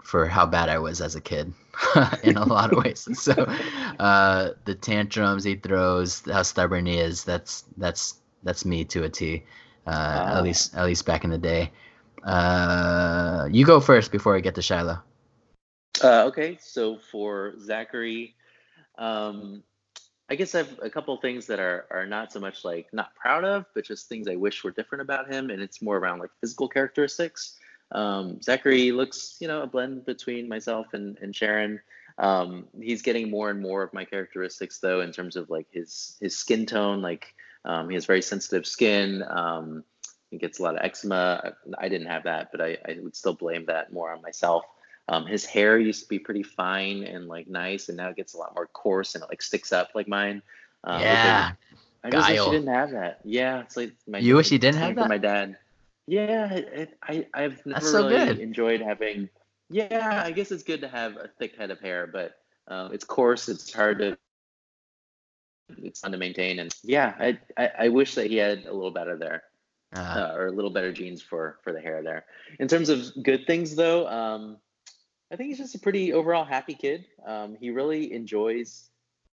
for 0.02 0.26
how 0.26 0.46
bad 0.46 0.68
I 0.68 0.78
was 0.78 1.00
as 1.00 1.14
a 1.14 1.20
kid 1.20 1.52
in 2.22 2.36
a 2.36 2.44
lot 2.44 2.72
of 2.72 2.84
ways. 2.84 3.08
So 3.18 3.32
uh, 3.98 4.50
the 4.64 4.74
tantrums 4.74 5.44
he 5.44 5.56
throws, 5.56 6.22
how 6.30 6.42
stubborn 6.42 6.86
he 6.86 6.98
is, 6.98 7.24
that's 7.24 7.64
that's 7.76 8.16
that's 8.42 8.64
me 8.64 8.84
to 8.86 9.04
a 9.04 9.08
T. 9.08 9.44
Uh. 9.86 10.34
At 10.36 10.42
least 10.42 10.74
at 10.74 10.84
least 10.84 11.06
back 11.06 11.24
in 11.24 11.30
the 11.30 11.38
day. 11.38 11.72
Uh, 12.22 13.48
you 13.50 13.66
go 13.66 13.80
first 13.80 14.10
before 14.12 14.36
I 14.36 14.40
get 14.40 14.54
to 14.54 14.62
Shiloh. 14.62 15.02
Uh, 16.02 16.24
okay, 16.26 16.58
so 16.60 16.98
for 16.98 17.54
Zachary, 17.60 18.34
um, 18.98 19.62
I 20.28 20.34
guess 20.34 20.54
I 20.54 20.58
have 20.58 20.78
a 20.82 20.90
couple 20.90 21.16
things 21.18 21.46
that 21.46 21.60
are 21.60 21.86
are 21.90 22.06
not 22.06 22.32
so 22.32 22.40
much 22.40 22.64
like 22.64 22.88
not 22.92 23.14
proud 23.14 23.44
of, 23.44 23.66
but 23.74 23.84
just 23.84 24.08
things 24.08 24.26
I 24.26 24.36
wish 24.36 24.64
were 24.64 24.70
different 24.70 25.02
about 25.02 25.32
him, 25.32 25.50
and 25.50 25.62
it's 25.62 25.82
more 25.82 25.98
around 25.98 26.18
like 26.18 26.30
physical 26.40 26.68
characteristics. 26.68 27.56
Um, 27.92 28.40
Zachary 28.42 28.90
looks, 28.90 29.36
you 29.40 29.48
know, 29.48 29.62
a 29.62 29.66
blend 29.66 30.04
between 30.06 30.48
myself 30.48 30.94
and 30.94 31.18
and 31.20 31.34
Sharon. 31.36 31.80
Um, 32.18 32.66
he's 32.80 33.02
getting 33.02 33.30
more 33.30 33.50
and 33.50 33.60
more 33.60 33.82
of 33.82 33.92
my 33.92 34.04
characteristics 34.04 34.78
though, 34.78 35.00
in 35.02 35.12
terms 35.12 35.36
of 35.36 35.50
like 35.50 35.66
his 35.70 36.16
his 36.20 36.36
skin 36.36 36.64
tone. 36.64 37.02
Like 37.02 37.34
um, 37.64 37.88
he 37.88 37.94
has 37.94 38.06
very 38.06 38.22
sensitive 38.22 38.66
skin. 38.66 39.22
Um, 39.28 39.84
he 40.30 40.38
gets 40.38 40.58
a 40.58 40.62
lot 40.62 40.74
of 40.76 40.84
eczema. 40.84 41.54
I 41.78 41.88
didn't 41.88 42.08
have 42.08 42.24
that, 42.24 42.48
but 42.50 42.60
I, 42.60 42.78
I 42.88 42.98
would 43.00 43.14
still 43.14 43.34
blame 43.34 43.66
that 43.66 43.92
more 43.92 44.12
on 44.12 44.22
myself. 44.22 44.64
Um, 45.08 45.26
his 45.26 45.44
hair 45.44 45.78
used 45.78 46.02
to 46.02 46.08
be 46.08 46.18
pretty 46.18 46.42
fine 46.42 47.04
and 47.04 47.28
like 47.28 47.46
nice, 47.46 47.88
and 47.88 47.96
now 47.96 48.08
it 48.08 48.16
gets 48.16 48.34
a 48.34 48.38
lot 48.38 48.54
more 48.54 48.66
coarse 48.66 49.14
and 49.14 49.22
it 49.22 49.28
like 49.28 49.42
sticks 49.42 49.72
up 49.72 49.90
like 49.94 50.08
mine. 50.08 50.42
Um, 50.84 51.00
yeah, 51.00 51.52
I, 52.02 52.10
just 52.10 52.30
wish 52.30 52.40
he 52.40 52.50
didn't 52.50 52.74
have 52.74 52.90
that. 52.92 53.20
Yeah, 53.24 53.60
it's 53.60 53.76
like 53.76 53.92
my. 54.06 54.18
You 54.18 54.36
wish 54.36 54.48
he 54.48 54.58
didn't 54.58 54.80
have 54.80 54.94
that? 54.96 55.08
My 55.08 55.18
dad. 55.18 55.56
Yeah, 56.06 56.52
it, 56.52 56.98
I 57.02 57.26
I've 57.34 57.64
never 57.66 57.84
so 57.84 58.08
really 58.08 58.26
good. 58.26 58.38
enjoyed 58.38 58.80
having. 58.80 59.28
Yeah, 59.70 60.22
I 60.24 60.30
guess 60.30 60.50
it's 60.50 60.62
good 60.62 60.80
to 60.82 60.88
have 60.88 61.16
a 61.16 61.28
thick 61.38 61.56
head 61.56 61.70
of 61.70 61.80
hair, 61.80 62.06
but 62.06 62.38
um, 62.68 62.92
it's 62.92 63.04
coarse. 63.04 63.48
It's 63.48 63.72
hard 63.72 63.98
to. 63.98 64.16
It's 65.82 66.00
fun 66.00 66.12
to 66.12 66.18
maintain, 66.18 66.58
and 66.60 66.74
yeah, 66.82 67.14
I, 67.18 67.38
I 67.56 67.70
I 67.78 67.88
wish 67.88 68.14
that 68.14 68.28
he 68.28 68.36
had 68.36 68.64
a 68.66 68.72
little 68.72 68.90
better 68.90 69.16
there 69.16 69.44
uh, 69.96 70.00
uh, 70.00 70.34
or 70.36 70.46
a 70.46 70.50
little 70.50 70.70
better 70.70 70.92
genes 70.92 71.22
for 71.22 71.58
for 71.62 71.72
the 71.72 71.80
hair 71.80 72.02
there. 72.02 72.24
In 72.58 72.68
terms 72.68 72.88
of 72.88 73.10
good 73.22 73.46
things, 73.46 73.76
though, 73.76 74.06
um, 74.08 74.56
I 75.34 75.36
think 75.36 75.48
he's 75.48 75.58
just 75.58 75.74
a 75.74 75.80
pretty 75.80 76.12
overall 76.12 76.44
happy 76.44 76.74
kid. 76.74 77.06
Um, 77.26 77.56
he 77.58 77.70
really 77.70 78.12
enjoys 78.12 78.88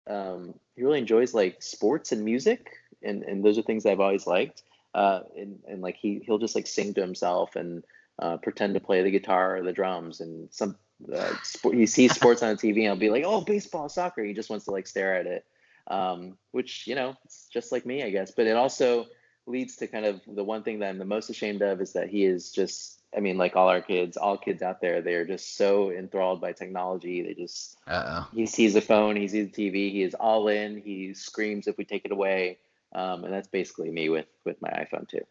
um, 0.07 0.53
he 0.75 0.83
really 0.83 0.99
enjoys 0.99 1.33
like 1.33 1.63
sports 1.63 2.11
and 2.11 2.25
music, 2.25 2.69
and 3.01 3.23
and 3.23 3.45
those 3.45 3.57
are 3.57 3.61
things 3.61 3.85
I've 3.85 4.01
always 4.01 4.27
liked. 4.27 4.63
Uh, 4.93 5.21
and 5.37 5.59
and 5.69 5.81
like 5.81 5.95
he 5.95 6.21
he'll 6.25 6.37
just 6.37 6.53
like 6.53 6.67
sing 6.67 6.93
to 6.95 7.01
himself 7.01 7.55
and 7.55 7.81
uh, 8.19 8.35
pretend 8.35 8.73
to 8.73 8.81
play 8.81 9.03
the 9.03 9.11
guitar 9.11 9.55
or 9.55 9.63
the 9.63 9.71
drums 9.71 10.19
and 10.19 10.49
some. 10.51 10.75
Uh, 11.13 11.33
sport, 11.43 11.75
he 11.75 11.85
sees 11.85 12.13
sports 12.15 12.43
on 12.43 12.49
the 12.49 12.55
TV 12.55 12.67
and 12.69 12.77
he'll 12.77 12.95
be 12.97 13.09
like, 13.09 13.23
"Oh, 13.25 13.39
baseball, 13.39 13.87
soccer." 13.87 14.21
He 14.21 14.33
just 14.33 14.49
wants 14.49 14.65
to 14.65 14.71
like 14.71 14.87
stare 14.87 15.15
at 15.15 15.27
it, 15.27 15.45
um, 15.87 16.37
which 16.51 16.87
you 16.87 16.95
know, 16.95 17.15
it's 17.23 17.47
just 17.47 17.71
like 17.71 17.85
me, 17.85 18.03
I 18.03 18.09
guess. 18.09 18.31
But 18.31 18.47
it 18.47 18.57
also 18.57 19.05
leads 19.47 19.77
to 19.77 19.87
kind 19.87 20.05
of 20.05 20.19
the 20.27 20.43
one 20.43 20.63
thing 20.63 20.79
that 20.79 20.89
I'm 20.89 20.97
the 20.97 21.05
most 21.05 21.29
ashamed 21.29 21.61
of 21.61 21.79
is 21.79 21.93
that 21.93 22.09
he 22.09 22.25
is 22.25 22.51
just 22.51 22.99
I 23.15 23.19
mean 23.19 23.37
like 23.37 23.55
all 23.55 23.69
our 23.69 23.81
kids 23.81 24.17
all 24.17 24.37
kids 24.37 24.61
out 24.61 24.81
there 24.81 25.01
they're 25.01 25.25
just 25.25 25.57
so 25.57 25.91
enthralled 25.91 26.41
by 26.41 26.51
technology 26.51 27.21
they 27.21 27.33
just 27.33 27.77
uh 27.87 28.03
oh. 28.07 28.27
he 28.33 28.45
sees 28.45 28.75
a 28.75 28.81
phone 28.81 29.15
he 29.15 29.27
sees 29.27 29.47
a 29.47 29.51
TV 29.51 29.91
he 29.91 30.03
is 30.03 30.13
all 30.15 30.47
in 30.47 30.81
he 30.81 31.13
screams 31.13 31.67
if 31.67 31.77
we 31.77 31.85
take 31.85 32.05
it 32.05 32.11
away 32.11 32.57
um, 32.93 33.23
and 33.23 33.33
that's 33.33 33.47
basically 33.47 33.89
me 33.89 34.09
with 34.09 34.27
with 34.43 34.61
my 34.61 34.69
iPhone 34.69 35.07
too 35.07 35.25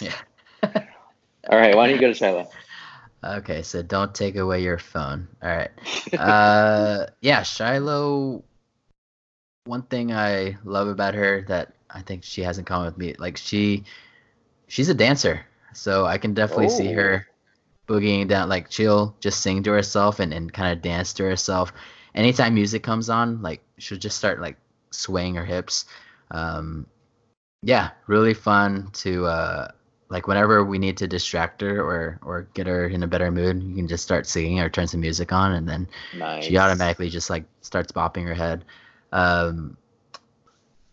Yeah. 0.00 0.14
all 0.62 1.58
right 1.58 1.74
why 1.76 1.86
don't 1.86 1.94
you 1.94 2.00
go 2.00 2.08
to 2.08 2.14
Shiloh 2.14 2.48
Okay, 3.24 3.62
so 3.62 3.82
don't 3.82 4.14
take 4.14 4.36
away 4.36 4.62
your 4.62 4.78
phone. 4.78 5.28
All 5.42 5.48
right. 5.48 5.70
Uh, 6.18 7.06
yeah, 7.20 7.42
Shiloh. 7.42 8.42
One 9.64 9.82
thing 9.82 10.12
I 10.12 10.56
love 10.64 10.88
about 10.88 11.14
her 11.14 11.42
that 11.48 11.74
I 11.90 12.00
think 12.00 12.24
she 12.24 12.42
has 12.42 12.58
in 12.58 12.64
common 12.64 12.86
with 12.86 12.96
me, 12.96 13.14
like 13.18 13.36
she, 13.36 13.84
she's 14.68 14.88
a 14.88 14.94
dancer. 14.94 15.44
So 15.72 16.06
I 16.06 16.18
can 16.18 16.34
definitely 16.34 16.68
see 16.68 16.90
Oh. 16.90 16.92
her 16.92 17.26
boogieing 17.88 18.28
down. 18.28 18.48
Like 18.48 18.70
she'll 18.70 19.16
just 19.20 19.40
sing 19.40 19.62
to 19.64 19.72
herself 19.72 20.20
and, 20.20 20.32
and 20.32 20.52
kind 20.52 20.72
of 20.72 20.82
dance 20.82 21.12
to 21.14 21.24
herself. 21.24 21.72
Anytime 22.14 22.54
music 22.54 22.82
comes 22.82 23.08
on, 23.10 23.42
like 23.42 23.62
she'll 23.78 23.98
just 23.98 24.16
start 24.18 24.40
like 24.40 24.56
swaying 24.90 25.34
her 25.36 25.44
hips. 25.44 25.86
Um, 26.30 26.86
yeah, 27.62 27.90
really 28.06 28.34
fun 28.34 28.90
to 28.94 29.26
uh, 29.26 29.68
like 30.08 30.26
whenever 30.28 30.64
we 30.64 30.78
need 30.78 30.96
to 30.98 31.08
distract 31.08 31.60
her 31.60 31.80
or 31.82 32.18
or 32.22 32.48
get 32.54 32.66
her 32.66 32.86
in 32.88 33.02
a 33.02 33.06
better 33.08 33.30
mood, 33.30 33.62
you 33.62 33.74
can 33.74 33.88
just 33.88 34.04
start 34.04 34.26
singing 34.26 34.60
or 34.60 34.68
turn 34.70 34.86
some 34.86 35.00
music 35.00 35.32
on, 35.32 35.52
and 35.52 35.68
then 35.68 35.88
nice 36.12 36.44
she 36.44 36.56
automatically 36.58 37.08
just 37.10 37.30
like 37.30 37.44
starts 37.62 37.92
bopping 37.92 38.26
her 38.26 38.34
head. 38.34 38.64
Um, 39.12 39.76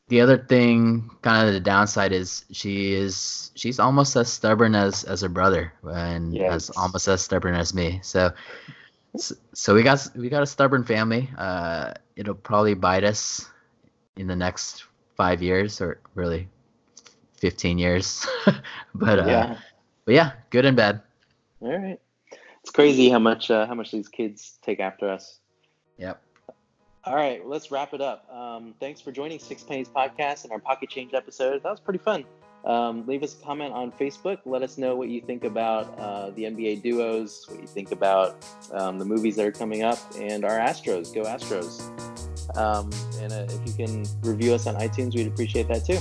the 0.08 0.22
other 0.22 0.38
thing, 0.38 1.10
kind 1.22 1.47
of 1.47 1.53
the 1.53 1.60
downside, 1.60 2.12
is 2.12 2.45
she 2.51 2.93
is 2.93 3.51
she's 3.56 3.80
almost 3.80 4.16
as 4.16 4.32
stubborn 4.32 4.76
as 4.76 5.03
as 5.03 5.22
her 5.22 5.30
brother, 5.30 5.74
and 5.84 6.38
as 6.38 6.70
almost 6.72 7.08
as 7.08 7.22
stubborn 7.22 7.56
as 7.56 7.74
me. 7.74 7.99
So, 8.03 8.32
so 9.16 9.74
we 9.74 9.84
got 9.84 10.08
we 10.16 10.30
got 10.30 10.43
a 10.43 10.47
stubborn 10.47 10.84
family. 10.84 11.30
Uh, 11.38 11.93
it'll 12.16 12.36
probably 12.36 12.74
bite 12.76 13.03
us 13.03 13.49
in 14.16 14.28
the 14.28 14.36
next 14.36 14.86
five 15.18 15.41
years, 15.41 15.82
or 15.82 15.99
really, 16.14 16.47
fifteen 17.38 17.78
years. 17.78 18.28
but 18.93 19.20
uh, 19.20 19.26
yeah 19.26 19.58
but 20.06 20.14
yeah, 20.14 20.32
good 20.51 20.66
and 20.66 20.78
bad. 20.78 21.01
all 21.60 21.78
right 21.78 21.99
it's 22.62 22.72
crazy 22.72 23.10
how 23.10 23.20
much 23.20 23.51
uh, 23.51 23.66
how 23.66 23.74
much 23.74 23.91
these 23.91 24.08
kids 24.08 24.58
take 24.62 24.80
after 24.80 25.10
us 25.10 25.39
Yep. 25.97 26.22
All 27.06 27.16
right, 27.16 27.45
let's 27.45 27.70
wrap 27.70 27.93
it 27.93 28.01
up. 28.01 28.28
Um, 28.34 28.74
thanks 28.80 28.99
for 28.99 29.12
joining 29.12 29.38
Six 29.38 29.62
Pennies 29.62 29.88
Podcast 29.88 30.43
and 30.43 30.51
our 30.51 30.58
Pocket 30.58 30.89
Change 30.89 31.14
episode. 31.14 31.62
That 31.62 31.70
was 31.70 31.80
pretty 31.80 31.99
fun. 31.99 32.26
Um, 32.66 33.06
leave 33.06 33.22
us 33.22 33.39
a 33.39 33.45
comment 33.45 33.74
on 33.74 33.91
Facebook. 33.91 34.39
Let 34.43 34.64
us 34.64 34.80
know 34.80 34.95
what 34.95 35.10
you 35.10 35.22
think 35.22 35.43
about 35.43 35.99
uh, 35.99 36.32
the 36.32 36.45
NBA 36.45 36.82
duos, 36.82 37.45
what 37.47 37.62
you 37.62 37.68
think 37.68 37.91
about 37.91 38.43
um, 38.72 38.97
the 38.97 39.06
movies 39.06 39.36
that 39.36 39.45
are 39.45 39.51
coming 39.51 39.84
up, 39.84 39.99
and 40.20 40.43
our 40.43 40.58
Astros. 40.58 41.14
Go 41.14 41.22
Astros. 41.22 41.86
Um, 42.58 42.89
and 43.22 43.32
uh, 43.32 43.53
if 43.53 43.68
you 43.68 43.86
can 43.86 44.03
review 44.22 44.56
us 44.56 44.66
on 44.66 44.74
iTunes, 44.76 45.14
we'd 45.14 45.28
appreciate 45.28 45.68
that 45.68 45.86
too. 45.86 45.99